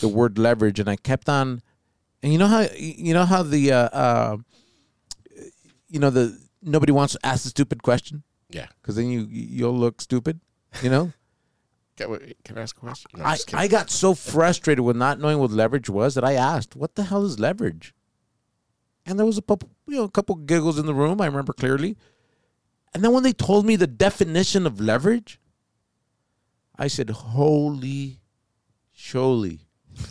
the 0.00 0.08
word 0.08 0.36
leverage 0.36 0.80
and 0.80 0.88
I 0.88 0.96
kept 0.96 1.28
on 1.28 1.62
and 2.24 2.32
you 2.32 2.38
know 2.38 2.46
how 2.48 2.66
you 2.74 3.12
know 3.12 3.26
how 3.26 3.42
the 3.42 3.70
uh, 3.70 3.88
uh 3.92 4.36
you 5.88 6.00
know 6.00 6.08
the 6.08 6.36
nobody 6.62 6.90
wants 6.90 7.12
to 7.12 7.20
ask 7.22 7.42
the 7.44 7.50
stupid 7.50 7.82
question 7.82 8.22
Yeah. 8.48 8.66
because 8.80 8.96
then 8.96 9.08
you 9.10 9.26
you'll 9.30 9.76
look 9.78 10.00
stupid, 10.00 10.40
you 10.82 10.88
know? 10.90 11.12
Can, 11.96 12.10
wait, 12.10 12.36
can 12.42 12.58
I 12.58 12.62
ask 12.62 12.76
a 12.76 12.80
question? 12.80 13.08
No, 13.14 13.22
I'm 13.24 13.38
I. 13.52 13.64
I 13.64 13.68
got 13.68 13.88
so 13.88 14.14
frustrated 14.14 14.82
with 14.84 14.96
not 14.96 15.20
knowing 15.20 15.38
what 15.38 15.52
leverage 15.52 15.88
was 15.88 16.16
that 16.16 16.24
I 16.24 16.32
asked, 16.32 16.74
"What 16.74 16.96
the 16.96 17.04
hell 17.04 17.24
is 17.24 17.38
leverage?" 17.38 17.94
And 19.06 19.16
there 19.16 19.26
was 19.26 19.38
a 19.38 19.42
couple, 19.42 19.70
you 19.86 19.98
know, 19.98 20.02
a 20.04 20.10
couple 20.10 20.34
giggles 20.34 20.76
in 20.76 20.86
the 20.86 20.94
room. 20.94 21.20
I 21.20 21.26
remember 21.26 21.52
clearly. 21.52 21.96
And 22.92 23.04
then 23.04 23.12
when 23.12 23.22
they 23.22 23.32
told 23.32 23.64
me 23.64 23.76
the 23.76 23.86
definition 23.86 24.66
of 24.66 24.80
leverage, 24.80 25.38
I 26.76 26.88
said, 26.88 27.10
"Holy, 27.10 28.18
surely." 28.90 29.60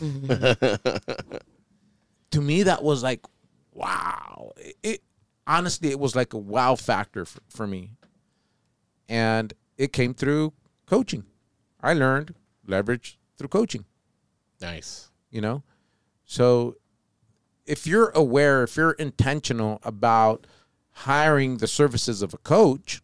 to 2.44 2.46
me, 2.46 2.62
that 2.64 2.82
was 2.82 3.02
like, 3.02 3.24
wow. 3.72 4.52
It, 4.56 4.76
it 4.82 5.02
honestly, 5.46 5.90
it 5.90 5.98
was 5.98 6.14
like 6.14 6.32
a 6.32 6.38
wow 6.38 6.74
factor 6.74 7.24
for, 7.24 7.40
for 7.48 7.66
me, 7.66 7.90
and 9.08 9.52
it 9.76 9.92
came 9.92 10.14
through 10.14 10.52
coaching. 10.86 11.24
I 11.82 11.92
learned 11.94 12.34
leverage 12.66 13.18
through 13.36 13.48
coaching, 13.48 13.84
nice. 14.60 15.10
you 15.30 15.40
know? 15.40 15.62
So 16.24 16.76
if 17.66 17.86
you're 17.86 18.08
aware, 18.10 18.62
if 18.62 18.76
you're 18.76 18.92
intentional 18.92 19.80
about 19.82 20.46
hiring 20.92 21.58
the 21.58 21.66
services 21.66 22.22
of 22.22 22.32
a 22.32 22.38
coach, 22.38 23.02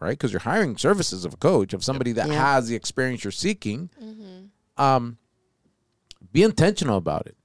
right? 0.00 0.10
Because 0.18 0.32
you're 0.32 0.40
hiring 0.40 0.76
services 0.76 1.24
of 1.24 1.34
a 1.34 1.36
coach, 1.36 1.72
of 1.74 1.84
somebody 1.84 2.12
that 2.12 2.28
Yeah. 2.28 2.54
has 2.54 2.68
the 2.68 2.74
experience 2.74 3.22
you're 3.22 3.30
seeking, 3.30 3.90
um, 4.76 5.18
be 6.32 6.42
intentional 6.42 6.96
about 6.96 7.26
it. 7.26 7.36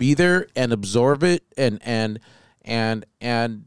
Be 0.00 0.14
there 0.14 0.46
and 0.56 0.72
absorb 0.72 1.22
it 1.22 1.44
and 1.58 1.78
and 1.84 2.20
and 2.62 3.04
and 3.20 3.66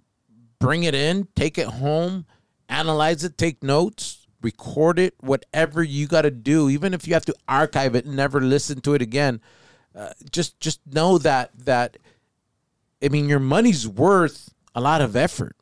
bring 0.57 0.81
it 0.83 0.95
in, 0.95 1.27
take 1.35 1.59
it 1.59 1.67
home, 1.67 2.25
analyze 2.67 3.23
it, 3.23 3.37
take 3.37 3.61
notes, 3.61 4.25
record 4.41 4.97
it, 4.97 5.13
whatever 5.19 5.83
you 5.83 6.07
got 6.07 6.23
to 6.23 6.31
do, 6.31 6.69
even 6.69 6.91
if 6.95 7.07
you 7.07 7.13
have 7.13 7.25
to 7.25 7.35
archive 7.47 7.93
it 7.93 8.05
and 8.05 8.15
never 8.15 8.41
listen 8.41 8.81
to 8.81 8.95
it 8.95 9.01
again. 9.03 9.41
Uh, 9.95 10.09
just 10.31 10.59
just 10.59 10.79
know 10.91 11.19
that 11.19 11.51
that 11.65 11.97
I 13.03 13.09
mean 13.09 13.29
your 13.29 13.39
money's 13.39 13.87
worth 13.87 14.49
a 14.73 14.81
lot 14.81 15.01
of 15.01 15.15
effort 15.15 15.55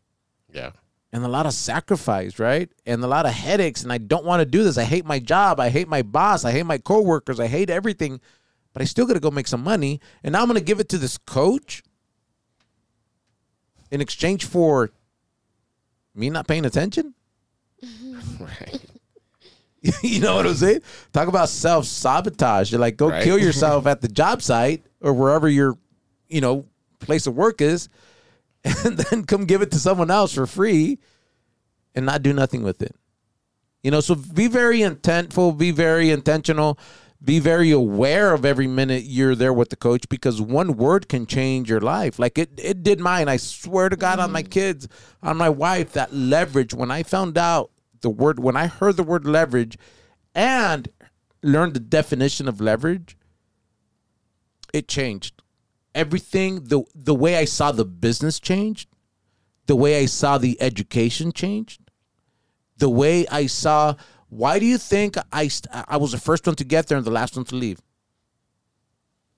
Yeah. 0.54 0.72
and 1.12 1.26
a 1.26 1.28
lot 1.28 1.46
of 1.46 1.54
sacrifice, 1.54 2.40
right? 2.40 2.70
And 2.86 3.04
a 3.04 3.08
lot 3.08 3.26
of 3.26 3.34
headaches. 3.34 3.84
And 3.84 3.92
I 3.92 3.98
don't 3.98 4.24
want 4.24 4.40
to 4.40 4.46
do 4.46 4.64
this. 4.64 4.78
I 4.78 4.86
hate 4.86 5.06
my 5.06 5.20
job. 5.20 5.60
I 5.60 5.68
hate 5.68 5.90
my 5.90 6.02
boss. 6.02 6.46
I 6.46 6.54
hate 6.54 6.66
my 6.66 6.78
coworkers. 6.78 7.42
I 7.42 7.48
hate 7.48 7.70
everything. 7.70 8.22
But 8.74 8.82
I 8.82 8.86
still 8.86 9.06
got 9.06 9.14
to 9.14 9.20
go 9.20 9.32
make 9.32 9.48
some 9.48 9.64
money. 9.64 10.00
And 10.24 10.34
now 10.34 10.42
I'm 10.42 10.48
going 10.48 10.58
to 10.58 10.64
give 10.64 10.80
it 10.80 10.90
to 10.90 10.98
this 10.98 11.18
coach 11.18 11.84
in 13.92 14.00
exchange 14.02 14.46
for 14.46 14.92
me 16.16 16.30
not 16.30 16.48
paying 16.48 16.66
attention. 16.66 17.14
Right. 18.40 18.82
you 20.04 20.20
know 20.20 20.36
what 20.36 20.46
I'm 20.46 20.54
saying? 20.54 20.82
Talk 21.12 21.28
about 21.28 21.50
self 21.50 21.86
sabotage. 21.86 22.72
You're 22.72 22.80
like, 22.80 22.98
go 22.98 23.10
Right. 23.10 23.24
kill 23.24 23.40
yourself 23.48 23.88
at 23.88 24.02
the 24.02 24.08
job 24.08 24.42
site 24.44 24.84
or 25.02 25.14
wherever 25.14 25.50
your, 25.50 25.76
you 26.30 26.40
know, 26.42 26.66
place 27.00 27.26
of 27.26 27.36
work 27.36 27.62
is, 27.62 27.90
and 28.64 28.98
then 28.98 29.26
come 29.26 29.46
give 29.46 29.64
it 29.64 29.72
to 29.72 29.80
someone 29.80 30.12
else 30.12 30.34
for 30.34 30.46
free 30.46 31.00
and 31.96 32.06
not 32.06 32.22
do 32.22 32.32
nothing 32.32 32.62
with 32.62 32.82
it. 32.84 32.96
You 33.84 33.90
know, 33.90 34.02
so 34.02 34.14
be 34.14 34.48
very 34.48 34.80
intentful, 34.82 35.58
be 35.58 35.72
very 35.72 36.12
intentional, 36.12 36.78
be 37.24 37.40
very 37.40 37.70
aware 37.72 38.34
of 38.34 38.46
every 38.46 38.68
minute 38.68 39.04
you're 39.04 39.36
there 39.36 39.54
with 39.54 39.70
the 39.70 39.76
coach 39.76 40.10
because 40.10 40.42
one 40.42 40.76
word 40.76 41.08
can 41.08 41.28
change 41.28 41.70
your 41.70 41.80
life. 41.80 42.18
Like 42.18 42.38
it, 42.38 42.52
it 42.58 42.82
did 42.82 43.00
mine. 43.00 43.28
I 43.28 43.38
swear 43.38 43.90
to 43.90 43.96
God 43.96 44.20
on 44.20 44.32
my 44.32 44.42
mm. 44.42 44.50
kids, 44.50 44.88
on 45.22 45.38
my 45.38 45.50
wife, 45.50 45.94
that 45.94 46.14
leverage. 46.14 46.74
When 46.74 46.90
I 46.90 47.04
found 47.04 47.38
out 47.38 47.72
the 48.02 48.10
word, 48.10 48.40
when 48.40 48.58
I 48.58 48.68
heard 48.68 48.98
the 48.98 49.04
word 49.04 49.28
leverage 49.28 49.78
and 50.34 50.88
learned 51.44 51.76
the 51.76 51.80
definition 51.80 52.48
of 52.48 52.60
leverage, 52.60 53.18
it 54.74 54.88
changed. 54.88 55.42
Everything, 55.94 56.64
the 56.64 56.84
the 56.96 57.16
way 57.16 57.38
I 57.38 57.46
saw 57.46 57.72
the 57.72 57.86
business 57.86 58.40
changed, 58.40 58.90
the 59.68 59.76
way 59.76 60.02
I 60.02 60.06
saw 60.06 60.38
the 60.40 60.60
education 60.60 61.32
changed, 61.32 61.82
the 62.78 62.90
way 62.90 63.28
I 63.28 63.46
saw. 63.46 63.96
Why 64.32 64.60
do 64.60 64.66
you 64.66 64.78
think 64.78 65.18
I 65.34 65.50
I 65.74 65.98
was 65.98 66.14
the 66.14 66.18
first 66.18 66.48
one 66.48 66.56
to 66.56 66.64
get 66.64 66.88
there 66.88 66.98
and 66.98 67.06
the 67.06 67.12
last 67.12 67.36
one 67.36 67.44
to 67.46 67.56
leave? 67.56 67.82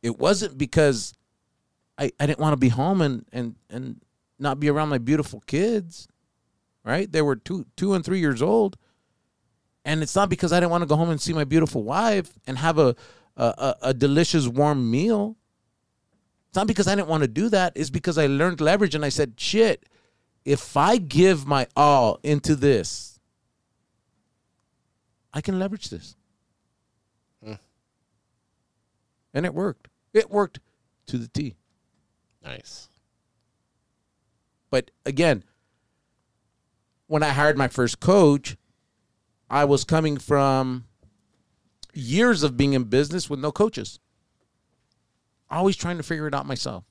It 0.04 0.20
wasn't 0.20 0.56
because 0.56 1.16
I, 1.98 2.12
I 2.20 2.28
didn't 2.28 2.38
want 2.38 2.54
to 2.54 2.58
be 2.58 2.70
home 2.70 3.02
and, 3.02 3.26
and 3.34 3.56
and 3.72 4.00
not 4.38 4.60
be 4.60 4.70
around 4.70 4.90
my 4.90 5.00
beautiful 5.00 5.42
kids, 5.48 6.08
right? 6.86 7.12
They 7.12 7.24
were 7.24 7.36
two 7.36 7.66
two 7.76 7.96
and 7.96 8.06
three 8.06 8.20
years 8.20 8.44
old, 8.44 8.78
and 9.84 10.04
it's 10.04 10.16
not 10.16 10.30
because 10.30 10.54
I 10.54 10.60
didn't 10.60 10.70
want 10.70 10.84
to 10.84 10.88
go 10.88 10.96
home 10.96 11.10
and 11.10 11.20
see 11.20 11.34
my 11.34 11.44
beautiful 11.44 11.82
wife 11.84 12.32
and 12.46 12.60
have 12.60 12.78
a, 12.78 12.96
a, 13.36 13.76
a 13.82 13.94
delicious 13.96 14.48
warm 14.48 14.92
meal. 14.92 15.38
It's 16.50 16.56
not 16.56 16.68
because 16.68 16.88
I 16.88 16.94
didn't 16.94 17.08
want 17.08 17.24
to 17.24 17.28
do 17.28 17.50
that. 17.50 17.74
It's 17.76 17.90
because 17.90 18.20
I 18.20 18.28
learned 18.28 18.62
leverage 18.62 18.94
and 18.94 19.04
I 19.04 19.10
said, 19.10 19.34
shit, 19.38 19.90
if 20.46 20.78
I 20.78 20.98
give 20.98 21.48
my 21.48 21.66
all 21.76 22.20
into 22.22 22.56
this, 22.56 23.13
I 25.34 25.42
can 25.42 25.60
leverage 25.60 25.90
this. 25.90 26.16
Mm. 27.46 27.60
And 29.34 29.46
it 29.46 29.54
worked. 29.54 29.88
It 30.14 30.30
worked 30.30 30.60
to 31.08 31.18
the 31.18 31.28
T. 31.28 31.56
Nice. 32.44 32.90
But 34.70 34.92
again, 35.06 35.44
when 37.08 37.24
I 37.24 37.30
hired 37.30 37.58
my 37.58 37.68
first 37.68 38.00
coach, 38.00 38.58
I 39.50 39.66
was 39.66 39.84
coming 39.84 40.18
from 40.18 40.86
years 41.94 42.44
of 42.44 42.58
being 42.58 42.74
in 42.74 42.86
business 42.86 43.30
with 43.30 43.40
no 43.40 43.52
coaches. 43.52 44.00
Always 45.50 45.76
trying 45.76 45.98
to 45.98 46.04
figure 46.04 46.28
it 46.28 46.34
out 46.34 46.48
myself. 46.48 46.84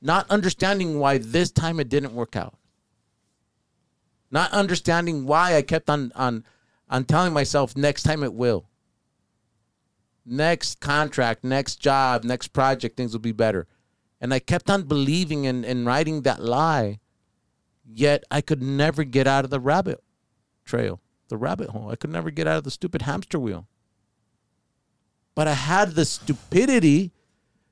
Not 0.00 0.28
understanding 0.30 0.98
why 0.98 1.18
this 1.18 1.50
time 1.50 1.80
it 1.80 1.88
didn't 1.88 2.12
work 2.12 2.36
out. 2.36 2.54
Not 4.30 4.50
understanding 4.52 5.26
why 5.26 5.56
I 5.56 5.62
kept 5.62 5.88
on 5.88 6.12
on 6.14 6.44
on 6.92 7.04
telling 7.04 7.32
myself 7.32 7.74
next 7.74 8.02
time 8.02 8.22
it 8.22 8.34
will. 8.34 8.68
Next 10.26 10.78
contract, 10.78 11.42
next 11.42 11.76
job, 11.76 12.22
next 12.22 12.48
project, 12.48 12.96
things 12.96 13.12
will 13.12 13.20
be 13.20 13.32
better. 13.32 13.66
And 14.20 14.32
I 14.32 14.38
kept 14.38 14.70
on 14.70 14.84
believing 14.84 15.46
and, 15.46 15.64
and 15.64 15.86
writing 15.86 16.22
that 16.22 16.40
lie. 16.40 17.00
Yet 17.84 18.22
I 18.30 18.42
could 18.42 18.62
never 18.62 19.04
get 19.04 19.26
out 19.26 19.44
of 19.44 19.50
the 19.50 19.58
rabbit 19.58 20.04
trail, 20.64 21.00
the 21.28 21.36
rabbit 21.36 21.70
hole. 21.70 21.90
I 21.90 21.96
could 21.96 22.10
never 22.10 22.30
get 22.30 22.46
out 22.46 22.58
of 22.58 22.64
the 22.64 22.70
stupid 22.70 23.02
hamster 23.02 23.40
wheel. 23.40 23.66
but 25.34 25.48
I 25.48 25.54
had 25.54 25.92
the 25.92 26.04
stupidity, 26.04 27.10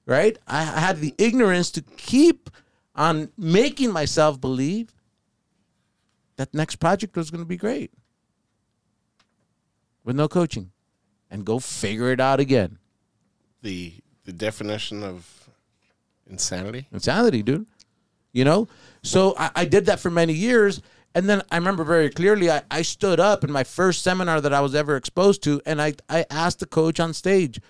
right? 0.07 0.39
I 0.47 0.64
had 0.64 1.01
the 1.01 1.14
ignorance 1.18 1.71
to 1.73 1.83
keep 1.83 2.51
on 2.95 3.31
making 3.37 3.93
myself 3.93 4.41
believe 4.41 4.95
that 6.37 6.55
next 6.55 6.77
project 6.77 7.16
was 7.16 7.31
going 7.31 7.43
to 7.43 7.49
be 7.49 7.59
great 7.59 7.93
with 10.11 10.17
no 10.17 10.27
coaching 10.27 10.73
and 11.31 11.45
go 11.45 11.61
figure 11.61 12.11
it 12.11 12.19
out 12.19 12.41
again. 12.41 12.79
The 13.63 13.93
the 14.25 14.33
definition 14.33 15.05
of 15.05 15.49
insanity. 16.29 16.89
Insanity, 16.93 17.45
dude. 17.45 17.67
You 18.33 18.45
know? 18.45 18.67
So 19.05 19.37
I, 19.39 19.51
I 19.55 19.65
did 19.67 19.87
that 19.87 20.01
for 20.01 20.11
many 20.11 20.33
years. 20.33 20.83
And 21.15 21.29
then 21.29 21.43
I 21.53 21.57
remember 21.57 21.85
very 21.85 22.11
clearly 22.11 22.51
I, 22.51 22.63
I 22.71 22.83
stood 22.83 23.21
up 23.21 23.45
in 23.45 23.53
my 23.53 23.63
first 23.63 24.03
seminar 24.03 24.41
that 24.41 24.53
I 24.53 24.61
was 24.61 24.75
ever 24.75 24.97
exposed 24.97 25.45
to 25.45 25.61
and 25.65 25.81
I, 25.81 25.95
I 26.09 26.27
asked 26.29 26.59
the 26.59 26.67
coach 26.67 26.99
on 26.99 27.15
stage, 27.15 27.61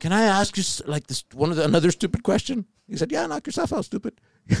Can 0.00 0.12
I 0.12 0.24
ask 0.24 0.54
you 0.58 0.64
like 0.86 1.06
this 1.06 1.24
one 1.32 1.50
of 1.50 1.56
the, 1.56 1.64
another 1.64 1.90
stupid 1.90 2.22
question? 2.22 2.66
He 2.86 2.96
said, 2.96 3.10
Yeah, 3.10 3.26
knock 3.26 3.46
yourself 3.46 3.72
out, 3.72 3.86
stupid. 3.86 4.20
Make 4.48 4.58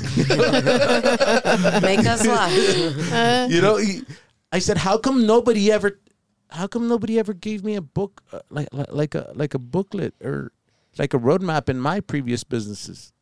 us 2.06 2.26
laugh. 2.26 3.50
you 3.50 3.60
know, 3.60 3.76
he, 3.76 4.02
I 4.52 4.58
said, 4.58 4.78
How 4.78 4.96
come 4.96 5.26
nobody 5.26 5.70
ever 5.70 5.98
how 6.50 6.66
come 6.66 6.88
nobody 6.88 7.18
ever 7.18 7.32
gave 7.32 7.64
me 7.64 7.74
a 7.76 7.82
book 7.82 8.22
uh, 8.32 8.40
like, 8.50 8.68
like 8.72 8.92
like 8.92 9.14
a 9.14 9.32
like 9.34 9.54
a 9.54 9.58
booklet 9.58 10.14
or 10.22 10.52
like 10.98 11.14
a 11.14 11.18
roadmap 11.18 11.68
in 11.68 11.78
my 11.78 12.00
previous 12.00 12.44
businesses? 12.44 13.12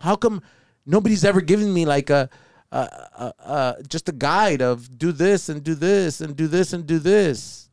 How 0.00 0.16
come 0.16 0.42
nobody's 0.86 1.24
ever 1.24 1.40
given 1.40 1.72
me 1.72 1.84
like 1.86 2.10
a, 2.10 2.28
a, 2.72 2.78
a, 2.78 3.32
a 3.38 3.76
just 3.88 4.08
a 4.08 4.12
guide 4.12 4.62
of 4.62 4.98
do 4.98 5.12
this 5.12 5.48
and 5.48 5.62
do 5.62 5.74
this 5.74 6.20
and 6.20 6.36
do 6.36 6.46
this 6.46 6.72
and 6.72 6.86
do 6.86 6.98
this 6.98 7.70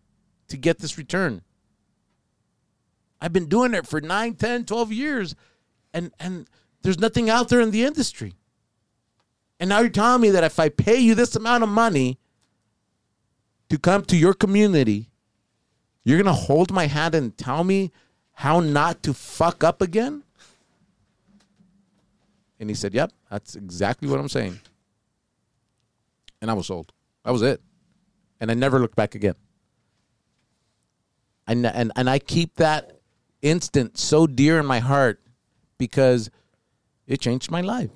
to 0.49 0.57
get 0.57 0.79
this 0.79 0.97
return? 0.97 1.41
I've 3.19 3.33
been 3.33 3.47
doing 3.47 3.73
it 3.73 3.85
for 3.85 4.01
9, 4.01 4.33
10, 4.35 4.65
12 4.65 4.91
years 4.91 5.35
and 5.93 6.11
and 6.19 6.47
there's 6.81 6.99
nothing 6.99 7.29
out 7.29 7.49
there 7.49 7.61
in 7.61 7.71
the 7.71 7.83
industry. 7.83 8.33
And 9.59 9.69
now 9.69 9.79
you're 9.81 9.89
telling 9.89 10.21
me 10.21 10.31
that 10.31 10.43
if 10.43 10.59
I 10.59 10.69
pay 10.69 10.97
you 10.97 11.13
this 11.13 11.35
amount 11.35 11.63
of 11.63 11.69
money 11.69 12.17
to 13.71 13.79
come 13.79 14.03
to 14.03 14.17
your 14.17 14.33
community, 14.33 15.07
you're 16.03 16.17
going 16.17 16.25
to 16.25 16.41
hold 16.41 16.73
my 16.73 16.87
hand 16.87 17.15
and 17.15 17.37
tell 17.37 17.63
me 17.63 17.89
how 18.33 18.59
not 18.59 19.01
to 19.01 19.13
fuck 19.13 19.63
up 19.63 19.81
again? 19.81 20.23
And 22.59 22.69
he 22.69 22.75
said, 22.75 22.93
Yep, 22.93 23.13
that's 23.29 23.55
exactly 23.55 24.09
what 24.09 24.19
I'm 24.19 24.27
saying. 24.27 24.59
And 26.41 26.51
I 26.51 26.53
was 26.53 26.67
sold. 26.67 26.91
That 27.23 27.31
was 27.31 27.43
it. 27.43 27.61
And 28.41 28.51
I 28.51 28.55
never 28.55 28.77
looked 28.77 28.97
back 28.97 29.15
again. 29.15 29.35
And, 31.47 31.65
and, 31.65 31.93
and 31.95 32.09
I 32.09 32.19
keep 32.19 32.55
that 32.57 32.99
instant 33.41 33.97
so 33.97 34.27
dear 34.27 34.59
in 34.59 34.65
my 34.65 34.79
heart 34.79 35.21
because 35.77 36.29
it 37.07 37.21
changed 37.21 37.49
my 37.49 37.61
life. 37.61 37.91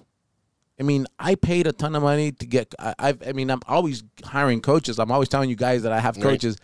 I 0.79 0.83
mean, 0.83 1.07
I 1.17 1.35
paid 1.35 1.67
a 1.67 1.71
ton 1.71 1.95
of 1.95 2.03
money 2.03 2.31
to 2.33 2.45
get. 2.45 2.73
I, 2.79 2.93
I've. 2.99 3.27
I 3.27 3.31
mean, 3.31 3.49
I'm 3.49 3.61
always 3.67 4.03
hiring 4.23 4.61
coaches. 4.61 4.99
I'm 4.99 5.11
always 5.11 5.29
telling 5.29 5.49
you 5.49 5.55
guys 5.55 5.83
that 5.83 5.91
I 5.93 5.99
have 5.99 6.17
Right. 6.17 6.23
coaches 6.23 6.57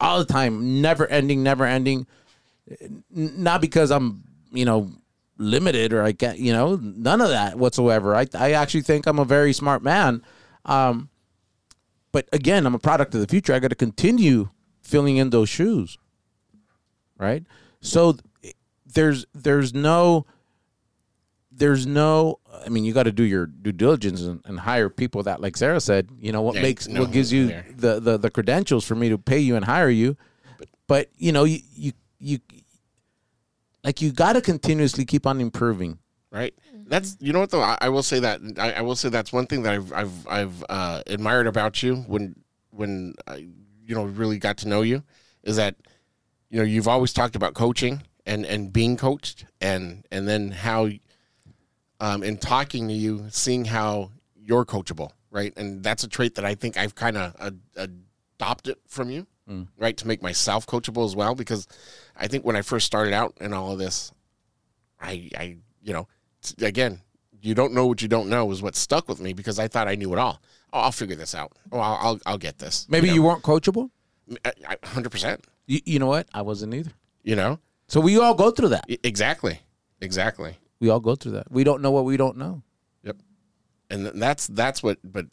all 0.00 0.18
the 0.18 0.24
time, 0.24 0.82
never 0.82 1.06
ending, 1.06 1.42
never 1.42 1.64
ending. 1.64 2.06
Not 3.10 3.60
because 3.60 3.90
I'm, 3.92 4.24
you 4.50 4.64
know, 4.64 4.90
limited 5.38 5.92
or 5.92 6.02
I 6.02 6.12
get, 6.12 6.38
you 6.38 6.52
know, 6.52 6.76
none 6.76 7.20
of 7.20 7.28
that 7.28 7.56
whatsoever. 7.58 8.16
I 8.16 8.26
I 8.34 8.52
actually 8.52 8.82
think 8.82 9.06
I'm 9.06 9.18
a 9.20 9.24
very 9.24 9.52
smart 9.52 9.82
man. 9.82 10.22
Um, 10.64 11.10
but 12.10 12.28
again, 12.32 12.66
I'm 12.66 12.74
a 12.74 12.78
product 12.78 13.14
of 13.14 13.20
the 13.20 13.26
future. 13.26 13.52
I 13.54 13.58
got 13.60 13.68
to 13.68 13.76
continue 13.76 14.48
filling 14.82 15.16
in 15.16 15.30
those 15.30 15.48
shoes, 15.48 15.98
right? 17.18 17.44
So 17.80 18.16
th- 18.42 18.54
there's 18.86 19.26
there's 19.34 19.74
no 19.74 20.26
there's 21.56 21.86
no 21.86 22.38
i 22.64 22.68
mean 22.68 22.84
you 22.84 22.92
got 22.92 23.04
to 23.04 23.12
do 23.12 23.22
your 23.22 23.46
due 23.46 23.72
diligence 23.72 24.22
and, 24.22 24.40
and 24.44 24.58
hire 24.60 24.88
people 24.88 25.22
that 25.22 25.40
like 25.40 25.56
sarah 25.56 25.80
said 25.80 26.08
you 26.18 26.32
know 26.32 26.42
what 26.42 26.56
Yeah, 26.56 26.62
makes 26.62 26.88
no, 26.88 27.00
what 27.02 27.12
gives 27.12 27.32
you 27.32 27.46
there. 27.48 27.66
the, 27.76 28.00
the 28.00 28.18
the 28.18 28.30
credentials 28.30 28.84
for 28.84 28.94
me 28.94 29.08
to 29.08 29.18
pay 29.18 29.38
you 29.38 29.54
and 29.56 29.64
hire 29.64 29.90
you 29.90 30.16
but, 30.86 31.08
you 31.16 31.32
know 31.32 31.44
you 31.44 31.60
you 31.74 31.92
you 32.18 32.38
like 33.82 34.00
you 34.02 34.12
got 34.12 34.34
to 34.34 34.40
continuously 34.40 35.04
keep 35.04 35.26
on 35.26 35.40
improving 35.40 35.98
right? 36.30 36.54
That's 36.86 37.16
you 37.20 37.32
know 37.32 37.40
what 37.40 37.50
though. 37.50 37.62
I, 37.62 37.78
I 37.80 37.88
will 37.88 38.02
say 38.02 38.18
that 38.20 38.40
I, 38.58 38.72
I 38.72 38.80
will 38.82 38.96
say 38.96 39.08
that's 39.08 39.32
one 39.32 39.46
thing 39.46 39.62
that 39.62 39.72
I've 39.72 39.92
I've 39.92 40.28
I've 40.28 40.64
uh, 40.68 41.02
admired 41.06 41.46
about 41.46 41.82
you 41.82 41.96
when 42.06 42.34
when 42.70 43.14
I 43.26 43.36
you 43.86 43.94
know 43.94 44.04
really 44.04 44.38
got 44.38 44.58
to 44.58 44.68
know 44.68 44.82
you 44.82 45.02
is 45.44 45.56
that 45.56 45.76
you 46.50 46.58
know 46.58 46.64
you've 46.64 46.88
always 46.88 47.12
talked 47.12 47.36
about 47.36 47.54
coaching 47.54 48.02
and 48.26 48.44
and 48.44 48.70
being 48.72 48.96
coached 48.98 49.46
and 49.62 50.04
and 50.10 50.28
then 50.28 50.50
how 50.50 50.88
um, 52.00 52.22
in 52.22 52.36
talking 52.38 52.88
to 52.88 52.94
you 52.94 53.26
seeing 53.30 53.64
how 53.64 54.10
you're 54.36 54.64
coachable 54.64 55.10
right 55.30 55.52
and 55.56 55.82
that's 55.82 56.04
a 56.04 56.08
trait 56.08 56.34
that 56.34 56.44
I 56.44 56.54
think 56.54 56.76
I've 56.76 56.94
kind 56.94 57.16
of 57.16 57.34
uh, 57.38 57.50
adopted 57.76 58.76
from 58.86 59.10
you 59.10 59.26
right 59.76 59.96
to 59.98 60.06
make 60.06 60.22
myself 60.22 60.66
coachable 60.66 61.04
as 61.04 61.14
well 61.14 61.34
because 61.34 61.68
I 62.16 62.28
think 62.28 62.46
when 62.46 62.56
I 62.56 62.62
first 62.62 62.86
started 62.86 63.12
out 63.12 63.34
in 63.40 63.52
all 63.52 63.72
of 63.72 63.78
this 63.78 64.10
I, 65.04 65.30
I, 65.36 65.56
you 65.82 65.92
know, 65.92 66.08
again, 66.60 67.00
you 67.40 67.54
don't 67.54 67.74
know 67.74 67.86
what 67.86 68.00
you 68.00 68.08
don't 68.08 68.28
know 68.28 68.50
is 68.50 68.62
what 68.62 68.74
stuck 68.74 69.08
with 69.08 69.20
me 69.20 69.32
because 69.32 69.58
I 69.58 69.68
thought 69.68 69.86
I 69.86 69.94
knew 69.94 70.12
it 70.12 70.18
all. 70.18 70.40
Oh, 70.72 70.80
I'll 70.80 70.92
figure 70.92 71.16
this 71.16 71.34
out. 71.34 71.52
Oh, 71.70 71.78
I'll, 71.78 71.98
I'll, 72.00 72.20
I'll 72.26 72.38
get 72.38 72.58
this. 72.58 72.86
maybe 72.88 73.08
you, 73.08 73.16
know? 73.16 73.22
weren't 73.28 73.42
coachable 73.42 73.90
hundred 74.82 75.10
percent. 75.10 75.44
you, 75.66 75.80
you 75.84 75.98
know 75.98 76.06
what 76.06 76.26
i 76.32 76.40
wasn't 76.40 76.72
either 76.72 76.90
You 77.22 77.36
know, 77.36 77.58
so 77.88 78.00
we 78.00 78.18
all 78.18 78.34
go 78.34 78.50
through 78.50 78.70
that 78.70 78.84
exactly, 79.02 79.60
exactly. 80.00 80.56
We 80.80 80.88
all 80.88 81.00
go 81.00 81.14
through 81.14 81.32
that 81.32 81.50
we 81.50 81.64
don't 81.64 81.82
know 81.82 81.90
what 81.90 82.04
we 82.04 82.16
don't 82.16 82.36
know 82.36 82.62
Yep. 83.04 83.16
And 83.90 84.02
th- 84.04 84.14
that's 84.16 84.46
that's 84.48 84.82
what, 84.82 84.98
but 85.04 85.26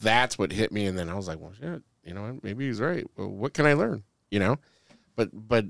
that's 0.00 0.38
what 0.38 0.52
hit 0.52 0.72
me. 0.72 0.86
And 0.86 0.98
then 0.98 1.08
I 1.08 1.14
was 1.14 1.28
like, 1.28 1.38
well, 1.38 1.52
shit. 1.58 1.82
You 2.04 2.14
know, 2.14 2.38
maybe 2.42 2.66
he's 2.66 2.80
right. 2.80 3.06
Well, 3.16 3.28
what 3.28 3.52
can 3.52 3.66
I 3.66 3.74
learn? 3.74 4.02
You 4.30 4.40
know, 4.40 4.56
but 5.16 5.28
but 5.32 5.66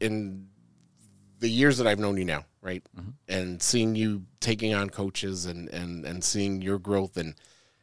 in 0.00 0.48
the 1.40 1.48
years 1.48 1.78
that 1.78 1.86
I've 1.86 1.98
known 1.98 2.16
you 2.16 2.24
now, 2.24 2.46
right, 2.62 2.82
and 3.28 3.62
seeing 3.62 3.94
you 3.94 4.24
taking 4.40 4.72
on 4.72 4.88
coaches 4.88 5.44
and 5.44 5.68
and 5.68 6.06
and 6.06 6.24
seeing 6.24 6.62
your 6.62 6.78
growth 6.78 7.18
and 7.18 7.34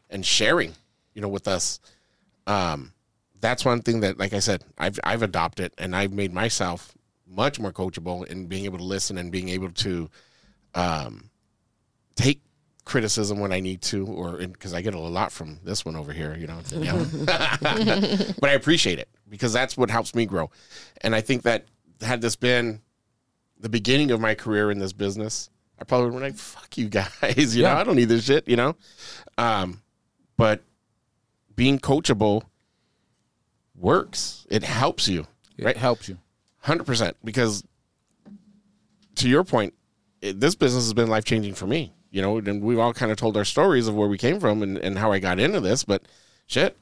and 0.09 0.25
sharing, 0.25 0.73
you 1.13 1.21
know, 1.21 1.27
with 1.27 1.47
us, 1.47 1.79
um, 2.47 2.91
that's 3.39 3.63
one 3.63 3.81
thing 3.81 3.99
that, 3.99 4.17
like 4.17 4.33
I 4.33 4.39
said, 4.39 4.63
I've 4.79 4.99
I've 5.03 5.21
adopted 5.21 5.71
and 5.77 5.95
I've 5.95 6.11
made 6.11 6.33
myself 6.33 6.97
much 7.27 7.59
more 7.59 7.71
coachable 7.71 8.25
in 8.25 8.47
being 8.47 8.65
able 8.65 8.79
to 8.79 8.83
listen 8.83 9.17
and 9.19 9.31
being 9.31 9.49
able 9.49 9.69
to, 9.71 10.09
um, 10.75 11.29
take 12.15 12.41
criticism 12.83 13.39
when 13.39 13.51
I 13.51 13.59
need 13.59 13.81
to, 13.83 14.05
or 14.05 14.37
because 14.37 14.73
I 14.73 14.81
get 14.81 14.93
a 14.93 14.99
lot 14.99 15.31
from 15.31 15.59
this 15.63 15.83
one 15.83 15.95
over 15.95 16.13
here, 16.13 16.35
you 16.35 16.47
know. 16.47 16.59
but 18.39 18.49
I 18.49 18.53
appreciate 18.53 18.99
it 18.99 19.09
because 19.29 19.53
that's 19.53 19.75
what 19.75 19.89
helps 19.89 20.13
me 20.13 20.25
grow. 20.25 20.51
And 21.01 21.15
I 21.15 21.21
think 21.21 21.43
that 21.43 21.65
had 22.01 22.21
this 22.21 22.35
been 22.35 22.81
the 23.59 23.69
beginning 23.69 24.11
of 24.11 24.19
my 24.19 24.35
career 24.35 24.69
in 24.69 24.79
this 24.79 24.93
business, 24.93 25.49
I 25.79 25.83
probably 25.83 26.11
would 26.11 26.13
have 26.13 26.21
been 26.21 26.31
like, 26.31 26.39
"Fuck 26.39 26.77
you 26.77 26.89
guys," 26.89 27.55
you 27.55 27.63
know. 27.63 27.73
I 27.73 27.83
don't 27.83 27.95
need 27.95 28.09
this 28.09 28.25
shit, 28.25 28.47
you 28.47 28.55
know. 28.55 28.75
Um, 29.37 29.81
but 30.37 30.61
being 31.55 31.79
coachable 31.79 32.43
works. 33.75 34.45
It 34.49 34.63
helps 34.63 35.07
you, 35.07 35.25
it 35.57 35.65
right? 35.65 35.77
helps 35.77 36.07
you 36.07 36.17
Hundred 36.65 36.85
percent. 36.85 37.15
Because 37.23 37.63
to 39.15 39.29
your 39.29 39.43
point, 39.43 39.75
it, 40.25 40.39
this 40.39 40.55
business 40.55 40.83
has 40.83 40.93
been 40.93 41.07
life 41.07 41.25
changing 41.25 41.53
for 41.53 41.67
me. 41.67 41.93
You 42.11 42.21
know, 42.21 42.37
and 42.37 42.61
we've 42.61 42.79
all 42.79 42.93
kind 42.93 43.11
of 43.11 43.17
told 43.17 43.35
our 43.35 43.43
stories 43.43 43.87
of 43.87 43.95
where 43.95 44.07
we 44.07 44.17
came 44.17 44.39
from 44.39 44.63
and, 44.63 44.77
and 44.77 44.97
how 44.97 45.11
I 45.11 45.19
got 45.19 45.39
into 45.39 45.59
this. 45.59 45.83
But 45.83 46.03
shit, 46.47 46.77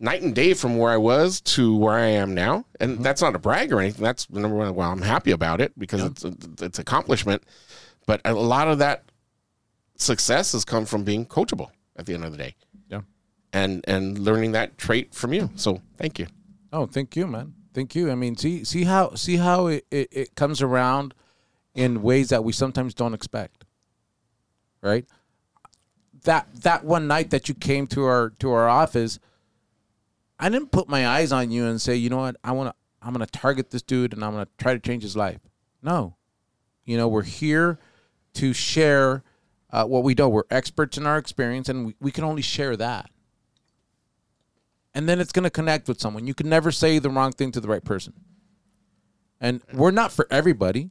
night 0.00 0.22
and 0.22 0.34
day 0.34 0.54
from 0.54 0.78
where 0.78 0.90
I 0.90 0.96
was 0.96 1.42
to 1.42 1.76
where 1.76 1.94
I 1.94 2.06
am 2.06 2.34
now. 2.34 2.64
And 2.80 2.94
mm-hmm. 2.94 3.02
that's 3.02 3.20
not 3.20 3.34
a 3.34 3.38
brag 3.38 3.70
or 3.70 3.80
anything. 3.80 4.02
That's 4.02 4.30
number 4.30 4.56
one. 4.56 4.74
Well, 4.74 4.90
I'm 4.90 5.02
happy 5.02 5.30
about 5.30 5.60
it 5.60 5.78
because 5.78 6.02
it's 6.02 6.24
a, 6.24 6.34
it's 6.62 6.78
accomplishment. 6.78 7.42
But 8.06 8.22
a 8.24 8.32
lot 8.32 8.68
of 8.68 8.78
that 8.78 9.04
success 9.96 10.52
has 10.52 10.64
come 10.64 10.86
from 10.86 11.04
being 11.04 11.26
coachable 11.26 11.70
at 11.96 12.06
the 12.06 12.14
end 12.14 12.24
of 12.24 12.32
the 12.32 12.38
day 12.38 12.56
yeah 12.88 13.02
and 13.52 13.84
and 13.86 14.18
learning 14.18 14.52
that 14.52 14.76
trait 14.78 15.14
from 15.14 15.32
you. 15.32 15.50
So 15.54 15.80
thank 15.96 16.18
you. 16.18 16.26
Oh, 16.72 16.86
thank 16.86 17.14
you, 17.14 17.26
man. 17.26 17.54
Thank 17.74 17.94
you. 17.94 18.10
I 18.10 18.14
mean, 18.14 18.36
see, 18.36 18.64
see 18.64 18.84
how, 18.84 19.14
see 19.14 19.36
how 19.36 19.66
it, 19.66 19.86
it, 19.90 20.08
it 20.10 20.34
comes 20.34 20.60
around 20.60 21.14
in 21.74 22.02
ways 22.02 22.28
that 22.30 22.44
we 22.44 22.52
sometimes 22.52 22.94
don't 22.94 23.14
expect. 23.14 23.64
Right. 24.80 25.06
That 26.24 26.46
that 26.62 26.84
one 26.84 27.06
night 27.06 27.30
that 27.30 27.48
you 27.48 27.54
came 27.54 27.86
to 27.88 28.04
our 28.04 28.30
to 28.38 28.52
our 28.52 28.68
office, 28.68 29.18
I 30.38 30.48
didn't 30.48 30.72
put 30.72 30.88
my 30.88 31.06
eyes 31.06 31.32
on 31.32 31.50
you 31.50 31.66
and 31.66 31.80
say, 31.80 31.96
you 31.96 32.10
know 32.10 32.18
what, 32.18 32.36
I 32.44 32.52
want 32.52 32.70
to, 32.70 32.74
I'm 33.06 33.12
gonna 33.12 33.26
target 33.26 33.70
this 33.70 33.82
dude 33.82 34.12
and 34.12 34.24
I'm 34.24 34.32
gonna 34.32 34.48
try 34.58 34.74
to 34.74 34.80
change 34.80 35.02
his 35.02 35.16
life. 35.16 35.40
No, 35.82 36.16
you 36.84 36.96
know, 36.96 37.08
we're 37.08 37.22
here 37.22 37.78
to 38.34 38.52
share 38.52 39.24
uh, 39.70 39.84
what 39.84 40.04
we 40.04 40.14
know. 40.14 40.28
We're 40.28 40.44
experts 40.50 40.96
in 40.96 41.06
our 41.06 41.18
experience, 41.18 41.68
and 41.68 41.86
we, 41.86 41.94
we 42.00 42.10
can 42.10 42.24
only 42.24 42.42
share 42.42 42.76
that 42.76 43.10
and 44.94 45.08
then 45.08 45.20
it's 45.20 45.32
going 45.32 45.44
to 45.44 45.50
connect 45.50 45.88
with 45.88 46.00
someone. 46.00 46.26
You 46.26 46.34
can 46.34 46.48
never 46.48 46.70
say 46.70 46.98
the 46.98 47.10
wrong 47.10 47.32
thing 47.32 47.52
to 47.52 47.60
the 47.60 47.68
right 47.68 47.84
person. 47.84 48.12
And 49.40 49.62
we're 49.72 49.90
not 49.90 50.12
for 50.12 50.26
everybody, 50.30 50.90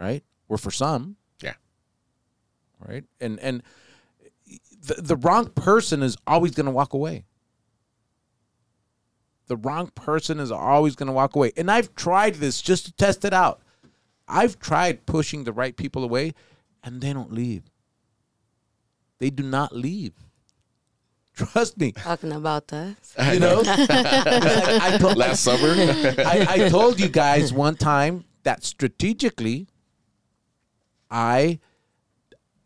right? 0.00 0.22
We're 0.48 0.56
for 0.58 0.70
some, 0.70 1.16
Yeah. 1.42 1.54
right? 2.86 3.04
And 3.20 3.38
and 3.40 3.62
the, 4.82 4.94
the 4.94 5.16
wrong 5.16 5.46
person 5.50 6.02
is 6.02 6.16
always 6.26 6.52
going 6.52 6.66
to 6.66 6.72
walk 6.72 6.92
away. 6.94 7.24
The 9.48 9.56
wrong 9.56 9.90
person 9.94 10.40
is 10.40 10.50
always 10.50 10.96
going 10.96 11.06
to 11.06 11.12
walk 11.12 11.36
away. 11.36 11.52
And 11.56 11.70
I've 11.70 11.94
tried 11.94 12.36
this 12.36 12.60
just 12.60 12.86
to 12.86 12.92
test 12.92 13.24
it 13.24 13.32
out. 13.32 13.60
I've 14.28 14.58
tried 14.58 15.06
pushing 15.06 15.44
the 15.44 15.52
right 15.52 15.76
people 15.76 16.02
away 16.02 16.34
and 16.82 17.00
they 17.00 17.12
don't 17.12 17.32
leave. 17.32 17.62
They 19.18 19.30
do 19.30 19.42
not 19.44 19.74
leave. 19.74 20.12
Trust 21.34 21.78
me. 21.78 21.92
Talking 21.92 22.32
about 22.32 22.72
us. 22.72 22.96
You 23.32 23.38
know, 23.40 23.62
I, 23.64 24.78
I 24.94 24.98
told, 24.98 25.16
Last 25.16 25.42
summer. 25.44 25.68
I, 26.18 26.46
I 26.48 26.68
told 26.68 26.98
you 26.98 27.08
guys 27.08 27.52
one 27.52 27.76
time 27.76 28.24
that 28.42 28.64
strategically, 28.64 29.68
I 31.10 31.58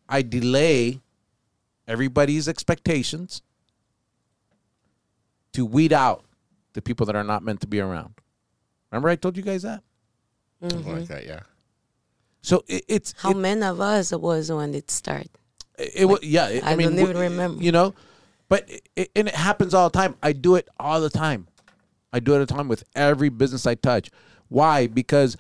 I 0.09 0.23
delay 0.23 1.01
everybody's 1.87 2.49
expectations 2.49 3.43
to 5.53 5.67
weed 5.67 5.93
out 5.93 6.25
the 6.73 6.83
people 6.83 7.07
that 7.07 7.17
are 7.17 7.25
not 7.25 7.43
meant 7.43 7.61
to 7.61 7.67
be 7.67 7.81
around. 7.81 8.15
Remember, 8.91 9.09
I 9.09 9.17
told 9.17 9.37
you 9.37 9.43
guys 9.43 9.63
that. 9.63 9.83
Something 10.61 10.85
like 10.85 11.03
mm-hmm. 11.03 11.13
that, 11.13 11.27
yeah. 11.27 11.41
So 12.43 12.65
it, 12.69 12.85
it's 12.89 13.15
How 13.19 13.31
it, 13.31 13.37
many 13.37 13.63
of 13.63 13.81
us 13.81 14.13
it 14.13 14.21
was 14.21 14.51
when 14.51 14.75
it 14.75 14.91
started? 14.91 15.31
it, 15.79 16.07
was 16.07 16.21
yeah. 16.23 16.49
it- 16.49 16.65
I, 16.65 16.73
I 16.73 16.77
mean, 16.77 16.91
don't 16.91 16.99
even 16.99 17.13
w- 17.15 17.31
remember. 17.31 17.63
You 17.63 17.73
know, 17.73 17.95
but 18.49 18.69
it, 18.69 18.89
it, 18.97 19.11
and 19.17 19.29
it 19.29 19.35
happens 19.35 19.75
all 19.75 19.89
the 19.89 19.99
time. 19.99 20.17
I 20.23 20.33
do 20.33 20.57
it 20.57 20.69
all 20.79 21.01
the 21.01 21.11
time. 21.11 21.47
I 22.13 22.21
do 22.21 22.33
it 22.33 22.39
all 22.39 22.47
the 22.47 22.55
time 22.55 22.69
with 22.69 22.85
every 22.95 23.29
business 23.29 23.67
I 23.67 23.75
touch. 23.75 24.11
Why? 24.49 24.87
Because 24.87 25.37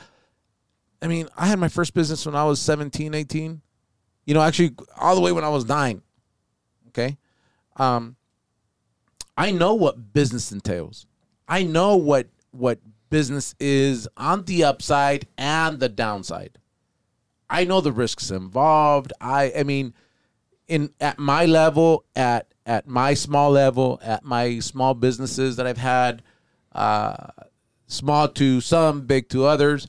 I 1.03 1.07
mean, 1.07 1.29
I 1.37 1.47
had 1.47 1.59
my 1.59 1.69
first 1.69 1.95
business 1.95 2.27
when 2.27 2.35
I 2.35 2.45
was 2.45 2.61
17, 2.61 3.15
18. 3.15 3.61
You 4.27 4.35
know, 4.35 4.43
actually 4.43 4.75
all 4.97 5.15
the 5.15 5.21
way 5.21 5.33
when 5.33 5.45
I 5.45 5.49
was 5.49 5.67
9. 5.67 6.03
Okay? 6.89 7.17
Um 7.77 8.17
I 9.37 9.53
know 9.53 9.75
what 9.75 10.13
business 10.13 10.53
entails. 10.53 11.07
I 11.49 11.63
know 11.63 11.97
what 11.97 12.29
what 12.51 12.79
business 13.09 13.55
is 13.59 14.09
on 14.17 14.45
the 14.45 14.65
upside 14.65 15.27
and 15.39 15.81
the 15.81 15.89
downside. 15.89 16.59
I 17.49 17.65
know 17.65 17.81
the 17.81 17.93
risks 17.93 18.31
involved. 18.31 19.13
I 19.21 19.53
I 19.57 19.63
mean 19.63 19.95
in 20.69 20.93
at 21.01 21.19
my 21.19 21.47
level, 21.47 22.05
at 22.15 22.47
at 22.65 22.87
my 22.87 23.15
small 23.15 23.51
level, 23.51 23.99
at 24.03 24.25
my 24.25 24.61
small 24.61 24.95
businesses 24.95 25.57
that 25.57 25.67
I've 25.67 25.79
had, 25.79 26.23
uh, 26.73 27.27
small 27.89 28.29
to 28.29 28.61
some, 28.61 29.03
big 29.03 29.29
to 29.31 29.45
others, 29.45 29.89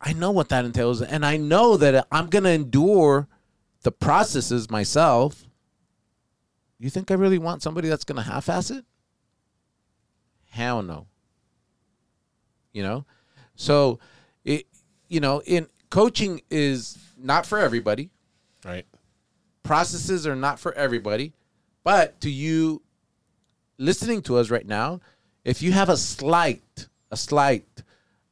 I 0.00 0.12
know 0.12 0.30
what 0.30 0.48
that 0.50 0.64
entails, 0.64 1.02
and 1.02 1.26
I 1.26 1.36
know 1.36 1.76
that 1.76 2.06
I'm 2.12 2.28
going 2.28 2.44
to 2.44 2.50
endure 2.50 3.26
the 3.82 3.90
processes 3.92 4.70
myself. 4.70 5.44
You 6.78 6.88
think 6.90 7.10
I 7.10 7.14
really 7.14 7.38
want 7.38 7.62
somebody 7.62 7.88
that's 7.88 8.04
going 8.04 8.16
to 8.16 8.22
half-ass 8.30 8.70
it? 8.70 8.84
Hell 10.50 10.82
no. 10.82 11.06
You 12.72 12.82
know, 12.82 13.04
so 13.56 13.98
it 14.44 14.66
you 15.08 15.18
know 15.20 15.42
in 15.46 15.66
coaching 15.90 16.42
is 16.50 16.96
not 17.16 17.44
for 17.46 17.58
everybody 17.58 18.10
Right. 18.64 18.86
processes 19.62 20.26
are 20.26 20.36
not 20.36 20.60
for 20.60 20.72
everybody 20.74 21.32
but 21.82 22.20
to 22.20 22.30
you 22.30 22.82
listening 23.78 24.20
to 24.22 24.36
us 24.36 24.50
right 24.50 24.66
now 24.66 25.00
if 25.44 25.62
you 25.62 25.72
have 25.72 25.88
a 25.88 25.96
slight 25.96 26.88
a 27.10 27.16
slight 27.16 27.66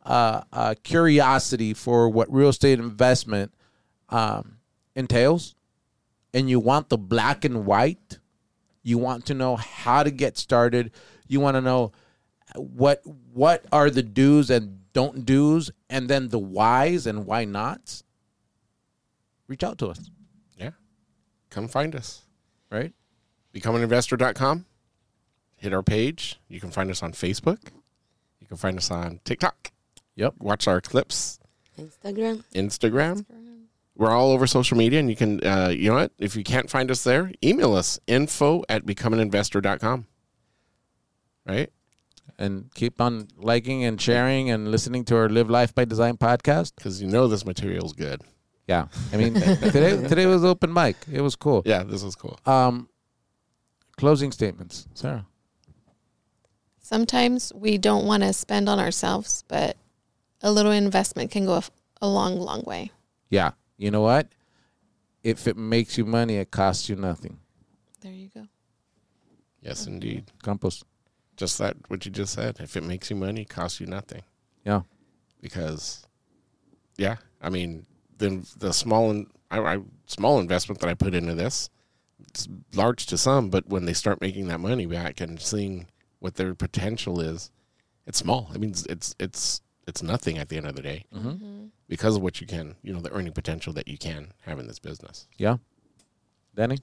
uh, 0.06 0.42
uh, 0.52 0.74
curiosity 0.82 1.74
for 1.74 2.08
what 2.08 2.32
real 2.32 2.48
estate 2.48 2.78
investment 2.78 3.52
um, 4.08 4.58
entails 4.94 5.54
and 6.32 6.48
you 6.48 6.60
want 6.60 6.88
the 6.88 6.98
black 6.98 7.44
and 7.44 7.66
white 7.66 8.18
you 8.82 8.98
want 8.98 9.26
to 9.26 9.34
know 9.34 9.56
how 9.56 10.02
to 10.02 10.10
get 10.10 10.38
started 10.38 10.92
you 11.26 11.40
want 11.40 11.56
to 11.56 11.60
know 11.60 11.90
what 12.54 13.02
what 13.32 13.64
are 13.72 13.90
the 13.90 14.02
do's 14.02 14.48
and 14.48 14.80
don't 14.92 15.26
do's 15.26 15.70
and 15.90 16.08
then 16.08 16.28
the 16.28 16.38
whys 16.38 17.06
and 17.06 17.26
why 17.26 17.44
nots 17.44 18.04
reach 19.48 19.64
out 19.64 19.76
to 19.78 19.88
us 19.88 20.10
Yeah. 20.56 20.70
Come 21.50 21.66
find 21.68 21.94
us. 21.96 22.22
right 22.70 22.92
BecomeAnInvestor.com. 23.54 24.66
Hit 25.56 25.72
our 25.72 25.82
page. 25.82 26.38
You 26.46 26.60
can 26.60 26.70
find 26.70 26.90
us 26.90 27.02
on 27.02 27.12
Facebook. 27.12 27.70
You 28.38 28.46
can 28.46 28.58
find 28.58 28.76
us 28.76 28.90
on 28.90 29.20
TikTok. 29.24 29.72
Yep. 30.16 30.34
Watch 30.38 30.66
our 30.66 30.80
clips. 30.80 31.38
Instagram. 31.78 32.44
Instagram. 32.54 33.24
We're 33.94 34.10
all 34.10 34.30
over 34.30 34.46
social 34.46 34.76
media, 34.76 35.00
and 35.00 35.08
you 35.08 35.16
can, 35.16 35.42
uh, 35.46 35.68
you 35.68 35.88
know 35.88 35.96
what? 35.96 36.12
If 36.18 36.36
you 36.36 36.44
can't 36.44 36.68
find 36.68 36.90
us 36.90 37.02
there, 37.04 37.32
email 37.42 37.74
us 37.74 37.98
info 38.06 38.62
at 38.68 38.84
becomeaninvestor.com. 38.84 40.06
Right? 41.46 41.70
and 42.38 42.72
keep 42.74 43.00
on 43.00 43.28
liking 43.36 43.84
and 43.84 44.00
sharing 44.00 44.50
and 44.50 44.70
listening 44.70 45.04
to 45.06 45.16
our 45.16 45.28
Live 45.28 45.50
Life 45.50 45.74
by 45.74 45.84
Design 45.84 46.16
podcast. 46.16 46.74
Because 46.76 47.00
you 47.00 47.08
know 47.08 47.28
this 47.28 47.44
material 47.44 47.86
is 47.86 47.92
good. 47.92 48.22
Yeah, 48.66 48.88
I 49.12 49.16
mean 49.16 49.34
today 49.34 49.96
today 50.08 50.26
was 50.26 50.44
open 50.44 50.72
mic. 50.72 50.96
It 51.10 51.20
was 51.20 51.36
cool. 51.36 51.62
Yeah, 51.64 51.84
this 51.84 52.02
was 52.02 52.16
cool. 52.16 52.38
Um, 52.46 52.88
closing 53.96 54.32
statements, 54.32 54.88
Sarah. 54.94 55.26
Sometimes 56.80 57.52
we 57.54 57.78
don't 57.78 58.06
want 58.06 58.22
to 58.22 58.32
spend 58.32 58.68
on 58.68 58.78
ourselves, 58.78 59.44
but 59.48 59.76
a 60.42 60.50
little 60.52 60.72
investment 60.72 61.30
can 61.30 61.46
go 61.46 61.54
a, 61.54 61.62
a 62.02 62.08
long, 62.08 62.38
long 62.38 62.62
way. 62.66 62.90
Yeah, 63.30 63.52
you 63.76 63.90
know 63.90 64.02
what? 64.02 64.28
If 65.22 65.46
it 65.48 65.56
makes 65.56 65.98
you 65.98 66.04
money, 66.04 66.36
it 66.36 66.50
costs 66.50 66.88
you 66.88 66.96
nothing. 66.96 67.38
There 68.00 68.12
you 68.12 68.28
go. 68.34 68.46
Yes, 69.60 69.86
indeed. 69.86 70.30
Campos. 70.42 70.84
Just 71.36 71.58
that, 71.58 71.76
what 71.88 72.04
you 72.06 72.12
just 72.12 72.32
said. 72.34 72.58
If 72.60 72.76
it 72.76 72.84
makes 72.84 73.10
you 73.10 73.16
money, 73.16 73.42
it 73.42 73.48
costs 73.48 73.80
you 73.80 73.86
nothing. 73.86 74.22
Yeah. 74.64 74.82
because 75.40 76.04
yeah 76.96 77.16
i 77.40 77.48
mean 77.50 77.86
the 78.18 78.44
the 78.58 78.72
small 78.72 79.10
and 79.10 79.26
I, 79.50 79.58
I 79.60 79.78
small 80.06 80.40
investment 80.40 80.80
that 80.80 80.88
i 80.90 80.94
put 80.94 81.14
into 81.14 81.34
this 81.34 81.70
it's 82.18 82.48
large 82.74 83.06
to 83.06 83.18
some 83.18 83.50
but 83.50 83.68
when 83.68 83.84
they 83.84 83.92
start 83.92 84.20
making 84.20 84.48
that 84.48 84.58
money 84.60 84.86
back 84.86 85.20
and 85.20 85.40
seeing 85.40 85.86
what 86.18 86.34
their 86.34 86.54
potential 86.54 87.20
is 87.20 87.50
it's 88.06 88.18
small 88.18 88.50
i 88.54 88.58
mean 88.58 88.74
it's 88.88 89.14
it's 89.20 89.60
it's, 89.86 90.00
it's 90.00 90.02
nothing 90.02 90.38
at 90.38 90.48
the 90.48 90.56
end 90.56 90.66
of 90.66 90.74
the 90.76 90.82
day 90.82 91.04
Mm-hmm. 91.14 91.66
because 91.88 92.16
of 92.16 92.22
what 92.22 92.40
you 92.40 92.46
can 92.46 92.76
you 92.82 92.92
know 92.92 93.00
the 93.00 93.12
earning 93.12 93.32
potential 93.32 93.72
that 93.74 93.88
you 93.88 93.98
can 93.98 94.32
have 94.42 94.58
in 94.58 94.66
this 94.66 94.78
business 94.78 95.26
Yeah. 95.38 95.56
Danny. 96.54 96.78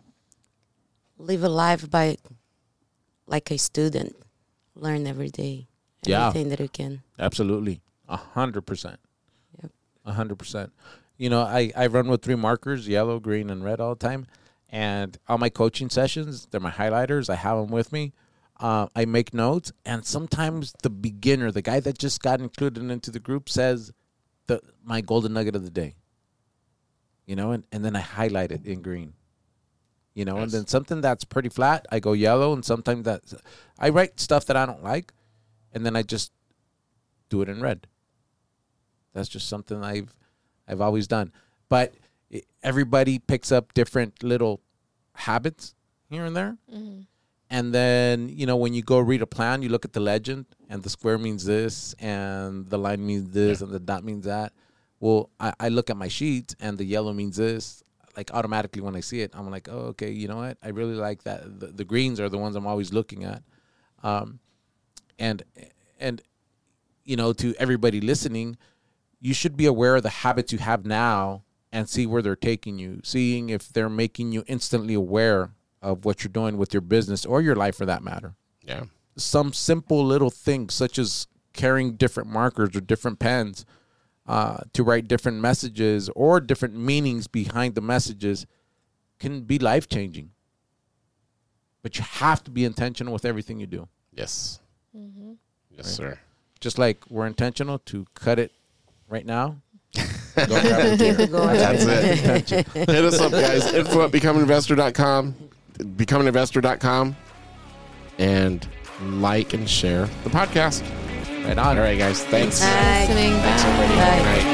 Live 1.18 1.44
a 1.44 1.50
life 1.50 1.90
by 1.90 2.18
like 3.28 3.50
a 3.52 3.58
student. 3.58 4.16
Learn 4.76 5.08
every 5.08 5.30
day. 5.30 5.68
Yeah. 6.06 6.28
Everything 6.28 6.50
that 6.50 6.60
you 6.60 6.68
can. 6.70 7.02
Absolutely. 7.18 7.82
A 8.10 8.18
hundred 8.18 8.64
percent. 8.64 9.00
Yep. 9.62 9.72
A 10.06 10.14
hundred 10.14 10.38
percent. 10.38 10.72
You 11.18 11.30
know, 11.30 11.42
I, 11.42 11.72
I 11.76 11.88
run 11.88 12.08
with 12.08 12.22
three 12.24 12.36
markers, 12.36 12.88
yellow, 12.88 13.20
green, 13.20 13.50
and 13.50 13.64
red 13.64 13.80
all 13.80 13.96
the 13.96 14.08
time. 14.08 14.26
And 14.70 15.18
all 15.28 15.38
my 15.38 15.50
coaching 15.50 15.90
sessions, 15.90 16.48
they're 16.50 16.60
my 16.60 16.72
highlighters. 16.72 17.30
I 17.30 17.36
have 17.36 17.58
them 17.58 17.70
with 17.70 17.92
me. 17.94 18.14
Uh, 18.64 18.88
I 18.96 19.04
make 19.04 19.34
notes. 19.34 19.74
And 19.86 20.06
sometimes 20.06 20.74
the 20.84 20.90
beginner, 20.90 21.52
the 21.52 21.62
guy 21.62 21.82
that 21.82 21.98
just 21.98 22.22
got 22.24 22.40
included 22.40 22.90
into 22.90 23.12
the 23.12 23.20
group 23.20 23.50
says 23.50 23.92
the 24.48 24.62
my 24.84 25.02
golden 25.02 25.34
nugget 25.34 25.58
of 25.58 25.66
the 25.66 25.70
day. 25.70 25.96
You 27.26 27.36
know, 27.36 27.52
and, 27.52 27.66
and 27.74 27.84
then 27.84 27.96
I 27.96 28.00
highlight 28.00 28.54
it 28.54 28.66
in 28.66 28.82
green. 28.82 29.14
You 30.14 30.24
know, 30.24 30.38
and 30.38 30.50
then 30.52 30.68
something 30.68 31.02
that's 31.02 31.26
pretty 31.26 31.50
flat, 31.50 31.88
I 31.92 32.00
go 32.00 32.14
yellow, 32.14 32.54
and 32.54 32.64
sometimes 32.64 33.04
that's 33.04 33.36
I 33.78 33.90
write 33.90 34.20
stuff 34.20 34.46
that 34.46 34.56
I 34.56 34.66
don't 34.66 34.84
like, 34.84 35.12
and 35.74 35.86
then 35.86 35.96
I 35.96 36.04
just 36.04 36.32
do 37.30 37.42
it 37.42 37.50
in 37.50 37.62
red. 37.62 37.88
That's 39.14 39.28
just 39.28 39.50
something 39.50 39.84
I've 39.84 40.16
I've 40.68 40.82
always 40.82 41.08
done. 41.08 41.34
But 41.68 41.96
everybody 42.62 43.20
picks 43.20 43.52
up 43.52 43.74
different 43.74 44.24
little 44.24 44.62
habits 45.16 45.76
here 46.10 46.24
and 46.26 46.36
there. 46.36 46.58
And 47.54 47.72
then, 47.72 48.30
you 48.30 48.48
know, 48.48 48.58
when 48.58 48.74
you 48.74 48.82
go 48.82 48.98
read 48.98 49.22
a 49.22 49.28
plan, 49.28 49.62
you 49.62 49.70
look 49.70 49.86
at 49.86 49.94
the 49.94 50.00
legend 50.00 50.48
and 50.70 50.82
the 50.82 50.90
square 50.90 51.20
means 51.20 51.46
this 51.46 51.94
and 52.00 52.68
the 52.68 52.80
line 52.80 53.06
means 53.06 53.30
this 53.30 53.62
and 53.62 53.72
the 53.72 53.80
dot 53.80 54.04
means 54.04 54.26
that. 54.26 54.54
Well, 55.00 55.30
I, 55.40 55.54
I 55.60 55.70
look 55.70 55.92
at 55.92 55.96
my 55.96 56.08
sheets 56.08 56.56
and 56.60 56.80
the 56.80 56.84
yellow 56.84 57.14
means 57.14 57.38
this. 57.38 57.84
Like 58.18 58.34
automatically 58.34 58.82
when 58.82 58.96
I 58.96 59.02
see 59.02 59.22
it, 59.22 59.34
I'm 59.36 59.52
like, 59.52 59.70
oh, 59.70 59.94
okay, 59.94 60.10
you 60.10 60.28
know 60.28 60.38
what? 60.38 60.58
I 60.64 60.70
really 60.70 60.96
like 60.96 61.26
that. 61.26 61.60
The, 61.60 61.68
the 61.68 61.86
greens 61.86 62.20
are 62.20 62.28
the 62.28 62.40
ones 62.40 62.56
I'm 62.56 62.66
always 62.66 62.92
looking 62.92 63.24
at. 63.24 63.44
Um, 64.02 64.40
and 65.20 65.44
and 66.00 66.24
you 67.06 67.16
know 67.16 67.34
to 67.34 67.54
everybody 67.60 68.02
listening 68.02 68.58
you 69.20 69.34
should 69.36 69.56
be 69.56 69.68
aware 69.68 69.96
of 69.96 70.02
the 70.02 70.10
habits 70.10 70.52
you 70.52 70.58
have 70.58 70.88
now 70.88 71.44
and 71.72 71.88
see 71.88 72.08
where 72.08 72.24
they're 72.24 72.36
taking 72.36 72.80
you 72.80 73.00
seeing 73.04 73.50
if 73.50 73.70
they're 73.70 73.90
making 73.90 74.32
you 74.32 74.44
instantly 74.48 74.96
aware 74.96 75.52
of 75.84 76.04
what 76.06 76.24
you're 76.24 76.32
doing 76.32 76.58
with 76.58 76.74
your 76.74 76.82
business 76.82 77.26
or 77.26 77.42
your 77.42 77.56
life 77.56 77.76
for 77.76 77.86
that 77.86 78.02
matter 78.02 78.34
yeah 78.64 78.84
some 79.16 79.54
simple 79.54 80.04
little 80.04 80.32
things 80.32 80.74
such 80.74 80.98
as 80.98 81.28
carrying 81.54 81.94
different 81.98 82.28
markers 82.30 82.76
or 82.76 82.82
different 82.82 83.20
pens 83.20 83.64
uh, 84.26 84.58
to 84.74 84.84
write 84.84 85.08
different 85.08 85.40
messages 85.40 86.10
or 86.16 86.40
different 86.40 86.74
meanings 86.76 87.28
behind 87.28 87.76
the 87.76 87.82
messages 87.82 88.48
can 89.20 89.42
be 89.42 89.60
life 89.60 89.88
changing. 89.88 90.32
But 91.84 91.98
you 91.98 92.04
have 92.04 92.44
to 92.46 92.52
be 92.52 92.66
intentional 92.66 93.14
with 93.14 93.26
everything 93.26 93.60
you 93.60 93.68
do. 93.68 93.88
Yes. 94.12 94.60
Yes, 95.70 95.88
sir. 95.94 96.18
Just 96.60 96.80
like 96.80 97.04
we're 97.10 97.28
intentional 97.28 97.78
to 97.80 98.06
cut 98.16 98.40
it 98.40 98.52
right 99.10 99.26
now. 99.26 99.58
Go 99.96 100.48
grab 100.48 100.86
a 100.86 100.98
Keep 100.98 100.98
beer. 101.18 101.20
it. 101.20 101.32
That's 101.32 102.52
it. 102.52 102.68
Hit 102.70 102.90
us 102.90 103.20
up, 103.20 103.32
guys. 103.32 103.72
Info 103.74 104.06
at 104.06 104.12
becomeinvestor.com, 104.12 105.36
becomeinvestor.com, 105.80 107.16
and 108.18 108.68
like 109.02 109.54
and 109.54 109.70
share 109.70 110.06
the 110.24 110.30
podcast. 110.30 110.84
Right 111.46 111.58
on. 111.58 111.78
All 111.78 111.84
right, 111.84 111.98
guys. 111.98 112.24
Thanks. 112.26 112.62
Bye. 112.62 113.06
Listening. 113.08 113.34
Thanks, 113.34 113.64
everybody. 113.64 113.96
Bye. 113.96 114.18
Good 114.18 114.46
night. 114.46 114.53